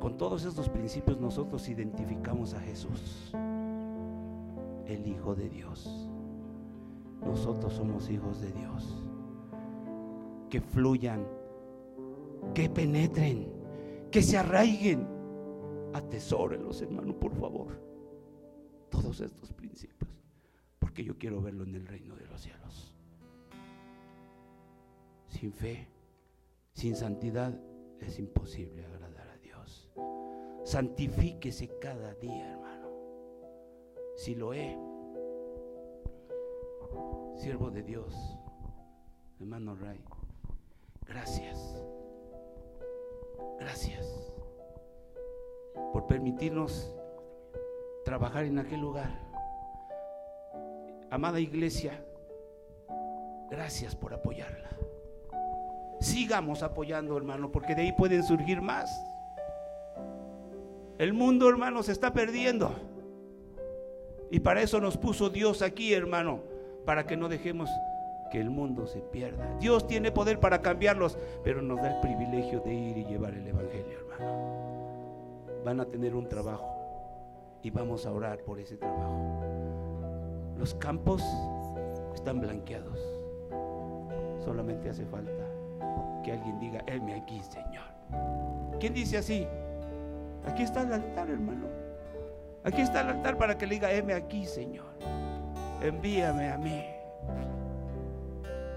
con 0.00 0.16
todos 0.16 0.46
estos 0.46 0.70
principios 0.70 1.20
nosotros 1.20 1.68
identificamos 1.68 2.54
a 2.54 2.60
Jesús 2.60 3.34
el 4.86 5.06
Hijo 5.06 5.34
de 5.34 5.50
Dios. 5.50 6.10
Nosotros 7.20 7.74
somos 7.74 8.08
hijos 8.08 8.40
de 8.40 8.50
Dios. 8.52 9.04
Que 10.48 10.62
fluyan, 10.62 11.26
que 12.54 12.70
penetren, 12.70 13.46
que 14.10 14.22
se 14.22 14.38
arraiguen. 14.38 15.06
Atesórenlos, 15.92 16.80
hermano, 16.80 17.14
por 17.14 17.34
favor. 17.34 17.85
Todos 18.90 19.20
estos 19.20 19.52
principios. 19.52 20.10
Porque 20.78 21.04
yo 21.04 21.18
quiero 21.18 21.40
verlo 21.40 21.64
en 21.64 21.74
el 21.74 21.86
reino 21.86 22.14
de 22.16 22.26
los 22.26 22.40
cielos. 22.40 22.92
Sin 25.28 25.52
fe, 25.52 25.88
sin 26.72 26.96
santidad, 26.96 27.58
es 28.00 28.18
imposible 28.18 28.84
agradar 28.84 29.28
a 29.28 29.38
Dios. 29.38 29.90
Santifíquese 30.64 31.78
cada 31.78 32.14
día, 32.14 32.52
hermano. 32.52 32.88
Si 34.16 34.34
lo 34.34 34.54
he, 34.54 34.76
siervo 37.36 37.70
de 37.70 37.82
Dios, 37.82 38.14
hermano 39.40 39.76
Ray, 39.76 40.02
gracias, 41.06 41.82
gracias 43.58 44.32
por 45.92 46.06
permitirnos 46.06 46.94
trabajar 48.06 48.44
en 48.44 48.56
aquel 48.60 48.80
lugar. 48.80 49.10
Amada 51.10 51.40
iglesia, 51.40 52.00
gracias 53.50 53.96
por 53.96 54.14
apoyarla. 54.14 54.70
Sigamos 55.98 56.62
apoyando, 56.62 57.16
hermano, 57.16 57.50
porque 57.50 57.74
de 57.74 57.82
ahí 57.82 57.92
pueden 57.92 58.22
surgir 58.22 58.62
más. 58.62 58.88
El 60.98 61.14
mundo, 61.14 61.48
hermano, 61.48 61.82
se 61.82 61.90
está 61.90 62.12
perdiendo. 62.12 62.70
Y 64.30 64.38
para 64.38 64.62
eso 64.62 64.80
nos 64.80 64.96
puso 64.96 65.28
Dios 65.28 65.60
aquí, 65.60 65.92
hermano, 65.92 66.42
para 66.84 67.06
que 67.06 67.16
no 67.16 67.28
dejemos 67.28 67.68
que 68.30 68.40
el 68.40 68.50
mundo 68.50 68.86
se 68.86 69.00
pierda. 69.00 69.58
Dios 69.58 69.84
tiene 69.88 70.12
poder 70.12 70.38
para 70.38 70.62
cambiarlos, 70.62 71.18
pero 71.42 71.60
nos 71.60 71.82
da 71.82 71.96
el 71.96 72.00
privilegio 72.00 72.60
de 72.60 72.72
ir 72.72 72.98
y 72.98 73.04
llevar 73.04 73.34
el 73.34 73.48
Evangelio, 73.48 73.98
hermano. 73.98 75.64
Van 75.64 75.80
a 75.80 75.86
tener 75.86 76.14
un 76.14 76.28
trabajo 76.28 76.75
y 77.62 77.70
vamos 77.70 78.06
a 78.06 78.12
orar 78.12 78.38
por 78.40 78.60
ese 78.60 78.76
trabajo. 78.76 79.40
Los 80.56 80.74
campos 80.74 81.22
están 82.14 82.40
blanqueados. 82.40 82.98
Solamente 84.44 84.90
hace 84.90 85.04
falta 85.06 85.32
que 86.24 86.32
alguien 86.32 86.58
diga, 86.58 86.82
heme 86.86 87.14
aquí, 87.14 87.40
Señor. 87.42 87.84
¿Quién 88.80 88.94
dice 88.94 89.18
así? 89.18 89.46
Aquí 90.46 90.62
está 90.62 90.82
el 90.82 90.92
altar, 90.92 91.30
hermano. 91.30 91.66
Aquí 92.64 92.80
está 92.80 93.00
el 93.02 93.08
altar 93.10 93.36
para 93.36 93.56
que 93.58 93.66
le 93.66 93.74
diga, 93.74 93.92
heme 93.92 94.14
aquí, 94.14 94.44
Señor. 94.44 94.86
Envíame 95.82 96.50
a 96.50 96.58
mí. 96.58 96.84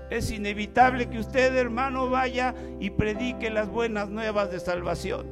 Es 0.09 0.31
inevitable 0.31 1.07
que 1.07 1.19
usted, 1.19 1.55
hermano, 1.55 2.09
vaya 2.09 2.55
y 2.79 2.89
predique 2.89 3.49
las 3.49 3.69
buenas 3.69 4.09
nuevas 4.09 4.51
de 4.51 4.59
salvación. 4.59 5.27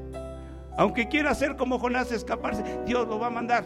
Aunque 0.78 1.07
quiera 1.07 1.32
hacer 1.32 1.55
como 1.55 1.80
Jonás 1.80 2.11
escaparse, 2.11 2.63
Dios 2.86 3.07
lo 3.07 3.19
va 3.19 3.28
a 3.28 3.32
mandar. 3.32 3.63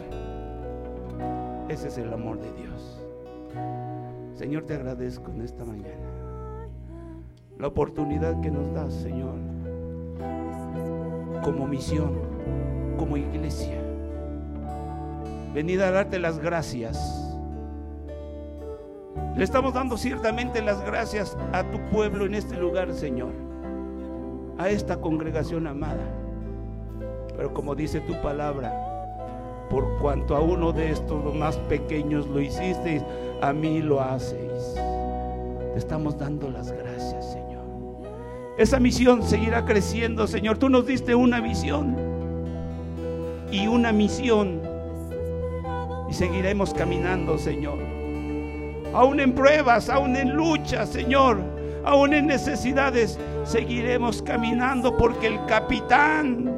Ese 1.68 1.88
es 1.88 1.98
el 1.98 2.12
amor 2.12 2.40
de 2.40 2.52
Dios. 2.52 3.06
Señor, 4.34 4.64
te 4.64 4.74
agradezco 4.74 5.30
en 5.30 5.42
esta 5.42 5.64
mañana 5.64 6.08
la 7.58 7.68
oportunidad 7.68 8.40
que 8.40 8.50
nos 8.50 8.72
das, 8.74 8.92
Señor, 8.94 9.36
como 11.44 11.66
misión, 11.66 12.18
como 12.98 13.16
iglesia. 13.16 13.78
Venid 15.54 15.80
a 15.80 15.90
darte 15.90 16.18
las 16.18 16.38
gracias 16.38 17.22
le 19.36 19.44
estamos 19.44 19.72
dando 19.72 19.96
ciertamente 19.96 20.60
las 20.60 20.84
gracias 20.84 21.38
a 21.52 21.64
tu 21.64 21.78
pueblo 21.90 22.26
en 22.26 22.34
este 22.34 22.54
lugar, 22.56 22.92
Señor. 22.92 23.32
A 24.58 24.68
esta 24.68 25.00
congregación 25.00 25.66
amada. 25.66 26.21
Pero 27.42 27.54
como 27.54 27.74
dice 27.74 28.00
tu 28.00 28.14
palabra, 28.22 28.72
por 29.68 29.98
cuanto 29.98 30.36
a 30.36 30.40
uno 30.40 30.72
de 30.72 30.92
estos 30.92 31.34
más 31.34 31.56
pequeños 31.56 32.28
lo 32.28 32.40
hicisteis, 32.40 33.02
a 33.40 33.52
mí 33.52 33.82
lo 33.82 34.00
hacéis. 34.00 34.76
Te 35.72 35.76
estamos 35.76 36.16
dando 36.16 36.48
las 36.48 36.70
gracias, 36.70 37.32
Señor. 37.32 37.64
Esa 38.58 38.78
misión 38.78 39.24
seguirá 39.24 39.64
creciendo, 39.64 40.28
Señor. 40.28 40.58
Tú 40.58 40.68
nos 40.68 40.86
diste 40.86 41.16
una 41.16 41.40
visión 41.40 41.96
y 43.50 43.66
una 43.66 43.90
misión. 43.90 44.60
Y 46.08 46.14
seguiremos 46.14 46.72
caminando, 46.72 47.38
Señor 47.38 47.78
aún 48.94 49.20
en 49.20 49.32
pruebas, 49.32 49.88
aún 49.88 50.16
en 50.16 50.34
luchas, 50.34 50.90
Señor, 50.90 51.42
aún 51.84 52.12
en 52.12 52.26
necesidades, 52.26 53.18
seguiremos 53.44 54.22
caminando 54.22 54.96
porque 54.96 55.28
el 55.28 55.44
capitán, 55.46 56.52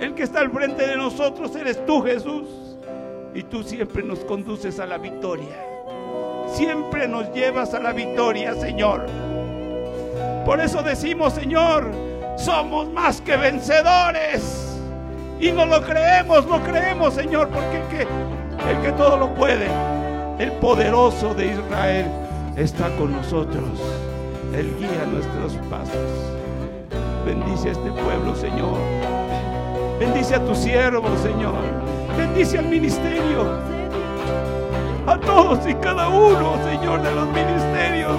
el 0.00 0.14
que 0.14 0.22
está 0.22 0.40
al 0.40 0.50
frente 0.50 0.86
de 0.86 0.96
nosotros, 0.96 1.54
eres 1.56 1.84
tú, 1.86 2.02
Jesús. 2.02 2.46
Y 3.34 3.42
tú 3.42 3.62
siempre 3.62 4.02
nos 4.02 4.20
conduces 4.20 4.78
a 4.78 4.86
la 4.86 4.98
victoria. 4.98 5.56
Siempre 6.52 7.08
nos 7.08 7.32
llevas 7.32 7.74
a 7.74 7.80
la 7.80 7.92
victoria, 7.92 8.54
Señor. 8.54 9.06
Por 10.44 10.60
eso 10.60 10.82
decimos, 10.82 11.32
Señor, 11.32 11.90
somos 12.36 12.88
más 12.90 13.20
que 13.20 13.36
vencedores. 13.36 14.78
Y 15.40 15.50
no 15.50 15.66
lo 15.66 15.82
creemos, 15.82 16.46
lo 16.46 16.62
creemos, 16.62 17.14
Señor, 17.14 17.48
porque 17.48 17.80
el 17.80 17.88
que, 17.88 18.70
el 18.70 18.82
que 18.82 18.92
todo 18.92 19.16
lo 19.16 19.34
puede 19.34 19.68
el 20.38 20.50
poderoso 20.52 21.32
de 21.34 21.46
Israel 21.46 22.06
está 22.56 22.88
con 22.96 23.12
nosotros. 23.12 23.80
Él 24.52 24.74
guía 24.78 25.06
nuestros 25.06 25.54
pasos. 25.70 25.94
Bendice 27.24 27.68
a 27.68 27.72
este 27.72 27.90
pueblo, 27.92 28.34
Señor. 28.34 29.13
Bendice 29.98 30.34
a 30.34 30.44
tu 30.44 30.54
siervo, 30.54 31.08
Señor. 31.22 31.54
Bendice 32.16 32.58
al 32.58 32.66
ministerio. 32.66 33.58
A 35.06 35.18
todos 35.18 35.60
y 35.68 35.74
cada 35.74 36.08
uno, 36.08 36.56
Señor, 36.64 37.02
de 37.02 37.12
los 37.12 37.28
ministerios. 37.28 38.16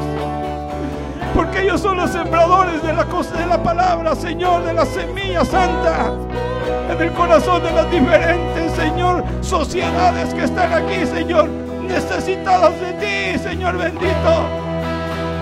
Porque 1.34 1.64
ellos 1.64 1.82
son 1.82 1.98
los 1.98 2.12
sembradores 2.12 2.82
de 2.84 2.94
la 2.94 3.06
cosa 3.06 3.36
de 3.38 3.46
la 3.46 3.62
palabra, 3.62 4.16
Señor, 4.16 4.64
de 4.64 4.74
la 4.74 4.86
semilla 4.86 5.44
santa. 5.44 6.14
En 6.90 7.02
el 7.02 7.12
corazón 7.14 7.64
de 7.64 7.72
las 7.72 7.90
diferentes, 7.92 8.72
Señor, 8.74 9.24
sociedades 9.42 10.34
que 10.34 10.44
están 10.44 10.74
aquí, 10.74 11.06
Señor 11.06 11.50
necesitados 11.88 12.74
de 12.82 12.94
ti, 12.94 13.40
Señor 13.40 13.78
bendito. 13.78 14.34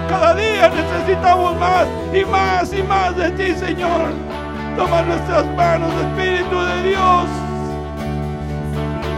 Cada 0.09 0.35
día 0.35 0.69
necesitamos 0.69 1.57
más 1.57 1.87
y 2.13 2.25
más 2.25 2.73
y 2.73 2.83
más 2.83 3.15
de 3.15 3.31
ti, 3.31 3.55
Señor. 3.55 4.32
Toma 4.77 5.01
nuestras 5.03 5.45
manos, 5.55 5.93
Espíritu 5.93 6.59
de 6.59 6.89
Dios. 6.89 7.25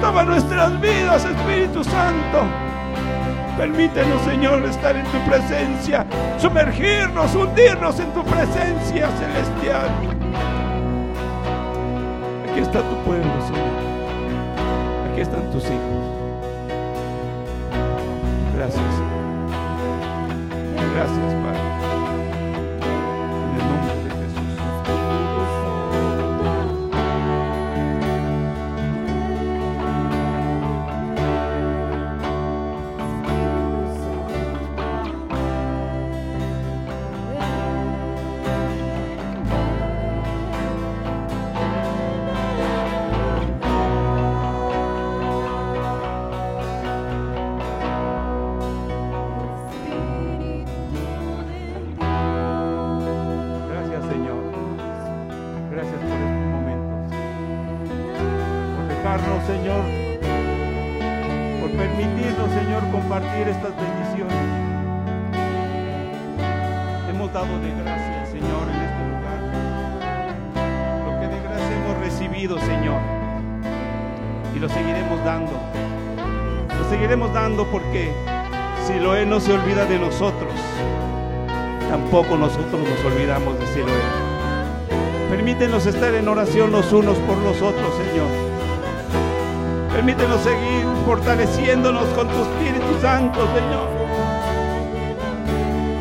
Toma 0.02 0.24
nuestras 0.24 0.82
vidas, 0.82 1.26
Espíritu 1.26 1.84
Santo. 1.84 2.44
Permítenos, 3.58 4.22
Señor, 4.24 4.66
estar 4.66 4.96
en 4.98 5.06
tu 5.06 5.18
presencia, 5.30 6.06
sumergirnos, 6.38 7.34
hundirnos 7.36 8.00
en 8.02 8.14
tu 8.14 8.22
presencia 8.24 9.10
celestial. 9.12 9.90
Aquí 12.52 12.60
está 12.60 12.82
tu 12.82 12.96
pueblo, 13.06 13.32
Señor. 13.48 13.76
Aquí 15.12 15.22
están 15.22 15.50
tus 15.52 15.64
hijos. 15.64 16.06
Gracias. 18.58 18.84
Gracias, 20.96 21.34
Padre. 21.44 21.65
Si 77.96 78.94
Siloé 78.94 79.26
no 79.26 79.40
se 79.40 79.54
olvida 79.54 79.86
de 79.86 79.98
nosotros, 79.98 80.54
tampoco 81.90 82.36
nosotros 82.36 82.82
nos 82.82 83.06
olvidamos 83.06 83.58
de 83.60 83.68
Siloé. 83.68 84.26
Permítenos 85.30 85.86
estar 85.86 86.14
en 86.14 86.28
oración 86.28 86.72
los 86.72 86.92
unos 86.92 87.18
por 87.20 87.38
los 87.38 87.62
otros, 87.62 87.90
Señor. 87.96 88.28
Permítenos 89.94 90.42
seguir 90.42 90.86
fortaleciéndonos 91.06 92.06
con 92.10 92.28
tu 92.28 92.42
Espíritu 92.42 93.02
Santo, 93.02 93.40
Señor. 93.56 93.88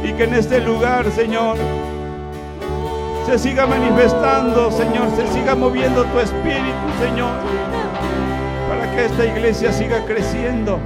Y 0.05 0.13
que 0.15 0.25
en 0.25 0.35
este 0.35 0.61
lugar, 0.61 1.11
Señor, 1.13 1.57
se 3.27 3.39
siga 3.39 3.67
manifestando, 3.67 4.71
Señor, 4.71 5.09
se 5.17 5.27
siga 5.33 5.55
moviendo 5.55 6.05
tu 6.05 6.19
Espíritu, 6.19 6.87
Señor, 7.01 7.31
para 8.69 8.95
que 8.95 9.05
esta 9.07 9.25
iglesia 9.25 9.73
siga 9.73 10.05
creciendo 10.05 10.79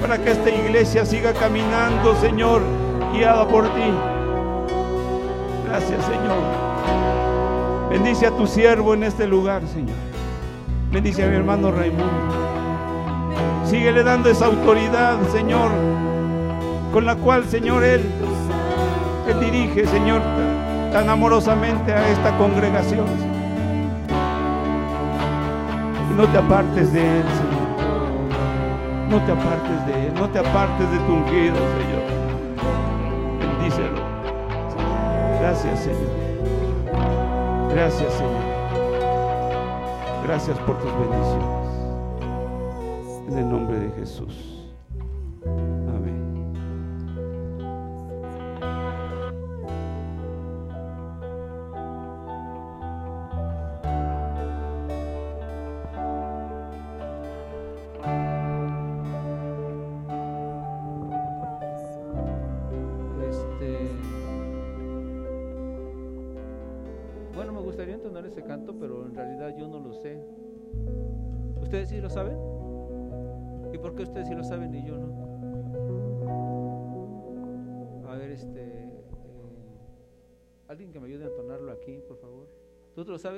para 0.00 0.18
que 0.18 0.30
esta 0.30 0.50
iglesia 0.50 1.04
siga 1.04 1.32
caminando, 1.32 2.14
Señor, 2.20 2.62
guiada 3.12 3.46
por 3.46 3.64
ti. 3.64 3.92
Gracias, 5.66 6.04
Señor. 6.04 6.68
Bendice 7.90 8.26
a 8.26 8.30
tu 8.30 8.46
siervo 8.46 8.94
en 8.94 9.04
este 9.04 9.26
lugar, 9.26 9.62
Señor. 9.66 9.96
Bendice 10.92 11.24
a 11.24 11.26
mi 11.26 11.36
hermano 11.36 11.70
Raimundo. 11.70 12.06
Síguele 13.64 14.02
dando 14.02 14.30
esa 14.30 14.46
autoridad, 14.46 15.18
Señor, 15.30 15.70
con 16.92 17.04
la 17.04 17.16
cual, 17.16 17.44
Señor, 17.44 17.84
Él, 17.84 18.02
Él 19.28 19.40
dirige, 19.40 19.86
Señor, 19.86 20.22
tan 20.92 21.08
amorosamente 21.10 21.92
a 21.92 22.08
esta 22.08 22.36
congregación. 22.38 23.06
Y 26.10 26.14
no 26.14 26.26
te 26.26 26.38
apartes 26.38 26.92
de 26.92 27.00
Él, 27.00 27.24
Señor. 27.24 27.47
No 29.08 29.24
te 29.24 29.32
apartes 29.32 29.86
de 29.86 30.06
Él, 30.06 30.14
no 30.14 30.28
te 30.28 30.38
apartes 30.38 30.90
de 30.90 30.98
tu 30.98 31.12
ungido, 31.12 31.56
Señor. 31.56 32.04
Bendícelo. 33.40 34.02
Gracias, 35.40 35.80
Señor. 35.80 36.10
Gracias, 37.70 38.12
Señor. 38.12 38.58
Gracias 40.24 40.58
por 40.58 40.76
tus 40.78 40.92
bendiciones. 40.92 41.48
En 43.28 43.38
el 43.38 43.48
nombre 43.48 43.78
de 43.78 43.90
Jesús. 43.92 44.58
¿Ustedes 45.40 46.27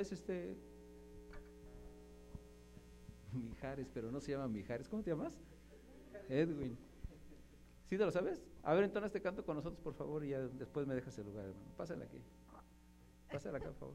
¿Tú 0.00 0.04
lo 0.04 0.08
sabes, 0.08 0.12
este? 0.12 0.56
Mijares, 3.32 3.86
pero 3.92 4.10
no 4.10 4.18
se 4.18 4.32
llama 4.32 4.48
Mijares. 4.48 4.88
¿Cómo 4.88 5.02
te 5.02 5.10
llamas? 5.10 5.38
Edwin. 6.30 6.78
¿Sí 7.90 7.98
te 7.98 8.04
lo 8.06 8.10
sabes? 8.10 8.42
A 8.62 8.72
ver, 8.72 8.84
entona 8.84 9.08
este 9.08 9.20
canto 9.20 9.44
con 9.44 9.56
nosotros, 9.56 9.78
por 9.82 9.92
favor, 9.92 10.24
y 10.24 10.30
ya 10.30 10.40
después 10.40 10.86
me 10.86 10.94
dejas 10.94 11.18
el 11.18 11.26
lugar, 11.26 11.44
hermano. 11.44 11.76
Pásale 11.76 12.04
aquí. 12.04 12.18
Pásale 13.30 13.58
acá, 13.58 13.66
por 13.66 13.76
favor. 13.76 13.94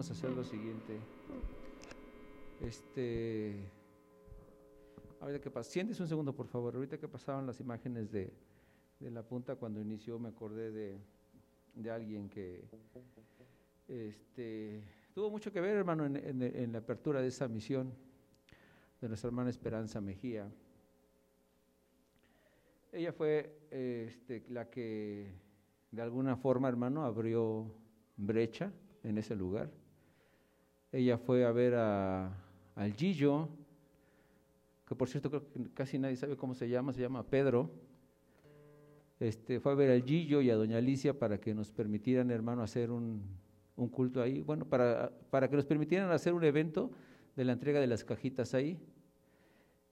Vamos 0.00 0.08
a 0.08 0.14
hacer 0.14 0.30
lo 0.30 0.42
siguiente. 0.42 0.98
Este, 2.58 3.70
ahorita 5.20 5.42
que 5.42 5.52
pas- 5.52 5.64
siéntese 5.64 6.00
un 6.00 6.08
segundo, 6.08 6.34
por 6.34 6.46
favor. 6.46 6.74
Ahorita 6.74 6.96
que 6.96 7.06
pasaban 7.06 7.46
las 7.46 7.60
imágenes 7.60 8.10
de, 8.10 8.32
de 8.98 9.10
la 9.10 9.22
punta 9.22 9.56
cuando 9.56 9.78
inició, 9.78 10.18
me 10.18 10.30
acordé 10.30 10.70
de, 10.70 10.98
de 11.74 11.90
alguien 11.90 12.30
que, 12.30 12.64
este, 13.88 14.82
tuvo 15.12 15.28
mucho 15.28 15.52
que 15.52 15.60
ver, 15.60 15.76
hermano, 15.76 16.06
en, 16.06 16.72
la 16.72 16.78
apertura 16.78 17.20
de 17.20 17.28
esa 17.28 17.46
misión 17.46 17.92
de 19.02 19.08
nuestra 19.08 19.28
hermana 19.28 19.50
Esperanza 19.50 20.00
Mejía. 20.00 20.50
Ella 22.90 23.12
fue 23.12 23.54
este, 23.70 24.46
la 24.48 24.70
que 24.70 25.30
de 25.90 26.00
alguna 26.00 26.38
forma, 26.38 26.70
hermano, 26.70 27.04
abrió 27.04 27.70
brecha 28.16 28.72
en 29.02 29.18
ese 29.18 29.36
lugar. 29.36 29.70
Ella 30.92 31.18
fue 31.18 31.44
a 31.44 31.52
ver 31.52 31.74
a, 31.74 32.32
al 32.74 32.92
Gillo, 32.94 33.48
que 34.86 34.94
por 34.96 35.08
cierto 35.08 35.30
creo 35.30 35.42
que 35.48 35.70
casi 35.72 35.98
nadie 35.98 36.16
sabe 36.16 36.36
cómo 36.36 36.54
se 36.54 36.68
llama, 36.68 36.92
se 36.92 37.00
llama 37.00 37.22
Pedro. 37.22 37.70
Este, 39.20 39.60
fue 39.60 39.72
a 39.72 39.74
ver 39.76 39.90
al 39.90 40.02
Gillo 40.02 40.40
y 40.40 40.50
a 40.50 40.56
doña 40.56 40.78
Alicia 40.78 41.18
para 41.18 41.38
que 41.38 41.54
nos 41.54 41.70
permitieran, 41.70 42.30
hermano, 42.30 42.62
hacer 42.62 42.90
un, 42.90 43.22
un 43.76 43.88
culto 43.88 44.20
ahí. 44.20 44.42
Bueno, 44.42 44.64
para, 44.64 45.12
para 45.30 45.48
que 45.48 45.56
nos 45.56 45.66
permitieran 45.66 46.10
hacer 46.10 46.32
un 46.32 46.42
evento 46.42 46.90
de 47.36 47.44
la 47.44 47.52
entrega 47.52 47.80
de 47.80 47.86
las 47.86 48.04
cajitas 48.04 48.54
ahí. 48.54 48.78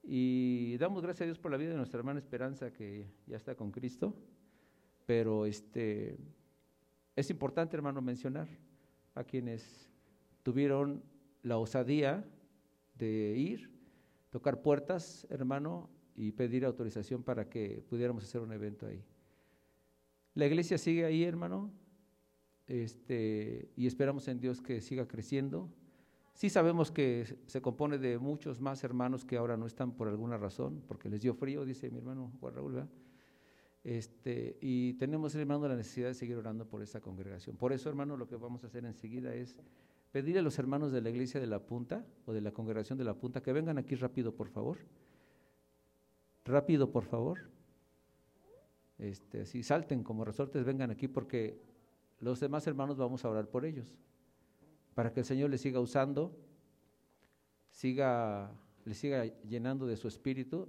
Y 0.03 0.77
damos 0.79 1.03
gracias 1.03 1.23
a 1.23 1.25
Dios 1.27 1.39
por 1.39 1.51
la 1.51 1.59
vida 1.59 1.71
de 1.71 1.77
nuestra 1.77 1.99
hermana 1.99 2.19
Esperanza, 2.19 2.73
que 2.73 3.07
ya 3.27 3.37
está 3.37 3.55
con 3.55 3.71
Cristo. 3.71 4.15
Pero 5.07 5.47
este, 5.47 6.19
es 7.15 7.31
importante, 7.31 7.77
hermano, 7.77 8.01
mencionar 8.03 8.49
a 9.15 9.25
quienes 9.25 9.88
tuvieron 10.49 11.03
la 11.43 11.59
osadía 11.59 12.25
de 12.95 13.35
ir, 13.37 13.71
tocar 14.31 14.63
puertas, 14.63 15.27
hermano, 15.29 15.91
y 16.17 16.33
pedir 16.33 16.65
autorización 16.65 17.23
para 17.23 17.51
que 17.51 17.85
pudiéramos 17.87 18.25
hacer 18.25 18.41
un 18.41 18.51
evento 18.51 18.87
ahí. 18.87 19.05
La 20.33 20.47
iglesia 20.47 20.79
sigue 20.79 21.05
ahí, 21.05 21.23
hermano, 21.23 21.71
este, 22.67 23.69
y 23.77 23.87
esperamos 23.87 24.27
en 24.29 24.41
Dios 24.41 24.63
que 24.63 24.81
siga 24.81 25.07
creciendo. 25.07 25.69
Sí 26.33 26.49
sabemos 26.49 26.91
que 26.91 27.27
se- 27.45 27.61
compone 27.61 27.99
de 27.99 28.17
muchos 28.19 28.59
más 28.59 28.83
hermanos 28.85 29.27
que 29.27 29.37
ahora 29.37 29.59
no 29.59 29.67
están 29.67 29.93
por 29.93 30.09
alguna 30.09 30.39
razón, 30.39 30.83
porque 30.89 31.11
les 31.11 31.21
dio 31.21 31.35
frío, 31.35 31.67
dice 31.67 31.91
mi 31.91 31.99
hermano 31.99 32.33
Juan 32.41 32.55
Raúl, 32.55 32.73
¿verdad? 32.73 32.89
Este, 33.85 34.57
y 34.63 34.95
tenemos, 34.95 35.35
hermano, 35.35 35.69
la 35.69 35.77
necesidad 35.77 36.09
de 36.09 36.15
seguir 36.15 36.37
orando 36.37 36.67
por 36.67 36.81
esta 36.83 37.03
congregación. 37.03 37.55
Por 37.59 37.75
eso, 37.75 37.91
hermano, 37.91 38.17
lo 38.17 38.27
que 38.27 38.37
vamos 38.37 38.65
a 38.65 38.69
hacer 38.69 38.87
enseguida 38.87 39.35
es 39.35 39.59
pedirle 40.13 40.41
a 40.41 40.43
los 40.43 40.59
hermanos 40.59 40.93
de 40.93 41.01
la 41.01 41.11
iglesia 41.11 41.41
de 41.41 41.47
la 41.47 41.61
punta 41.61 42.05
o 42.27 42.33
de 42.33 42.41
la 42.41 42.53
congregación 42.53 42.99
de 42.99 43.05
la 43.05 43.15
punta 43.15 43.43
que 43.43 43.53
vengan 43.53 43.79
aquí 43.79 43.95
rápido, 43.95 44.35
por 44.35 44.49
favor. 44.49 44.79
Rápido, 46.45 46.91
por 46.91 47.05
favor. 47.05 47.39
Este, 48.99 49.43
así 49.43 49.63
salten 49.63 50.03
como 50.03 50.25
resortes, 50.25 50.65
vengan 50.65 50.91
aquí 50.91 51.09
porque 51.09 51.61
los 52.21 52.41
demás 52.41 52.67
hermanos 52.67 52.97
vamos 52.97 53.25
a 53.25 53.31
orar 53.31 53.49
por 53.49 53.65
ellos. 53.65 53.95
Para 54.95 55.13
que 55.13 55.21
el 55.21 55.27
Señor 55.27 55.51
les 55.51 55.61
siga 55.61 55.79
usando, 55.79 56.37
siga, 57.71 58.51
les 58.85 58.99
siga 58.99 59.25
llenando 59.45 59.87
de 59.87 59.97
su 59.97 60.09
espíritu 60.09 60.69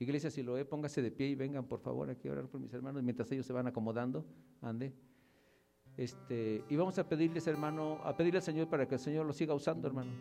Iglesia, 0.00 0.30
si 0.30 0.42
lo 0.42 0.52
ve, 0.52 0.64
póngase 0.64 1.02
de 1.02 1.10
pie 1.10 1.28
y 1.28 1.34
vengan, 1.34 1.66
por 1.66 1.80
favor, 1.80 2.08
aquí 2.08 2.28
a 2.28 2.32
orar 2.32 2.46
por 2.46 2.60
mis 2.60 2.72
hermanos, 2.72 3.02
mientras 3.02 3.30
ellos 3.32 3.44
se 3.44 3.52
van 3.52 3.66
acomodando, 3.66 4.24
ande. 4.60 4.94
Este, 5.98 6.64
y 6.68 6.76
vamos 6.76 6.96
a 6.98 7.08
pedirles, 7.08 7.46
hermano, 7.48 7.98
a 8.04 8.16
pedirle 8.16 8.38
al 8.38 8.42
Señor 8.44 8.68
para 8.68 8.86
que 8.86 8.94
el 8.94 9.00
Señor 9.00 9.26
los 9.26 9.36
siga 9.36 9.52
usando, 9.52 9.86
hermano. 9.88 10.12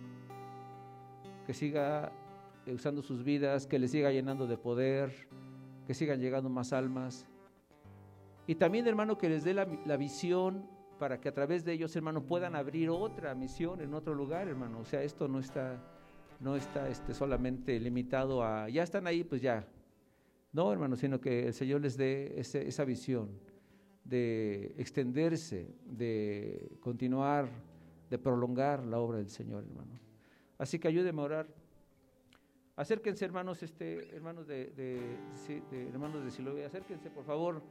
Que 1.46 1.54
siga 1.54 2.12
eh, 2.66 2.74
usando 2.74 3.02
sus 3.02 3.24
vidas, 3.24 3.68
que 3.68 3.78
les 3.80 3.92
siga 3.92 4.12
llenando 4.12 4.48
de 4.48 4.58
poder, 4.58 5.14
que 5.86 5.94
sigan 5.94 6.20
llegando 6.20 6.50
más 6.50 6.74
almas. 6.74 7.28
Y 8.48 8.56
también, 8.56 8.88
hermano, 8.88 9.18
que 9.18 9.30
les 9.30 9.44
dé 9.44 9.54
la, 9.54 9.68
la 9.86 9.98
visión 9.98 10.68
para 10.98 11.22
que 11.22 11.30
a 11.30 11.34
través 11.34 11.64
de 11.64 11.74
ellos, 11.74 11.96
hermano, 11.96 12.24
puedan 12.26 12.56
abrir 12.56 12.90
otra 12.90 13.36
misión 13.36 13.80
en 13.82 13.94
otro 13.94 14.16
lugar, 14.16 14.48
hermano. 14.48 14.80
O 14.80 14.86
sea, 14.86 15.04
esto 15.04 15.28
no 15.28 15.40
está 15.40 15.80
no 16.40 16.56
está 16.56 16.88
este, 16.88 17.16
solamente 17.16 17.80
limitado 17.80 18.44
a, 18.44 18.70
ya 18.70 18.84
están 18.84 19.08
ahí, 19.08 19.24
pues 19.24 19.42
ya. 19.42 19.68
No, 20.54 20.72
hermano, 20.72 20.96
sino 20.96 21.20
que 21.20 21.48
el 21.48 21.54
Señor 21.54 21.82
les 21.82 21.98
dé 21.98 22.40
ese- 22.40 22.68
esa 22.68 22.84
visión 22.86 23.30
de 24.08 24.74
extenderse, 24.78 25.68
de 25.86 26.72
continuar, 26.80 27.50
de 28.10 28.18
prolongar 28.18 28.86
la 28.86 29.00
obra 29.00 29.18
del 29.18 29.30
Señor, 29.30 29.64
hermano. 29.64 30.00
Así 30.58 30.80
que 30.80 30.88
ayúdenme 30.88 31.22
a 31.22 31.26
orar. 31.26 31.48
Acérquense, 32.76 33.26
hermanos, 33.26 33.64
este, 33.64 34.16
hermanos 34.16 34.48
de, 34.48 34.68
de- 34.72 35.18
de- 35.72 35.90
hermanos 35.90 36.24
de 36.24 36.32
Siloé, 36.32 36.64
acérquense, 36.66 37.10
por 37.10 37.24
favor. 37.26 37.62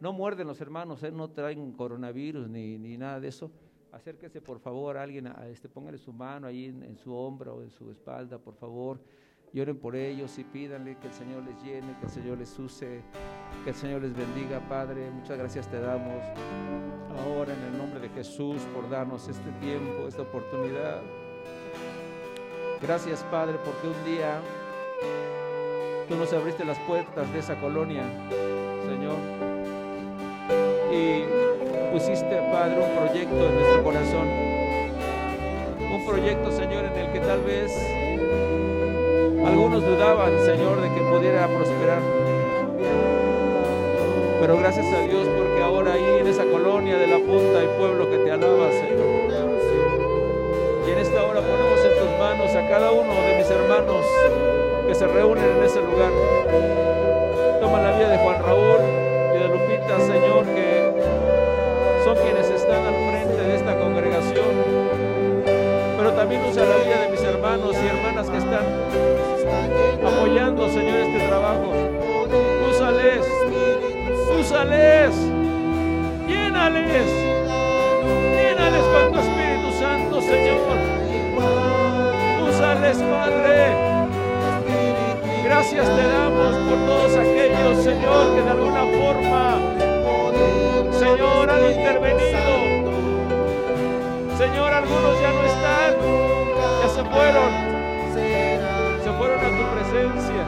No 0.00 0.12
muerden 0.12 0.46
los 0.46 0.60
hermanos, 0.60 1.02
¿eh? 1.04 1.10
no 1.10 1.30
traen 1.30 1.72
coronavirus 1.72 2.48
ni, 2.48 2.76
ni 2.78 2.98
nada 2.98 3.18
de 3.20 3.28
eso. 3.28 3.50
Acérquese, 3.92 4.42
por 4.42 4.58
favor, 4.58 4.98
alguien, 4.98 5.28
a 5.28 5.48
este, 5.48 5.68
póngale 5.70 5.96
su 5.96 6.12
mano 6.12 6.46
ahí 6.48 6.66
en 6.66 6.96
su 6.98 7.14
hombro 7.14 7.54
o 7.56 7.62
en 7.62 7.70
su 7.70 7.90
espalda, 7.90 8.38
por 8.38 8.54
favor. 8.54 9.00
Y 9.56 9.60
oren 9.60 9.78
por 9.78 9.96
ellos 9.96 10.38
y 10.38 10.44
pídanle 10.44 10.98
que 10.98 11.06
el 11.06 11.14
Señor 11.14 11.42
les 11.42 11.58
llene, 11.62 11.96
que 11.98 12.04
el 12.04 12.12
Señor 12.12 12.36
les 12.36 12.58
use, 12.58 13.00
que 13.64 13.70
el 13.70 13.74
Señor 13.74 14.02
les 14.02 14.14
bendiga, 14.14 14.60
Padre. 14.68 15.10
Muchas 15.10 15.38
gracias 15.38 15.66
te 15.70 15.80
damos 15.80 16.22
ahora 17.24 17.54
en 17.54 17.62
el 17.72 17.78
nombre 17.78 18.00
de 18.00 18.10
Jesús 18.10 18.60
por 18.74 18.90
darnos 18.90 19.26
este 19.28 19.50
tiempo, 19.52 20.06
esta 20.06 20.20
oportunidad. 20.20 21.00
Gracias, 22.82 23.22
Padre, 23.30 23.56
porque 23.64 23.98
un 23.98 24.04
día 24.04 24.42
tú 26.06 26.16
nos 26.16 26.30
abriste 26.34 26.62
las 26.62 26.78
puertas 26.80 27.32
de 27.32 27.38
esa 27.38 27.58
colonia, 27.58 28.02
Señor. 28.84 29.16
Y 30.92 31.92
pusiste, 31.94 32.42
Padre, 32.52 32.78
un 32.78 33.06
proyecto 33.06 33.48
en 33.48 33.54
nuestro 33.54 33.84
corazón. 33.84 34.28
Un 35.80 36.06
proyecto, 36.06 36.52
Señor, 36.52 36.84
en 36.84 36.92
el 36.92 37.12
que 37.14 37.20
tal 37.20 37.40
vez 37.40 37.72
algunos 39.46 39.84
dudaban, 39.84 40.32
Señor, 40.44 40.80
de 40.80 40.92
que 40.92 41.00
pudiera 41.02 41.46
prosperar. 41.46 42.00
Pero 44.40 44.58
gracias 44.58 44.86
a 44.92 45.00
Dios 45.00 45.26
porque 45.36 45.62
ahora 45.62 45.92
ahí 45.94 46.18
en 46.20 46.26
esa 46.26 46.44
colonia 46.44 46.96
de 46.98 47.06
la 47.06 47.18
punta 47.18 47.60
hay 47.60 47.68
pueblo 47.78 48.10
que 48.10 48.18
te 48.18 48.30
alaba, 48.30 48.70
Señor. 48.70 49.06
Y 50.86 50.90
en 50.90 50.98
esta 50.98 51.22
hora 51.24 51.40
ponemos 51.40 51.80
en 51.84 51.98
tus 51.98 52.18
manos 52.18 52.54
a 52.54 52.68
cada 52.68 52.90
uno 52.92 53.12
de 53.12 53.38
mis 53.38 53.50
hermanos 53.50 54.04
que 54.86 54.94
se 54.94 55.06
reúnen 55.06 55.44
en 55.44 55.64
ese 55.64 55.80
lugar. 55.80 56.10
Toma 57.60 57.80
la 57.80 57.96
vida 57.96 58.10
de 58.10 58.18
Juan 58.18 58.42
Raúl 58.42 58.80
y 59.34 59.38
de 59.38 59.48
Lupita, 59.48 59.98
Señor, 60.00 60.44
que 60.54 60.92
son 62.04 62.16
quienes 62.18 62.50
están 62.50 62.86
al 62.86 62.94
frente 63.10 63.42
de 63.42 63.56
esta 63.56 63.78
congregación. 63.78 64.52
Pero 65.96 66.12
también 66.12 66.44
usa 66.44 66.64
la 66.64 66.76
vida 66.76 67.02
de 67.02 67.08
mis 67.10 67.15
hermanos 67.46 67.76
y 67.80 67.86
hermanas 67.86 68.28
que 68.28 68.38
están 68.38 68.64
apoyando, 70.04 70.68
Señor, 70.68 70.96
este 70.96 71.28
trabajo. 71.28 71.72
Úsales, 72.72 73.24
úsales, 74.40 75.14
llénales, 76.26 77.06
llénales 78.34 78.82
con 78.82 79.12
tu 79.12 79.18
Espíritu 79.20 79.70
Santo, 79.78 80.20
Señor. 80.22 80.76
Úsales, 82.48 82.96
Padre. 82.98 83.74
Gracias 85.44 85.86
te 85.86 86.02
damos 86.08 86.56
por 86.68 86.78
todos 86.86 87.16
aquellos, 87.16 87.84
Señor, 87.84 88.34
que 88.34 88.42
de 88.42 88.50
alguna 88.50 88.84
forma, 88.98 89.58
Señor, 90.98 91.48
han 91.48 91.64
intervenido. 91.64 92.56
Señor, 94.36 94.72
algunos 94.72 95.20
ya 95.20 95.32
no 95.32 95.42
están 95.46 96.35
se 96.96 97.04
fueron, 97.04 97.50
se 99.04 99.12
fueron 99.18 99.38
a 99.38 99.50
tu 99.50 99.64
presencia. 99.74 100.42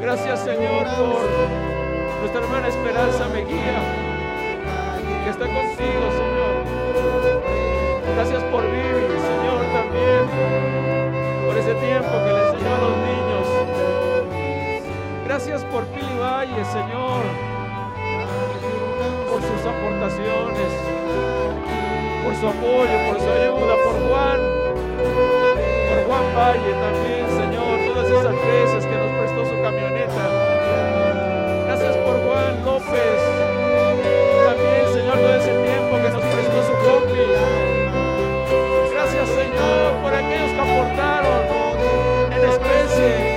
Gracias, 0.00 0.40
Señor, 0.40 0.84
por 0.96 1.28
nuestra 2.20 2.40
hermana 2.40 2.68
Esperanza 2.68 3.28
Mejía, 3.28 3.76
que 5.24 5.30
está 5.30 5.44
contigo, 5.44 6.04
Señor. 6.16 6.64
Gracias 8.14 8.42
por 8.44 8.62
vivir, 8.64 9.20
Señor, 9.20 9.60
también, 9.76 10.24
por 11.44 11.58
ese 11.58 11.74
tiempo 11.74 12.12
que 12.24 12.32
le 12.32 12.48
enseñó 12.48 12.74
a 12.74 12.78
los 12.78 12.96
niños. 13.04 13.46
Gracias 15.26 15.62
por 15.66 15.84
Pili 15.88 16.18
Valle, 16.18 16.64
Señor, 16.64 17.22
por 19.28 19.42
sus 19.42 19.60
aportaciones, 19.66 20.81
por 22.32 22.40
su 22.40 22.48
apoyo, 22.48 22.96
por 23.10 23.20
su 23.20 23.28
ayuda, 23.28 23.74
por 23.84 24.08
Juan, 24.08 24.40
por 25.88 25.98
Juan 26.06 26.26
Valle 26.34 26.72
también, 26.80 27.26
Señor, 27.28 27.78
todas 27.86 28.08
esas 28.08 28.36
veces 28.46 28.86
que 28.86 28.96
nos 28.96 29.10
prestó 29.18 29.44
su 29.44 29.60
camioneta. 29.60 30.24
Gracias 31.66 31.96
por 31.98 32.16
Juan 32.24 32.64
López, 32.64 33.20
también, 34.46 34.84
Señor, 34.94 35.16
todo 35.18 35.34
ese 35.34 35.52
tiempo 35.52 35.96
que 35.96 36.08
nos 36.08 36.24
prestó 36.24 36.58
su 36.64 36.74
combi. 36.84 37.26
Gracias, 38.92 39.28
Señor, 39.28 39.92
por 40.02 40.14
aquellos 40.14 40.50
que 40.52 40.60
aportaron 40.60 41.42
en 42.32 42.48
especie, 42.48 43.31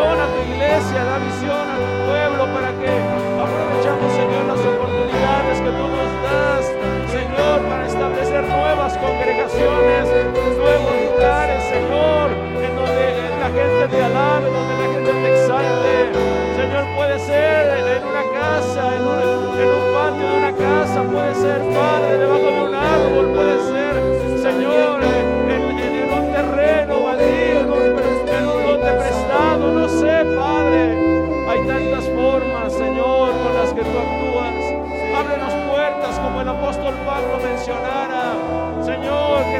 a 0.00 0.26
tu 0.26 0.38
iglesia, 0.50 1.04
da 1.04 1.18
visión 1.18 1.61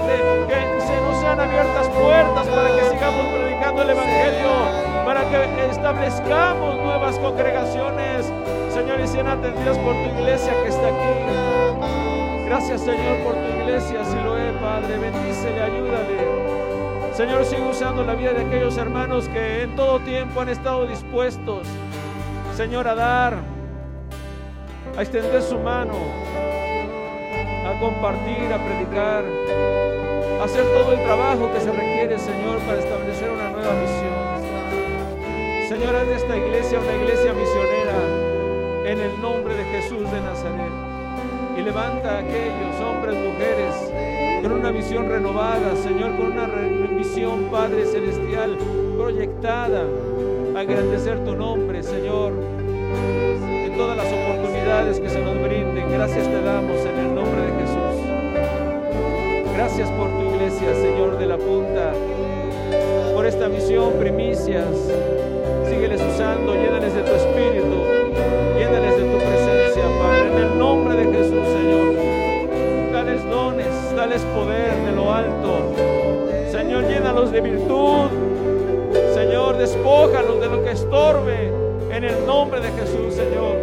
Que, 0.06 0.80
se 0.80 1.00
nos 1.00 1.20
sean 1.20 1.40
abiertas 1.40 1.88
puertas 1.88 2.46
para 2.48 2.68
que 2.74 2.82
sigamos 2.90 3.26
predicando 3.26 3.82
el 3.82 3.90
Evangelio, 3.90 4.50
para 5.04 5.24
que 5.28 5.70
establezcamos 5.70 6.76
nuevas 6.76 7.18
congregaciones, 7.18 8.32
Señor, 8.72 9.00
y 9.00 9.06
sean 9.06 9.28
atendidas 9.28 9.78
por 9.78 9.94
tu 9.94 10.08
iglesia 10.18 10.52
que 10.62 10.68
está 10.68 10.88
aquí. 10.88 12.46
Gracias, 12.46 12.80
Señor, 12.82 13.16
por 13.24 13.34
tu 13.34 13.60
iglesia, 13.62 14.04
si 14.04 14.16
lo 14.16 14.36
es, 14.36 14.52
Padre. 14.60 14.98
Bendícele, 14.98 15.62
ayúdale. 15.62 16.22
Señor, 17.14 17.44
sigue 17.44 17.68
usando 17.68 18.04
la 18.04 18.14
vida 18.14 18.32
de 18.32 18.42
aquellos 18.46 18.76
hermanos 18.78 19.28
que 19.28 19.62
en 19.62 19.76
todo 19.76 20.00
tiempo 20.00 20.40
han 20.40 20.48
estado 20.48 20.86
dispuestos, 20.86 21.66
Señor, 22.56 22.88
a 22.88 22.94
dar, 22.94 23.36
a 24.96 25.02
extender 25.02 25.42
su 25.42 25.58
mano, 25.58 25.92
a 27.66 27.78
compartir, 27.80 28.50
a 28.52 28.58
predicar, 28.64 29.24
hacer 30.42 30.64
todo 30.74 30.92
el 30.92 31.02
trabajo 31.04 31.50
que 31.52 31.60
se 31.60 31.70
requiere, 31.70 32.18
Señor, 32.18 32.58
para 32.66 32.78
establecer 32.78 33.30
una 33.30 33.50
nueva 33.50 33.72
misión. 33.74 34.32
Señor, 35.68 35.94
haz 35.94 36.06
de 36.06 36.14
esta 36.16 36.36
iglesia 36.36 36.80
una 36.80 36.96
iglesia 36.96 37.32
misionera 37.32 38.32
en 38.86 39.00
el 39.00 39.22
nombre 39.22 39.54
de 39.54 39.64
Jesús 39.64 40.10
de 40.10 40.20
Nazaret. 40.20 40.72
Y 41.56 41.62
levanta 41.62 42.16
a 42.16 42.18
aquellos 42.18 42.80
hombres, 42.80 43.14
mujeres, 43.14 43.92
con 44.42 44.52
una 44.52 44.70
visión 44.70 45.08
renovada, 45.08 45.76
Señor, 45.76 46.16
con 46.16 46.32
una 46.32 46.46
visión, 46.98 47.44
Padre 47.50 47.86
Celestial, 47.86 48.58
proyectada 48.96 49.84
a 50.56 50.62
engrandecer 50.62 51.24
tu 51.24 51.36
nombre, 51.36 51.82
Señor, 51.82 52.32
en 52.32 53.76
todas 53.76 53.96
las 53.96 54.06
oportunidades 54.06 54.98
que 54.98 55.08
se 55.08 55.20
nos 55.20 55.34
brinden. 55.34 55.90
Gracias 55.92 56.26
te 56.26 56.42
damos 56.42 56.84
en 56.84 56.98
el 56.98 57.14
nombre 57.14 57.40
de 57.42 57.52
Jesús. 57.60 57.82
Gracias 59.54 59.90
por 59.90 60.08
tu 60.08 60.21
Señor 60.58 61.18
de 61.18 61.26
la 61.26 61.38
punta, 61.38 61.92
por 63.14 63.26
esta 63.26 63.48
misión, 63.48 63.92
primicias. 63.98 64.66
Sígueles 65.68 66.00
usando, 66.00 66.54
llénales 66.54 66.94
de 66.94 67.02
tu 67.02 67.12
espíritu, 67.12 67.76
llénales 68.58 68.96
de 68.96 69.10
tu 69.10 69.18
presencia, 69.18 69.82
Padre, 69.98 70.28
en 70.30 70.38
el 70.38 70.58
nombre 70.58 70.96
de 70.96 71.04
Jesús, 71.04 71.46
Señor. 71.48 72.92
Dales 72.92 73.28
dones, 73.28 73.96
dales 73.96 74.22
poder 74.36 74.74
de 74.84 74.92
lo 74.92 75.12
alto. 75.12 75.74
Señor, 76.50 76.86
llénalos 76.86 77.32
de 77.32 77.40
virtud. 77.40 78.10
Señor, 79.14 79.56
despójalos 79.56 80.40
de 80.40 80.48
lo 80.48 80.62
que 80.62 80.72
estorbe 80.72 81.50
en 81.90 82.04
el 82.04 82.26
nombre 82.26 82.60
de 82.60 82.70
Jesús, 82.72 83.14
Señor. 83.14 83.56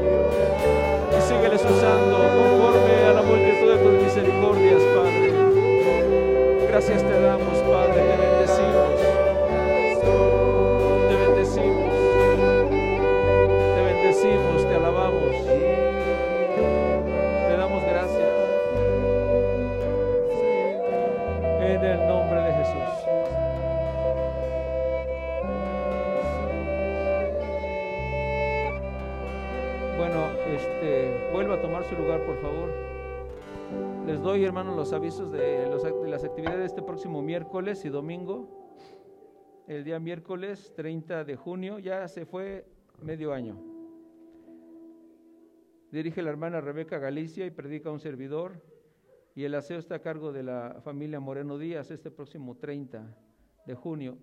Y 1.18 1.22
sígueles 1.22 1.62
usando 1.62 2.18
conforme 2.18 3.06
a 3.10 3.14
la 3.14 3.22
multitud 3.22 3.74
de 3.74 3.78
tus 3.78 4.04
misericordias. 4.04 4.89
Gracias 6.80 7.04
te 7.04 7.20
damos, 7.20 7.58
Padre, 7.64 8.29
Doy, 34.22 34.44
hermanos, 34.44 34.76
los 34.76 34.92
avisos 34.92 35.32
de, 35.32 35.66
los 35.70 35.82
de 35.82 36.10
las 36.10 36.26
actividades 36.26 36.60
de 36.60 36.66
este 36.66 36.82
próximo 36.82 37.22
miércoles 37.22 37.86
y 37.86 37.90
domingo. 37.90 38.50
El 39.66 39.86
día 39.86 39.98
miércoles 39.98 40.74
30 40.76 41.24
de 41.24 41.38
junio, 41.38 41.80
ya 41.80 42.06
se 42.10 42.26
fue 42.26 42.66
medio 43.02 43.32
año. 43.32 43.58
Dirige 45.90 46.22
la 46.22 46.32
hermana 46.32 46.60
Rebeca 46.60 47.00
Galicia 47.00 47.46
y 47.46 47.52
predica 47.52 47.92
un 47.92 48.02
servidor. 48.02 48.62
Y 49.36 49.46
el 49.46 49.56
aseo 49.56 49.80
está 49.80 49.96
a 49.96 50.02
cargo 50.02 50.34
de 50.34 50.44
la 50.44 50.82
familia 50.84 51.22
Moreno 51.22 51.58
Díaz 51.58 51.90
este 51.90 52.12
próximo 52.12 52.58
30 52.58 53.16
de 53.66 53.74
junio. 53.74 54.18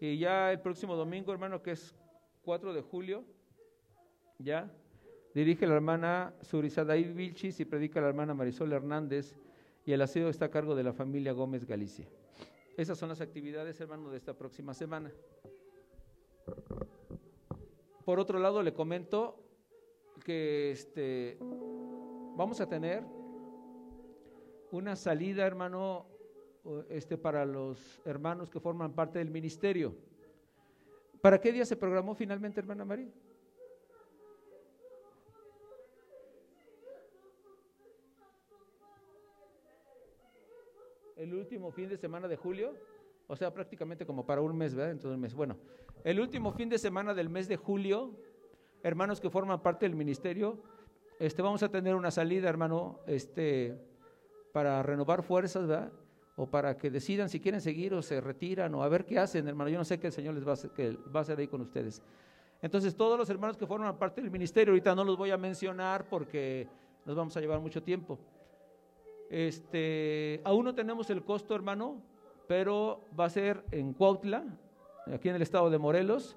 Y 0.00 0.16
ya 0.16 0.50
el 0.52 0.60
próximo 0.60 0.96
domingo, 0.96 1.32
hermano, 1.32 1.62
que 1.62 1.72
es 1.72 1.94
4 2.44 2.72
de 2.72 2.80
julio, 2.80 3.24
ya 4.38 4.72
dirige 5.38 5.68
la 5.68 5.74
hermana 5.74 6.34
Surizadaí 6.40 7.04
Vilchis 7.04 7.60
y 7.60 7.64
predica 7.64 8.00
la 8.00 8.08
hermana 8.08 8.34
Marisol 8.34 8.72
Hernández. 8.72 9.36
Y 9.86 9.92
el 9.92 10.02
aseo 10.02 10.28
está 10.28 10.46
a 10.46 10.50
cargo 10.50 10.74
de 10.74 10.82
la 10.82 10.92
familia 10.92 11.32
Gómez 11.32 11.64
Galicia. 11.64 12.08
Esas 12.76 12.98
son 12.98 13.08
las 13.08 13.20
actividades, 13.20 13.80
hermano, 13.80 14.10
de 14.10 14.16
esta 14.16 14.34
próxima 14.34 14.74
semana. 14.74 15.12
Por 18.04 18.18
otro 18.18 18.40
lado, 18.40 18.64
le 18.64 18.74
comento 18.74 19.40
que 20.24 20.72
este, 20.72 21.38
vamos 21.40 22.60
a 22.60 22.68
tener 22.68 23.04
una 24.72 24.96
salida, 24.96 25.46
hermano, 25.46 26.06
este, 26.88 27.16
para 27.16 27.46
los 27.46 28.00
hermanos 28.04 28.50
que 28.50 28.58
forman 28.58 28.92
parte 28.92 29.20
del 29.20 29.30
ministerio. 29.30 29.94
¿Para 31.20 31.40
qué 31.40 31.52
día 31.52 31.64
se 31.64 31.76
programó 31.76 32.16
finalmente, 32.16 32.58
hermana 32.58 32.84
María? 32.84 33.12
El 41.18 41.34
último 41.34 41.72
fin 41.72 41.88
de 41.88 41.96
semana 41.96 42.28
de 42.28 42.36
julio, 42.36 42.76
o 43.26 43.34
sea, 43.34 43.52
prácticamente 43.52 44.06
como 44.06 44.24
para 44.24 44.40
un 44.40 44.56
mes, 44.56 44.72
¿verdad? 44.72 44.92
Entonces, 44.92 45.18
mes. 45.18 45.34
Bueno, 45.34 45.56
el 46.04 46.20
último 46.20 46.52
fin 46.52 46.68
de 46.68 46.78
semana 46.78 47.12
del 47.12 47.28
mes 47.28 47.48
de 47.48 47.56
julio, 47.56 48.12
hermanos 48.84 49.20
que 49.20 49.28
forman 49.28 49.60
parte 49.60 49.84
del 49.84 49.96
ministerio, 49.96 50.62
este, 51.18 51.42
vamos 51.42 51.64
a 51.64 51.70
tener 51.70 51.96
una 51.96 52.12
salida, 52.12 52.48
hermano, 52.48 53.00
este, 53.08 53.76
para 54.52 54.80
renovar 54.84 55.24
fuerzas, 55.24 55.66
¿verdad? 55.66 55.92
O 56.36 56.46
para 56.46 56.76
que 56.76 56.88
decidan 56.88 57.28
si 57.28 57.40
quieren 57.40 57.60
seguir 57.60 57.94
o 57.94 58.00
se 58.00 58.20
retiran 58.20 58.72
o 58.76 58.84
a 58.84 58.88
ver 58.88 59.04
qué 59.04 59.18
hacen, 59.18 59.48
hermano. 59.48 59.70
Yo 59.70 59.78
no 59.78 59.84
sé 59.84 59.98
qué 59.98 60.06
el 60.06 60.12
Señor 60.12 60.34
les 60.34 60.46
va 60.46 60.50
a 60.50 60.54
hacer, 60.54 60.70
va 61.12 61.18
a 61.18 61.22
hacer 61.22 61.36
ahí 61.40 61.48
con 61.48 61.62
ustedes. 61.62 62.00
Entonces, 62.62 62.94
todos 62.94 63.18
los 63.18 63.28
hermanos 63.28 63.56
que 63.56 63.66
forman 63.66 63.98
parte 63.98 64.20
del 64.20 64.30
ministerio, 64.30 64.70
ahorita 64.70 64.94
no 64.94 65.02
los 65.02 65.16
voy 65.16 65.32
a 65.32 65.36
mencionar 65.36 66.08
porque 66.08 66.68
nos 67.04 67.16
vamos 67.16 67.36
a 67.36 67.40
llevar 67.40 67.58
mucho 67.58 67.82
tiempo. 67.82 68.20
Este, 69.30 70.40
aún 70.44 70.64
no 70.64 70.74
tenemos 70.74 71.10
el 71.10 71.22
costo, 71.24 71.54
hermano, 71.54 72.02
pero 72.46 73.04
va 73.18 73.26
a 73.26 73.30
ser 73.30 73.64
en 73.70 73.92
Cuautla, 73.92 74.44
aquí 75.12 75.28
en 75.28 75.36
el 75.36 75.42
estado 75.42 75.70
de 75.70 75.78
Morelos. 75.78 76.36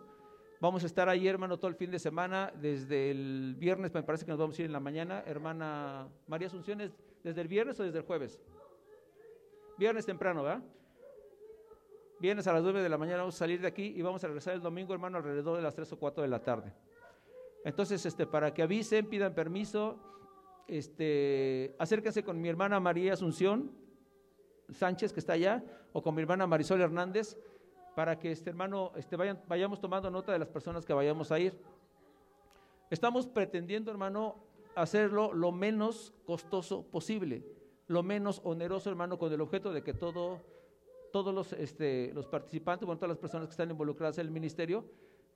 Vamos 0.59 0.84
a 0.84 0.85
estar 0.85 1.09
ahí, 1.09 1.27
hermano, 1.27 1.57
todo 1.57 1.69
el 1.69 1.76
fin 1.76 1.89
de 1.89 1.99
semana, 1.99 2.53
desde 2.61 3.09
el 3.09 3.55
viernes, 3.57 3.93
me 3.93 4.03
parece 4.03 4.26
que 4.26 4.31
nos 4.31 4.39
vamos 4.39 4.59
a 4.59 4.61
ir 4.61 4.68
en 4.68 4.73
la 4.73 4.80
mañana. 4.80 5.23
Hermana 5.26 6.07
María 6.27 6.47
Asunción, 6.47 6.81
¿es 6.81 6.91
desde 7.23 7.41
el 7.41 7.47
viernes 7.47 7.80
o 7.80 7.84
desde 7.84 7.97
el 7.97 8.05
jueves? 8.05 8.39
Viernes 9.77 10.05
temprano, 10.05 10.43
¿verdad? 10.43 10.61
Viernes 12.19 12.45
a 12.45 12.53
las 12.53 12.61
9 12.61 12.84
de 12.84 12.89
la 12.89 12.99
mañana 12.99 13.19
vamos 13.19 13.34
a 13.34 13.39
salir 13.39 13.59
de 13.59 13.68
aquí 13.68 13.93
y 13.95 14.01
vamos 14.03 14.23
a 14.23 14.27
regresar 14.27 14.53
el 14.53 14.61
domingo, 14.61 14.93
hermano, 14.93 15.18
alrededor 15.18 15.57
de 15.57 15.63
las 15.63 15.73
3 15.73 15.91
o 15.93 15.97
4 15.97 16.22
de 16.22 16.30
la 16.30 16.39
tarde. 16.43 16.72
Entonces, 17.63 18.05
este, 18.05 18.27
para 18.27 18.53
que 18.53 18.61
avisen, 18.61 19.07
pidan 19.07 19.34
permiso, 19.34 19.97
este, 20.72 21.76
acérquense 21.77 22.23
con 22.23 22.39
mi 22.39 22.48
hermana 22.48 22.80
María 22.80 23.11
Asunción 23.11 23.72
Sánchez, 24.69 25.11
que 25.11 25.19
está 25.19 25.34
allá, 25.34 25.61
o 25.91 26.02
con 26.02 26.15
mi 26.15 26.22
hermana 26.22 26.48
Marisol 26.48 26.80
Hernández, 26.80 27.38
para 27.93 28.18
que 28.18 28.31
este 28.31 28.49
hermano, 28.49 28.93
este, 28.95 29.18
vayan, 29.18 29.41
vayamos 29.49 29.81
tomando 29.81 30.10
nota 30.10 30.31
de 30.31 30.39
las 30.39 30.48
personas 30.48 30.85
que 30.85 30.93
vayamos 30.93 31.30
a 31.30 31.39
ir. 31.39 31.60
Estamos 32.89 33.27
pretendiendo, 33.27 33.91
hermano, 33.91 34.38
hacerlo 34.73 35.34
lo 35.34 35.52
menos 35.52 36.14
costoso 36.26 36.84
posible, 36.84 37.43
lo 37.88 38.02
menos 38.02 38.39
oneroso, 38.45 38.89
hermano, 38.89 39.19
con 39.19 39.34
el 39.34 39.41
objeto 39.41 39.73
de 39.73 39.84
que 39.84 39.93
todo, 39.93 40.39
todos 41.11 41.35
los, 41.35 41.52
este, 41.52 42.14
los 42.14 42.27
participantes, 42.27 42.85
bueno, 42.85 42.98
todas 42.98 43.10
las 43.10 43.18
personas 43.18 43.48
que 43.48 43.52
están 43.52 43.69
involucradas 43.69 44.18
en 44.19 44.27
el 44.27 44.31
ministerio 44.31 44.85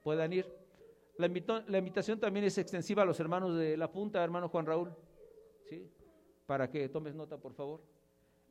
puedan 0.01 0.31
ir. 0.31 0.47
La, 1.17 1.27
la 1.67 1.77
invitación 1.77 2.21
también 2.21 2.45
es 2.45 2.57
extensiva 2.57 3.03
a 3.03 3.05
los 3.05 3.19
hermanos 3.19 3.57
de 3.57 3.75
la 3.75 3.91
punta, 3.91 4.23
hermano 4.23 4.47
Juan 4.47 4.65
Raúl, 4.65 4.93
¿sí? 5.69 5.89
Para 6.45 6.69
que 6.69 6.89
tomes 6.89 7.15
nota, 7.15 7.37
por 7.37 7.53
favor. 7.53 7.81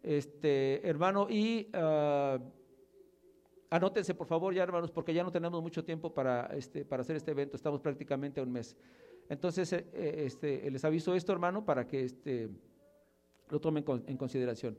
Este, 0.03 0.87
hermano, 0.87 1.29
y 1.31 1.69
ah, 1.73 2.39
anótense, 3.71 4.15
por 4.15 4.27
favor, 4.27 4.55
ya, 4.55 4.63
hermanos, 4.63 4.91
porque 4.91 5.15
ya 5.15 5.25
no 5.25 5.33
tenemos 5.33 5.63
mucho 5.63 5.85
tiempo 5.85 6.13
para, 6.13 6.47
este, 6.57 6.85
para 6.85 7.03
hacer 7.03 7.17
este 7.17 7.31
evento, 7.31 7.57
estamos 7.57 7.81
prácticamente 7.81 8.41
a 8.41 8.43
un 8.43 8.53
mes. 8.53 8.77
Entonces, 9.29 9.73
eh, 9.73 9.87
eh, 9.93 10.23
este, 10.27 10.71
les 10.71 10.85
aviso 10.85 11.15
esto, 11.15 11.33
hermano, 11.33 11.65
para 11.65 11.87
que 11.87 12.05
este, 12.05 12.51
lo 13.49 13.61
tomen 13.61 13.85
en 14.07 14.17
consideración. 14.17 14.77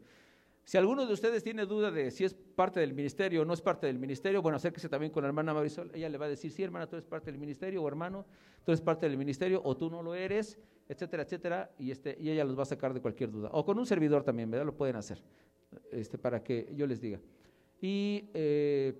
Si 0.63 0.77
alguno 0.77 1.05
de 1.05 1.13
ustedes 1.13 1.43
tiene 1.43 1.65
duda 1.65 1.91
de 1.91 2.09
si 2.09 2.23
es 2.23 2.33
parte 2.33 2.79
del 2.79 2.93
ministerio 2.93 3.43
o 3.43 3.45
no 3.45 3.53
es 3.53 3.61
parte 3.61 3.85
del 3.85 3.99
ministerio, 3.99 4.41
bueno, 4.41 4.55
acérquese 4.55 4.89
también 4.89 5.11
con 5.11 5.21
la 5.21 5.27
hermana 5.27 5.53
Marisol. 5.53 5.91
Ella 5.93 6.09
le 6.09 6.17
va 6.17 6.25
a 6.25 6.29
decir, 6.29 6.51
sí, 6.51 6.63
hermana, 6.63 6.87
tú 6.87 6.95
eres 6.95 7.05
parte 7.05 7.31
del 7.31 7.39
ministerio, 7.39 7.83
o 7.83 7.87
hermano, 7.87 8.25
tú 8.63 8.71
eres 8.71 8.81
parte 8.81 9.07
del 9.07 9.17
ministerio, 9.17 9.61
o 9.63 9.77
tú 9.77 9.91
no 9.91 10.01
lo 10.01 10.15
eres, 10.15 10.57
etcétera, 10.87 11.23
etcétera, 11.23 11.71
y, 11.77 11.91
este, 11.91 12.15
y 12.19 12.29
ella 12.29 12.43
los 12.43 12.57
va 12.57 12.63
a 12.63 12.67
sacar 12.67 12.93
de 12.93 13.01
cualquier 13.01 13.31
duda. 13.31 13.49
O 13.51 13.65
con 13.65 13.77
un 13.77 13.85
servidor 13.85 14.23
también, 14.23 14.49
¿verdad? 14.51 14.65
Lo 14.65 14.75
pueden 14.75 14.95
hacer, 14.95 15.21
este, 15.91 16.17
para 16.17 16.43
que 16.43 16.71
yo 16.75 16.85
les 16.87 17.01
diga. 17.01 17.19
Y 17.81 18.29
eh, 18.33 18.93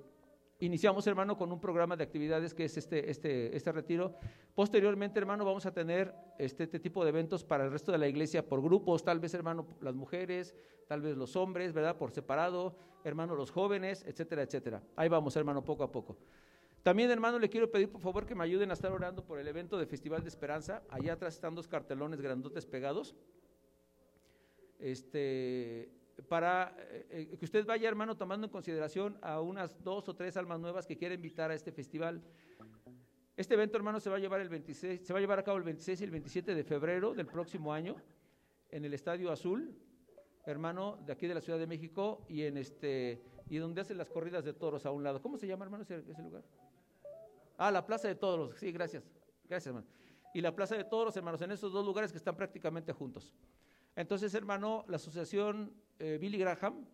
iniciamos, 0.59 1.05
hermano, 1.07 1.37
con 1.37 1.51
un 1.51 1.59
programa 1.59 1.95
de 1.95 2.03
actividades 2.03 2.53
que 2.53 2.65
es 2.65 2.77
este, 2.77 3.09
este, 3.09 3.55
este 3.55 3.71
retiro. 3.71 4.15
Posteriormente, 4.53 5.19
hermano, 5.19 5.45
vamos 5.45 5.65
a 5.65 5.73
tener 5.73 6.13
este, 6.39 6.63
este 6.63 6.79
tipo 6.79 7.03
de 7.03 7.09
eventos 7.09 7.43
para 7.43 7.65
el 7.65 7.71
resto 7.71 7.91
de 7.91 7.97
la 7.97 8.07
iglesia 8.07 8.47
por 8.47 8.61
grupos, 8.61 9.03
tal 9.03 9.19
vez, 9.19 9.33
hermano, 9.33 9.67
las 9.81 9.95
mujeres, 9.95 10.55
tal 10.87 11.01
vez 11.01 11.17
los 11.17 11.35
hombres, 11.35 11.73
¿verdad? 11.73 11.97
Por 11.97 12.11
separado, 12.11 12.75
hermano, 13.03 13.35
los 13.35 13.51
jóvenes, 13.51 14.03
etcétera, 14.07 14.43
etcétera. 14.43 14.81
Ahí 14.95 15.09
vamos, 15.09 15.35
hermano, 15.35 15.63
poco 15.63 15.83
a 15.83 15.91
poco. 15.91 16.17
También, 16.85 17.09
hermano, 17.09 17.39
le 17.39 17.49
quiero 17.49 17.71
pedir, 17.71 17.89
por 17.89 17.99
favor, 17.99 18.27
que 18.27 18.35
me 18.35 18.43
ayuden 18.43 18.69
a 18.69 18.73
estar 18.75 18.91
orando 18.91 19.25
por 19.25 19.39
el 19.39 19.47
evento 19.47 19.75
de 19.75 19.87
Festival 19.87 20.21
de 20.21 20.29
Esperanza. 20.29 20.83
Allá 20.87 21.13
atrás 21.13 21.33
están 21.33 21.55
dos 21.55 21.67
cartelones 21.67 22.21
grandotes 22.21 22.67
pegados. 22.67 23.15
Este, 24.77 25.89
para 26.29 26.75
eh, 26.77 27.07
eh, 27.09 27.37
que 27.39 27.43
usted 27.43 27.65
vaya, 27.65 27.89
hermano, 27.89 28.15
tomando 28.15 28.45
en 28.45 28.51
consideración 28.51 29.17
a 29.23 29.41
unas 29.41 29.83
dos 29.83 30.07
o 30.09 30.15
tres 30.15 30.37
almas 30.37 30.59
nuevas 30.59 30.85
que 30.85 30.95
quiere 30.95 31.15
invitar 31.15 31.49
a 31.49 31.55
este 31.55 31.71
festival. 31.71 32.21
Este 33.35 33.55
evento, 33.55 33.77
hermano, 33.77 33.99
se 33.99 34.11
va 34.11 34.17
a 34.17 34.19
llevar 34.19 34.41
el 34.41 34.49
26, 34.49 35.07
se 35.07 35.11
va 35.11 35.17
a 35.17 35.21
llevar 35.21 35.39
a 35.39 35.43
cabo 35.43 35.57
el 35.57 35.63
26 35.63 36.01
y 36.01 36.03
el 36.03 36.11
27 36.11 36.53
de 36.53 36.63
febrero 36.63 37.15
del 37.15 37.25
próximo 37.25 37.73
año 37.73 37.95
en 38.69 38.85
el 38.85 38.93
Estadio 38.93 39.31
Azul, 39.31 39.75
hermano, 40.45 40.99
de 41.03 41.13
aquí 41.13 41.25
de 41.25 41.33
la 41.33 41.41
Ciudad 41.41 41.57
de 41.57 41.65
México 41.65 42.27
y 42.29 42.43
en 42.43 42.57
este 42.57 43.23
y 43.49 43.57
donde 43.57 43.81
hacen 43.81 43.97
las 43.97 44.11
corridas 44.11 44.45
de 44.45 44.53
toros 44.53 44.85
a 44.85 44.91
un 44.91 45.03
lado. 45.03 45.19
¿Cómo 45.19 45.39
se 45.39 45.47
llama, 45.47 45.65
hermano, 45.65 45.81
ese, 45.81 46.03
ese 46.07 46.21
lugar? 46.21 46.43
Ah, 47.57 47.71
la 47.71 47.85
Plaza 47.85 48.07
de 48.07 48.15
Toros. 48.15 48.55
Sí, 48.57 48.71
gracias. 48.71 49.03
Gracias, 49.47 49.67
hermano. 49.67 49.87
Y 50.33 50.41
la 50.41 50.53
Plaza 50.55 50.75
de 50.75 50.83
Toros, 50.83 51.15
hermanos, 51.15 51.41
en 51.41 51.51
esos 51.51 51.71
dos 51.71 51.85
lugares 51.85 52.11
que 52.11 52.17
están 52.17 52.35
prácticamente 52.35 52.91
juntos. 52.91 53.33
Entonces, 53.95 54.33
hermano, 54.33 54.83
la 54.87 54.97
asociación 54.97 55.73
eh, 55.99 56.17
Billy 56.19 56.37
Graham, 56.37 56.85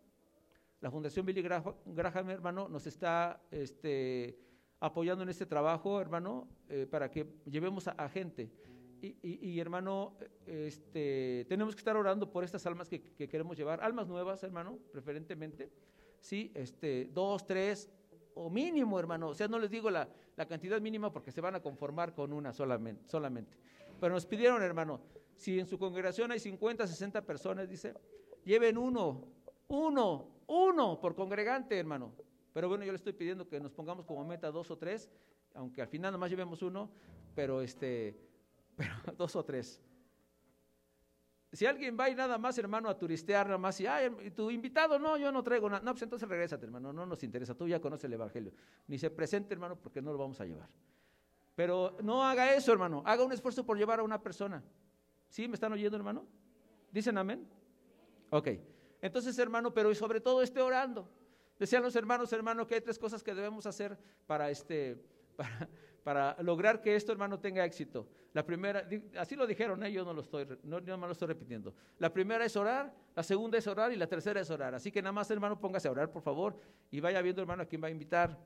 la 0.82 0.92
Fundación 0.92 1.26
Billy 1.26 1.42
Graham, 1.42 2.30
hermano, 2.30 2.68
nos 2.70 2.86
está 2.86 3.42
este, 3.50 4.38
apoyando 4.80 5.24
en 5.24 5.30
este 5.30 5.46
trabajo, 5.48 6.00
hermano, 6.00 6.48
eh, 6.70 6.86
para 6.90 7.10
que 7.10 7.26
llevemos 7.46 7.88
a, 7.88 8.08
gente. 8.10 8.52
Y, 9.02 9.16
y- 9.24 9.40
y, 9.50 9.60
hermano, 9.60 10.16
este, 10.46 11.46
tenemos 11.50 11.74
que 11.74 11.80
estar 11.80 11.98
orando 11.98 12.30
por 12.32 12.44
estas 12.44 12.64
almas 12.68 12.88
que, 12.88 13.02
que 13.02 13.28
queremos 13.28 13.58
llevar, 13.58 13.82
almas 13.82 14.08
nuevas, 14.08 14.44
hermano, 14.44 14.78
preferentemente, 14.92 15.72
sí, 16.20 16.52
este, 16.54 17.10
dos, 17.12 17.46
tres, 17.48 17.90
o 18.36 18.50
mínimo, 18.50 19.00
hermano, 19.00 19.30
o 19.30 19.34
sea, 19.34 19.48
no 19.48 19.58
les 19.60 19.70
digo 19.72 19.90
la, 19.90 20.08
la 20.42 20.48
cantidad 20.48 20.82
mínima 20.82 21.14
porque 21.14 21.32
se 21.32 21.40
van 21.40 21.54
a 21.54 21.60
conformar 21.60 22.16
con 22.16 22.34
una 22.34 22.52
solamente, 22.52 23.08
solamente. 23.08 23.56
Pero 24.00 24.16
nos 24.16 24.26
pidieron, 24.26 24.64
hermano, 24.64 25.00
si 25.36 25.60
en 25.60 25.68
su 25.68 25.78
congregación 25.78 26.32
hay 26.32 26.40
50, 26.40 26.88
60 26.88 27.22
personas, 27.22 27.70
dice, 27.70 27.94
lleven 28.44 28.76
uno, 28.80 29.28
uno, 29.68 30.30
uno 30.48 31.00
por 31.00 31.14
congregante, 31.14 31.78
hermano. 31.78 32.12
Pero 32.54 32.68
bueno, 32.70 32.84
yo 32.84 32.92
le 32.92 32.96
estoy 32.96 33.14
pidiendo 33.14 33.48
que 33.48 33.60
nos 33.60 33.72
pongamos 33.72 34.04
como 34.04 34.26
meta 34.26 34.50
dos 34.50 34.72
o 34.72 34.78
tres, 34.80 35.12
aunque 35.54 35.84
al 35.84 35.88
final 35.88 36.12
nomás 36.12 36.32
llevemos 36.32 36.64
uno, 36.64 36.90
pero 37.36 37.62
este, 37.62 38.18
pero 38.76 38.96
dos 39.16 39.36
o 39.36 39.46
tres. 39.46 39.80
Si 41.54 41.66
alguien 41.66 41.98
va 42.00 42.10
y 42.10 42.16
nada 42.16 42.38
más, 42.38 42.58
hermano, 42.58 42.88
a 42.88 42.98
turistear, 42.98 43.46
nada 43.46 43.58
más, 43.58 43.80
y, 43.82 43.86
ay, 43.86 44.10
¿y 44.24 44.32
tu 44.32 44.50
invitado, 44.50 44.98
no, 44.98 45.18
yo 45.18 45.32
no 45.34 45.44
traigo 45.44 45.70
nada. 45.70 45.84
No, 45.84 45.92
pues 45.92 46.02
entonces 46.02 46.28
regrésate, 46.28 46.66
hermano, 46.66 46.94
no 46.94 47.06
nos 47.06 47.24
interesa, 47.24 47.54
tú 47.56 47.68
ya 47.68 47.82
conoces 47.82 48.06
el 48.06 48.14
Evangelio. 48.14 48.54
Ni 48.88 48.98
se 48.98 49.10
presente, 49.10 49.54
hermano, 49.54 49.76
porque 49.76 50.02
no 50.02 50.14
lo 50.14 50.18
vamos 50.18 50.40
a 50.40 50.46
llevar. 50.46 50.70
Pero 51.56 51.98
no 52.02 52.24
haga 52.24 52.56
eso, 52.56 52.72
hermano, 52.72 53.04
haga 53.06 53.26
un 53.26 53.34
esfuerzo 53.34 53.66
por 53.66 53.78
llevar 53.78 54.00
a 54.00 54.04
una 54.04 54.22
persona. 54.22 54.64
¿Sí? 55.28 55.48
¿Me 55.48 55.56
están 55.56 55.74
oyendo, 55.74 55.98
hermano? 55.98 56.26
¿Dicen 56.90 57.18
amén? 57.18 57.46
Ok. 58.30 58.48
Entonces, 59.02 59.38
hermano, 59.38 59.74
pero 59.74 59.94
sobre 59.94 60.22
todo 60.22 60.42
esté 60.42 60.62
orando. 60.62 61.10
Decían 61.60 61.84
los 61.84 61.96
hermanos, 61.96 62.32
hermano, 62.34 62.66
que 62.66 62.76
hay 62.76 62.82
tres 62.82 62.98
cosas 62.98 63.22
que 63.24 63.36
debemos 63.36 63.66
hacer 63.66 63.98
para 64.26 64.50
este, 64.50 65.04
para, 65.36 65.70
para 66.04 66.36
lograr 66.42 66.82
que 66.82 66.96
esto, 66.96 67.12
hermano, 67.12 67.40
tenga 67.40 67.64
éxito. 67.66 68.08
La 68.34 68.46
primera, 68.46 68.88
así 69.18 69.36
lo 69.36 69.46
dijeron, 69.46 69.84
¿eh? 69.84 69.92
yo 69.92 70.06
no 70.06 70.14
lo 70.14 70.22
estoy, 70.22 70.48
no, 70.64 70.80
yo 70.80 70.98
no 70.98 71.06
lo 71.06 71.12
estoy 71.12 71.28
repitiendo. 71.28 71.74
La 72.00 72.12
primera 72.12 72.46
es 72.46 72.56
orar, 72.56 72.94
la 73.16 73.24
segunda 73.24 73.58
es 73.58 73.68
orar 73.68 73.92
y 73.92 73.98
la 73.98 74.08
tercera 74.08 74.40
es 74.40 74.50
orar. 74.50 74.74
Así 74.74 74.92
que 74.92 75.02
nada 75.02 75.12
más, 75.12 75.30
hermano, 75.30 75.60
póngase 75.60 75.88
a 75.88 75.92
orar, 75.92 76.12
por 76.12 76.22
favor, 76.22 76.58
y 76.90 77.00
vaya 77.00 77.22
viendo, 77.22 77.42
hermano, 77.42 77.64
a 77.64 77.66
quién 77.66 77.84
va 77.84 77.88
a 77.88 77.92
invitar, 77.92 78.38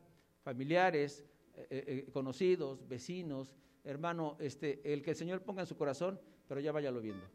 familiares, 0.44 1.24
eh, 1.56 1.68
eh, 1.70 1.84
eh, 1.88 2.12
conocidos, 2.12 2.88
vecinos, 2.88 3.56
hermano, 3.84 4.36
este, 4.40 4.82
el 4.92 5.02
que 5.02 5.12
el 5.12 5.16
Señor 5.16 5.42
ponga 5.42 5.62
en 5.62 5.68
su 5.68 5.78
corazón, 5.78 6.20
pero 6.48 6.60
ya 6.60 6.72
váyalo 6.72 7.00
viendo. 7.00 7.26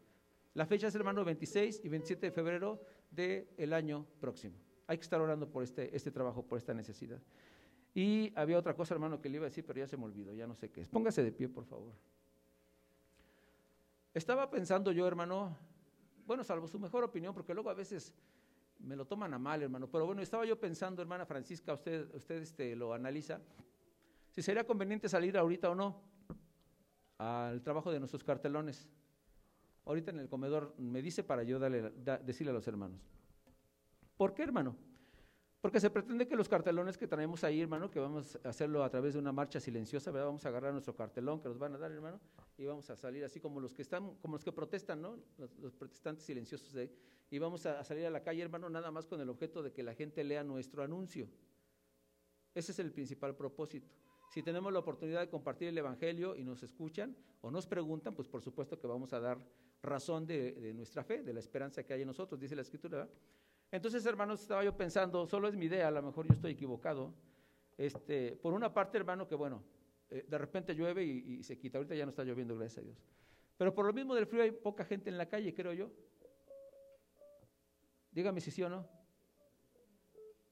La 0.53 0.65
fecha 0.65 0.87
es, 0.87 0.95
hermano, 0.95 1.23
26 1.23 1.81
y 1.83 1.89
27 1.89 2.27
de 2.27 2.31
febrero 2.31 2.81
del 3.09 3.73
año 3.73 4.05
próximo. 4.19 4.55
Hay 4.87 4.97
que 4.97 5.03
estar 5.03 5.21
orando 5.21 5.49
por 5.49 5.63
este, 5.63 5.95
este 5.95 6.11
trabajo, 6.11 6.43
por 6.43 6.57
esta 6.57 6.73
necesidad. 6.73 7.21
Y 7.93 8.31
había 8.35 8.57
otra 8.57 8.73
cosa, 8.73 8.93
hermano, 8.93 9.21
que 9.21 9.29
le 9.29 9.35
iba 9.35 9.45
a 9.45 9.49
decir, 9.49 9.65
pero 9.65 9.79
ya 9.79 9.87
se 9.87 9.97
me 9.97 10.05
olvidó, 10.05 10.33
ya 10.33 10.47
no 10.47 10.55
sé 10.55 10.69
qué 10.69 10.81
es. 10.81 10.87
Póngase 10.89 11.23
de 11.23 11.31
pie, 11.31 11.49
por 11.49 11.65
favor. 11.65 11.93
Estaba 14.13 14.49
pensando 14.49 14.91
yo, 14.91 15.07
hermano, 15.07 15.57
bueno, 16.25 16.43
salvo 16.43 16.67
su 16.67 16.79
mejor 16.79 17.03
opinión, 17.03 17.33
porque 17.33 17.53
luego 17.53 17.69
a 17.69 17.73
veces 17.73 18.13
me 18.79 18.95
lo 18.95 19.05
toman 19.05 19.33
a 19.33 19.39
mal, 19.39 19.61
hermano. 19.61 19.87
Pero 19.89 20.05
bueno, 20.05 20.21
estaba 20.21 20.45
yo 20.45 20.59
pensando, 20.59 21.01
hermana 21.01 21.25
Francisca, 21.25 21.73
usted, 21.73 22.13
usted 22.15 22.41
este, 22.41 22.75
lo 22.75 22.93
analiza, 22.93 23.39
si 24.29 24.41
sería 24.41 24.65
conveniente 24.65 25.07
salir 25.09 25.37
ahorita 25.37 25.69
o 25.69 25.75
no 25.75 26.01
al 27.17 27.61
trabajo 27.61 27.91
de 27.91 27.99
nuestros 27.99 28.23
cartelones. 28.23 28.89
Ahorita 29.85 30.11
en 30.11 30.19
el 30.19 30.29
comedor 30.29 30.73
me 30.77 31.01
dice 31.01 31.23
para 31.23 31.43
yo 31.43 31.59
darle, 31.59 31.91
da- 32.03 32.17
decirle 32.19 32.51
a 32.51 32.53
los 32.53 32.67
hermanos. 32.67 32.99
¿Por 34.15 34.33
qué, 34.33 34.43
hermano? 34.43 34.75
Porque 35.61 35.79
se 35.79 35.91
pretende 35.91 36.27
que 36.27 36.35
los 36.35 36.49
cartelones 36.49 36.97
que 36.97 37.07
traemos 37.07 37.43
ahí, 37.43 37.61
hermano, 37.61 37.91
que 37.91 37.99
vamos 37.99 38.39
a 38.43 38.49
hacerlo 38.49 38.83
a 38.83 38.89
través 38.89 39.13
de 39.13 39.19
una 39.19 39.31
marcha 39.31 39.59
silenciosa, 39.59 40.09
¿verdad? 40.09 40.25
Vamos 40.25 40.43
a 40.43 40.49
agarrar 40.49 40.73
nuestro 40.73 40.95
cartelón 40.95 41.39
que 41.39 41.49
nos 41.49 41.59
van 41.59 41.75
a 41.75 41.77
dar, 41.77 41.91
hermano, 41.91 42.19
y 42.57 42.65
vamos 42.65 42.89
a 42.89 42.95
salir 42.95 43.23
así 43.23 43.39
como 43.39 43.59
los 43.59 43.71
que 43.71 43.83
están, 43.83 44.15
como 44.15 44.35
los 44.35 44.43
que 44.43 44.51
protestan, 44.51 45.03
¿no? 45.03 45.19
Los, 45.37 45.75
protestantes 45.75 46.25
silenciosos 46.25 46.73
de 46.73 46.81
ahí. 46.81 46.91
Y 47.29 47.37
vamos 47.37 47.67
a, 47.67 47.79
a 47.79 47.83
salir 47.83 48.07
a 48.07 48.09
la 48.09 48.23
calle, 48.23 48.41
hermano, 48.41 48.71
nada 48.71 48.89
más 48.89 49.05
con 49.05 49.21
el 49.21 49.29
objeto 49.29 49.61
de 49.61 49.71
que 49.71 49.83
la 49.83 49.93
gente 49.93 50.23
lea 50.23 50.43
nuestro 50.43 50.81
anuncio. 50.81 51.29
Ese 52.55 52.71
es 52.71 52.79
el 52.79 52.91
principal 52.91 53.35
propósito. 53.35 53.87
Si 54.31 54.41
tenemos 54.41 54.73
la 54.73 54.79
oportunidad 54.79 55.19
de 55.19 55.29
compartir 55.29 55.67
el 55.67 55.77
Evangelio 55.77 56.35
y 56.35 56.43
nos 56.43 56.63
escuchan 56.63 57.15
o 57.41 57.51
nos 57.51 57.67
preguntan, 57.67 58.15
pues 58.15 58.27
por 58.27 58.41
supuesto 58.41 58.79
que 58.79 58.87
vamos 58.87 59.13
a 59.13 59.19
dar 59.19 59.37
razón 59.83 60.25
de, 60.25 60.53
de 60.53 60.73
nuestra 60.73 61.03
fe, 61.03 61.21
de 61.21 61.33
la 61.33 61.39
esperanza 61.39 61.83
que 61.83 61.93
hay 61.93 62.01
en 62.01 62.07
nosotros, 62.07 62.39
dice 62.39 62.55
la 62.55 62.63
Escritura. 62.63 62.97
¿verdad? 62.97 63.13
Entonces, 63.71 64.05
hermanos, 64.05 64.41
estaba 64.41 64.63
yo 64.63 64.75
pensando, 64.75 65.25
solo 65.25 65.47
es 65.47 65.55
mi 65.55 65.65
idea, 65.65 65.87
a 65.87 65.91
lo 65.91 66.01
mejor 66.01 66.27
yo 66.27 66.33
estoy 66.33 66.51
equivocado. 66.51 67.13
Este, 67.77 68.35
por 68.35 68.53
una 68.53 68.73
parte, 68.73 68.97
hermano, 68.97 69.27
que 69.27 69.35
bueno, 69.35 69.63
eh, 70.09 70.25
de 70.27 70.37
repente 70.37 70.75
llueve 70.75 71.03
y, 71.05 71.39
y 71.39 71.43
se 71.43 71.57
quita, 71.57 71.77
ahorita 71.77 71.95
ya 71.95 72.05
no 72.05 72.09
está 72.09 72.23
lloviendo, 72.23 72.55
gracias 72.55 72.79
a 72.79 72.81
Dios. 72.81 72.97
Pero 73.57 73.73
por 73.73 73.85
lo 73.85 73.93
mismo 73.93 74.13
del 74.13 74.27
frío 74.27 74.43
hay 74.43 74.51
poca 74.51 74.83
gente 74.83 75.09
en 75.09 75.17
la 75.17 75.27
calle, 75.27 75.53
creo 75.53 75.71
yo. 75.73 75.89
Dígame 78.11 78.41
si 78.41 78.51
sí 78.51 78.61
o 78.61 78.69
no. 78.69 78.87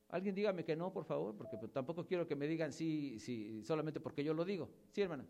Alguien 0.09 0.33
dígame 0.33 0.63
que 0.63 0.75
no, 0.75 0.91
por 0.91 1.05
favor, 1.05 1.35
porque 1.35 1.57
tampoco 1.71 2.05
quiero 2.05 2.25
que 2.25 2.35
me 2.35 2.47
digan 2.47 2.73
sí, 2.73 3.19
sí, 3.19 3.63
solamente 3.63 3.99
porque 3.99 4.23
yo 4.23 4.33
lo 4.33 4.43
digo. 4.45 4.69
Sí, 4.91 5.01
hermana. 5.01 5.25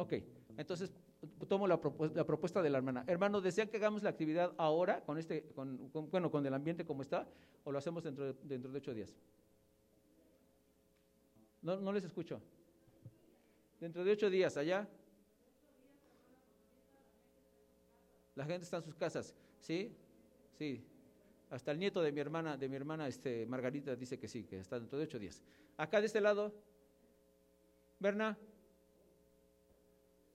Ok, 0.00 0.14
entonces 0.56 0.90
tomo 1.46 1.68
la, 1.68 1.78
propu- 1.78 2.10
la 2.14 2.24
propuesta 2.24 2.62
de 2.62 2.70
la 2.70 2.78
hermana. 2.78 3.04
Hermano, 3.06 3.42
¿desean 3.42 3.68
que 3.68 3.76
hagamos 3.76 4.02
la 4.02 4.08
actividad 4.08 4.54
ahora, 4.56 5.04
con 5.04 5.18
este, 5.18 5.42
con, 5.54 5.90
con- 5.90 6.10
bueno, 6.10 6.30
con 6.30 6.46
el 6.46 6.54
ambiente 6.54 6.86
como 6.86 7.02
está, 7.02 7.28
o 7.64 7.70
lo 7.70 7.76
hacemos 7.76 8.02
dentro 8.02 8.24
de, 8.24 8.34
dentro 8.44 8.72
de 8.72 8.78
ocho 8.78 8.94
días? 8.94 9.14
No, 11.60 11.78
no 11.78 11.92
les 11.92 12.04
escucho. 12.04 12.40
Dentro 13.78 14.02
de 14.02 14.12
ocho 14.12 14.30
días, 14.30 14.56
allá. 14.56 14.88
La 18.36 18.46
gente 18.46 18.64
está 18.64 18.78
en 18.78 18.84
sus 18.84 18.94
casas, 18.94 19.34
¿sí? 19.60 19.94
Sí. 20.56 20.82
Hasta 21.50 21.72
el 21.72 21.78
nieto 21.78 22.00
de 22.00 22.10
mi 22.10 22.20
hermana, 22.20 22.56
de 22.56 22.70
mi 22.70 22.76
hermana 22.76 23.06
este, 23.06 23.44
Margarita 23.44 23.94
dice 23.96 24.18
que 24.18 24.28
sí, 24.28 24.44
que 24.44 24.60
está 24.60 24.80
dentro 24.80 24.96
de 24.96 25.04
ocho 25.04 25.18
días. 25.18 25.42
Acá 25.76 26.00
de 26.00 26.06
este 26.06 26.22
lado, 26.22 26.54
Berna, 27.98 28.38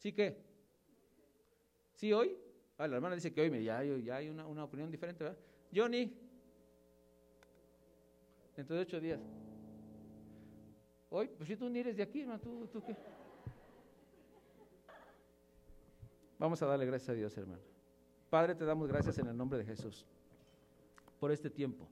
¿sí 0.06 0.14
qué? 0.14 0.38
¿Sí 1.96 2.14
hoy? 2.14 2.38
Ah, 2.78 2.88
la 2.88 2.98
hermana 2.98 3.16
dice 3.16 3.34
que 3.34 3.42
hoy, 3.42 3.64
ya, 3.64 3.80
hay- 3.80 4.04
ya 4.04 4.18
hay 4.18 4.30
una, 4.30 4.46
una 4.46 4.64
opinión 4.64 4.92
diferente, 4.92 5.24
¿verdad? 5.24 5.40
Johnny, 5.74 6.16
dentro 8.56 8.76
de 8.76 8.84
ocho 8.84 9.00
días. 9.00 9.20
Hoy, 11.10 11.28
pues 11.36 11.48
si 11.48 11.56
tú 11.56 11.68
ni 11.70 11.80
eres 11.80 11.98
de 11.98 12.04
aquí, 12.04 12.22
hermano, 12.22 12.40
¿tú, 12.40 12.68
tú 12.72 12.84
qué? 12.86 12.96
Vamos 16.38 16.62
a 16.62 16.68
darle 16.68 16.86
gracias 16.86 17.10
a 17.10 17.14
Dios, 17.14 17.36
hermano. 17.36 17.64
Padre, 18.30 18.54
te 18.54 18.64
damos 18.64 18.88
gracias 18.88 19.18
en 19.18 19.26
el 19.26 19.36
nombre 19.36 19.58
de 19.58 19.66
Jesús 19.66 20.06
por 21.20 21.32
este 21.32 21.50
tiempo. 21.50 21.88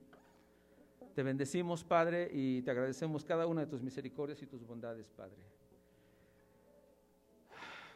Te 1.15 1.23
bendecimos, 1.23 1.83
Padre, 1.83 2.29
y 2.31 2.61
te 2.61 2.69
agradecemos 2.69 3.25
cada 3.25 3.47
una 3.47 3.61
de 3.61 3.67
tus 3.67 3.81
misericordias 3.81 4.39
y 4.43 4.45
tus 4.45 4.63
bondades, 4.63 5.09
Padre. 5.09 5.37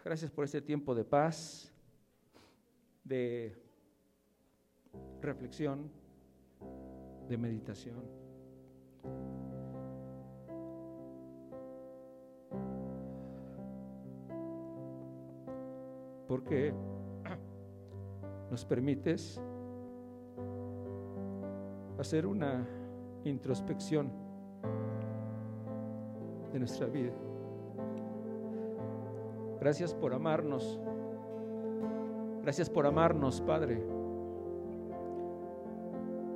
Gracias 0.07 0.31
por 0.31 0.45
este 0.45 0.61
tiempo 0.61 0.95
de 0.95 1.03
paz, 1.03 1.69
de 3.03 3.53
reflexión, 5.21 5.91
de 7.27 7.37
meditación. 7.37 7.97
Porque 16.25 16.73
nos 18.49 18.63
permites 18.63 19.41
hacer 21.99 22.25
una 22.25 22.65
introspección 23.25 24.09
de 26.53 26.59
nuestra 26.59 26.87
vida. 26.87 27.11
Gracias 29.59 29.93
por 29.93 30.13
amarnos. 30.13 30.79
Gracias 32.43 32.69
por 32.69 32.85
amarnos, 32.85 33.41
Padre. 33.41 33.83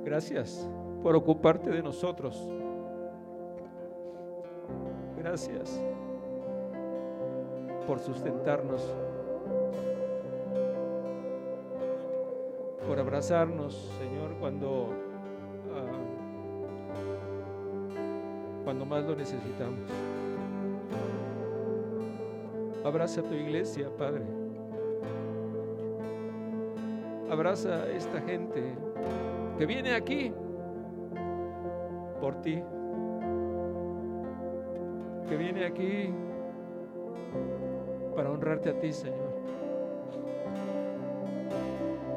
Gracias 0.04 0.68
por 1.02 1.16
ocuparte 1.16 1.70
de 1.70 1.82
nosotros. 1.82 2.48
Gracias 5.16 5.80
por 7.86 7.98
sustentarnos. 8.00 8.82
Por 12.86 12.98
abrazarnos, 12.98 13.90
Señor, 13.98 14.34
cuando 14.40 14.88
ah, 15.74 16.12
cuando 18.64 18.84
más 18.84 19.04
lo 19.04 19.14
necesitamos. 19.14 19.90
Abraza 22.84 23.20
a 23.20 23.24
tu 23.24 23.34
iglesia, 23.34 23.88
Padre. 23.96 24.24
Abraza 27.30 27.84
a 27.84 27.90
esta 27.90 28.20
gente 28.20 28.74
que 29.56 29.66
viene 29.66 29.94
aquí 29.94 30.32
por 32.20 32.40
ti. 32.42 32.62
Que 35.28 35.36
viene 35.36 35.64
aquí 35.64 36.12
para 38.14 38.30
honrarte 38.30 38.70
a 38.70 38.78
ti, 38.78 38.92
Señor. 38.92 39.32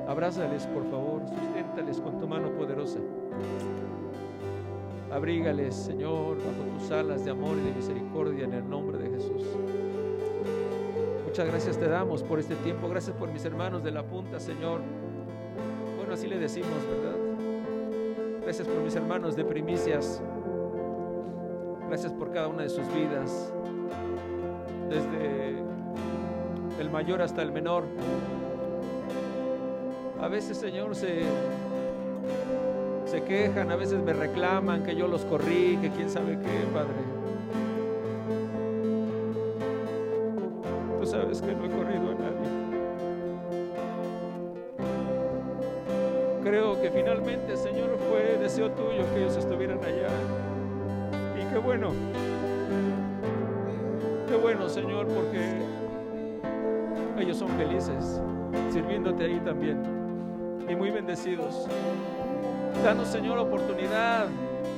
Abrázales, 0.08 0.68
por 0.68 0.84
favor, 0.90 1.22
susténtales 1.28 2.00
con 2.00 2.20
tu 2.20 2.28
mano 2.28 2.50
poderosa. 2.52 3.00
Abrígales, 5.12 5.76
Señor, 5.76 6.38
bajo 6.38 6.78
tus 6.78 6.92
alas 6.92 7.24
de 7.24 7.32
amor 7.32 7.58
y 7.58 7.62
de 7.62 7.72
misericordia 7.76 8.46
en 8.46 8.54
el 8.54 8.70
nombre. 8.70 8.85
Muchas 11.36 11.52
gracias 11.52 11.78
te 11.78 11.90
damos 11.90 12.24
por 12.24 12.40
este 12.40 12.56
tiempo. 12.56 12.88
Gracias 12.88 13.14
por 13.18 13.30
mis 13.30 13.44
hermanos 13.44 13.84
de 13.84 13.92
la 13.92 14.04
punta, 14.04 14.40
Señor. 14.40 14.80
Bueno, 15.98 16.14
así 16.14 16.28
le 16.28 16.40
decimos, 16.40 16.70
¿verdad? 16.90 18.40
Gracias 18.42 18.66
por 18.66 18.78
mis 18.82 18.96
hermanos 18.96 19.36
de 19.36 19.44
primicias. 19.44 20.22
Gracias 21.90 22.14
por 22.14 22.32
cada 22.32 22.48
una 22.48 22.64
de 22.64 22.70
sus 22.70 22.88
vidas. 22.94 23.54
Desde 24.88 25.56
el 26.80 26.90
mayor 26.90 27.22
hasta 27.22 27.42
el 27.42 27.52
menor. 27.52 27.84
A 30.22 30.30
veces, 30.30 30.56
Señor, 30.56 30.96
se, 30.96 31.24
se 33.04 33.24
quejan, 33.24 33.74
a 33.74 33.76
veces 33.76 34.02
me 34.02 34.14
reclaman 34.14 34.84
que 34.84 34.96
yo 34.96 35.10
los 35.10 35.26
corrí, 35.26 35.78
que 35.82 35.90
quién 35.90 36.10
sabe 36.10 36.40
qué, 36.40 36.66
Padre. 36.74 37.15
Creo 46.86 46.94
que 46.94 47.00
finalmente, 47.00 47.58
Señor, 47.58 47.98
fue 48.12 48.38
deseo 48.40 48.70
tuyo 48.70 49.02
que 49.12 49.22
ellos 49.22 49.36
estuvieran 49.38 49.80
allá. 49.80 50.08
Y 51.36 51.52
qué 51.52 51.58
bueno. 51.58 51.90
Qué 54.28 54.36
bueno, 54.36 54.70
Señor, 54.70 55.08
porque 55.08 55.56
ellos 57.18 57.38
son 57.38 57.50
felices 57.58 58.22
sirviéndote 58.72 59.24
ahí 59.24 59.40
también. 59.44 59.82
Y 60.70 60.76
muy 60.76 60.92
bendecidos. 60.92 61.68
Danos, 62.84 63.08
Señor, 63.08 63.40
oportunidad. 63.40 64.28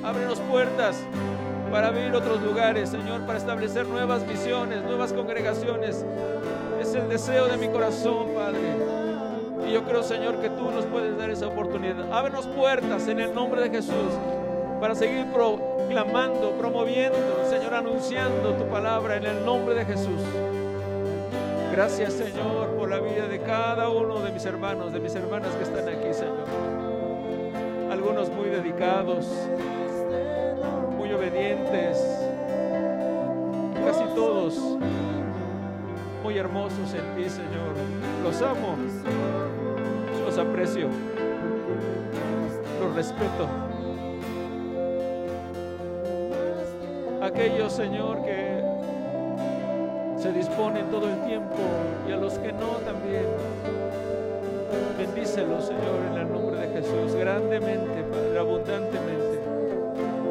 Ábrenos 0.01 0.39
puertas 0.49 1.03
para 1.73 1.87
abrir 1.87 2.15
otros 2.15 2.41
lugares, 2.41 2.89
Señor, 2.89 3.25
para 3.25 3.37
establecer 3.37 3.85
nuevas 3.85 4.25
visiones, 4.25 4.81
nuevas 4.83 5.11
congregaciones. 5.11 6.05
Es 6.81 6.95
el 6.95 7.09
deseo 7.09 7.47
de 7.47 7.57
mi 7.57 7.67
corazón, 7.67 8.27
Padre. 8.33 8.96
Y 9.67 9.73
yo 9.73 9.83
creo, 9.83 10.01
Señor, 10.01 10.37
que 10.37 10.49
tú 10.49 10.71
nos 10.71 10.85
puedes 10.85 11.17
dar 11.17 11.29
esa 11.29 11.47
oportunidad. 11.47 12.11
Ábrenos 12.11 12.47
puertas 12.47 13.07
en 13.07 13.19
el 13.19 13.33
nombre 13.35 13.61
de 13.61 13.69
Jesús 13.69 14.13
para 14.79 14.95
seguir 14.95 15.25
pro- 15.33 15.59
clamando, 15.89 16.51
promoviendo, 16.51 17.17
Señor, 17.49 17.73
anunciando 17.73 18.53
tu 18.53 18.65
palabra 18.65 19.17
en 19.17 19.25
el 19.25 19.45
nombre 19.45 19.75
de 19.75 19.85
Jesús. 19.85 20.21
Gracias, 21.71 22.13
Señor, 22.13 22.69
por 22.77 22.89
la 22.89 22.99
vida 22.99 23.27
de 23.27 23.39
cada 23.41 23.89
uno 23.89 24.19
de 24.21 24.31
mis 24.31 24.45
hermanos, 24.45 24.93
de 24.93 24.99
mis 24.99 25.13
hermanas 25.15 25.53
que 25.55 25.63
están 25.63 25.87
aquí, 25.89 26.13
Señor. 26.13 26.45
Algunos 27.91 28.29
muy 28.29 28.49
dedicados, 28.49 29.27
muy 30.97 31.11
obedientes, 31.11 32.03
casi 33.85 34.03
todos 34.15 34.57
muy 36.23 36.37
hermosos 36.37 36.93
en 36.93 37.15
ti, 37.15 37.29
Señor. 37.29 37.73
Los 38.23 38.41
amo, 38.41 38.75
aprecio, 40.41 40.87
los 42.79 42.95
respeto. 42.95 43.47
Aquellos, 47.21 47.73
Señor, 47.73 48.23
que 48.23 48.63
se 50.17 50.31
disponen 50.31 50.89
todo 50.89 51.07
el 51.07 51.19
tiempo 51.25 51.55
y 52.07 52.11
a 52.11 52.17
los 52.17 52.37
que 52.39 52.51
no 52.51 52.77
también. 52.85 53.25
Bendícelos, 54.97 55.65
Señor, 55.65 55.99
en 56.11 56.17
el 56.17 56.31
nombre 56.31 56.57
de 56.57 56.67
Jesús, 56.69 57.15
grandemente, 57.15 58.03
Padre, 58.03 58.39
abundantemente. 58.39 59.39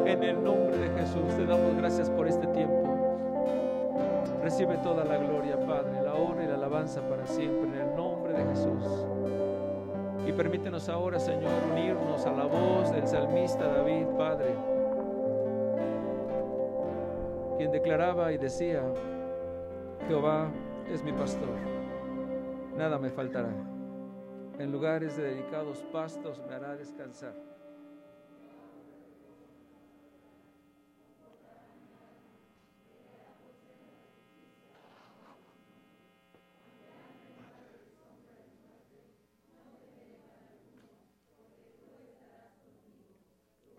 En 0.05 0.23
el 0.23 0.43
nombre 0.43 0.77
de 0.77 0.89
Jesús 0.99 1.35
te 1.37 1.45
damos 1.45 1.75
gracias 1.77 2.09
por 2.09 2.27
este 2.27 2.47
tiempo. 2.47 2.77
Recibe 4.43 4.77
toda 4.77 5.03
la 5.03 5.17
gloria, 5.17 5.57
Padre, 5.65 6.01
la 6.03 6.15
honra 6.15 6.43
y 6.43 6.47
la 6.47 6.55
alabanza 6.55 7.01
para 7.01 7.25
siempre, 7.27 7.69
en 7.69 7.89
el 7.89 7.95
nombre 7.95 8.33
de 8.33 8.45
Jesús. 8.45 9.06
Permítenos 10.37 10.87
ahora, 10.87 11.19
Señor, 11.19 11.51
unirnos 11.71 12.23
a 12.27 12.31
la 12.31 12.45
voz 12.45 12.91
del 12.91 13.07
salmista 13.07 13.67
David, 13.67 14.05
Padre, 14.15 14.55
quien 17.57 17.71
declaraba 17.71 18.31
y 18.31 18.37
decía, 18.37 18.83
Jehová 20.07 20.51
es 20.91 21.01
mi 21.01 21.11
pastor, 21.11 21.57
nada 22.77 22.99
me 22.99 23.09
faltará. 23.09 23.49
En 24.59 24.71
lugares 24.71 25.17
de 25.17 25.23
delicados 25.23 25.83
pastos 25.91 26.39
me 26.47 26.53
hará 26.53 26.75
descansar. 26.75 27.46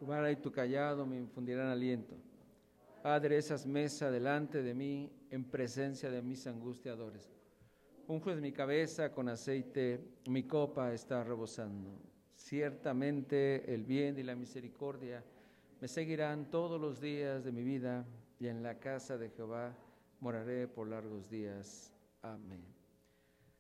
Vara 0.09 0.33
y 0.33 0.37
tu 0.37 0.51
callado 0.51 1.07
me 1.07 1.19
infundirán 1.19 1.69
aliento. 1.69 2.17
Aderezas 3.05 3.67
mesa 3.67 4.11
delante 4.11 4.63
de 4.63 4.75
mí 4.75 5.13
en 5.31 5.45
presencia 5.45 6.11
de 6.11 6.23
mis 6.23 6.47
angustiadores. 6.47 7.31
Unges 8.09 8.41
mi 8.41 8.51
cabeza 8.53 9.13
con 9.13 9.29
aceite, 9.29 10.01
mi 10.27 10.45
copa 10.45 10.93
está 10.93 11.23
rebosando. 11.23 12.01
Ciertamente 12.35 13.73
el 13.73 13.85
bien 13.85 14.19
y 14.19 14.23
la 14.23 14.35
misericordia 14.35 15.23
me 15.81 15.89
seguirán 15.89 16.51
todos 16.51 16.81
los 16.81 17.01
días 17.01 17.45
de 17.45 17.53
mi 17.53 17.63
vida 17.63 18.07
y 18.41 18.47
en 18.47 18.63
la 18.63 18.79
casa 18.79 19.19
de 19.19 19.29
Jehová 19.31 19.77
moraré 20.21 20.67
por 20.67 20.89
largos 20.89 21.29
días. 21.29 21.93
Amén. 22.23 22.78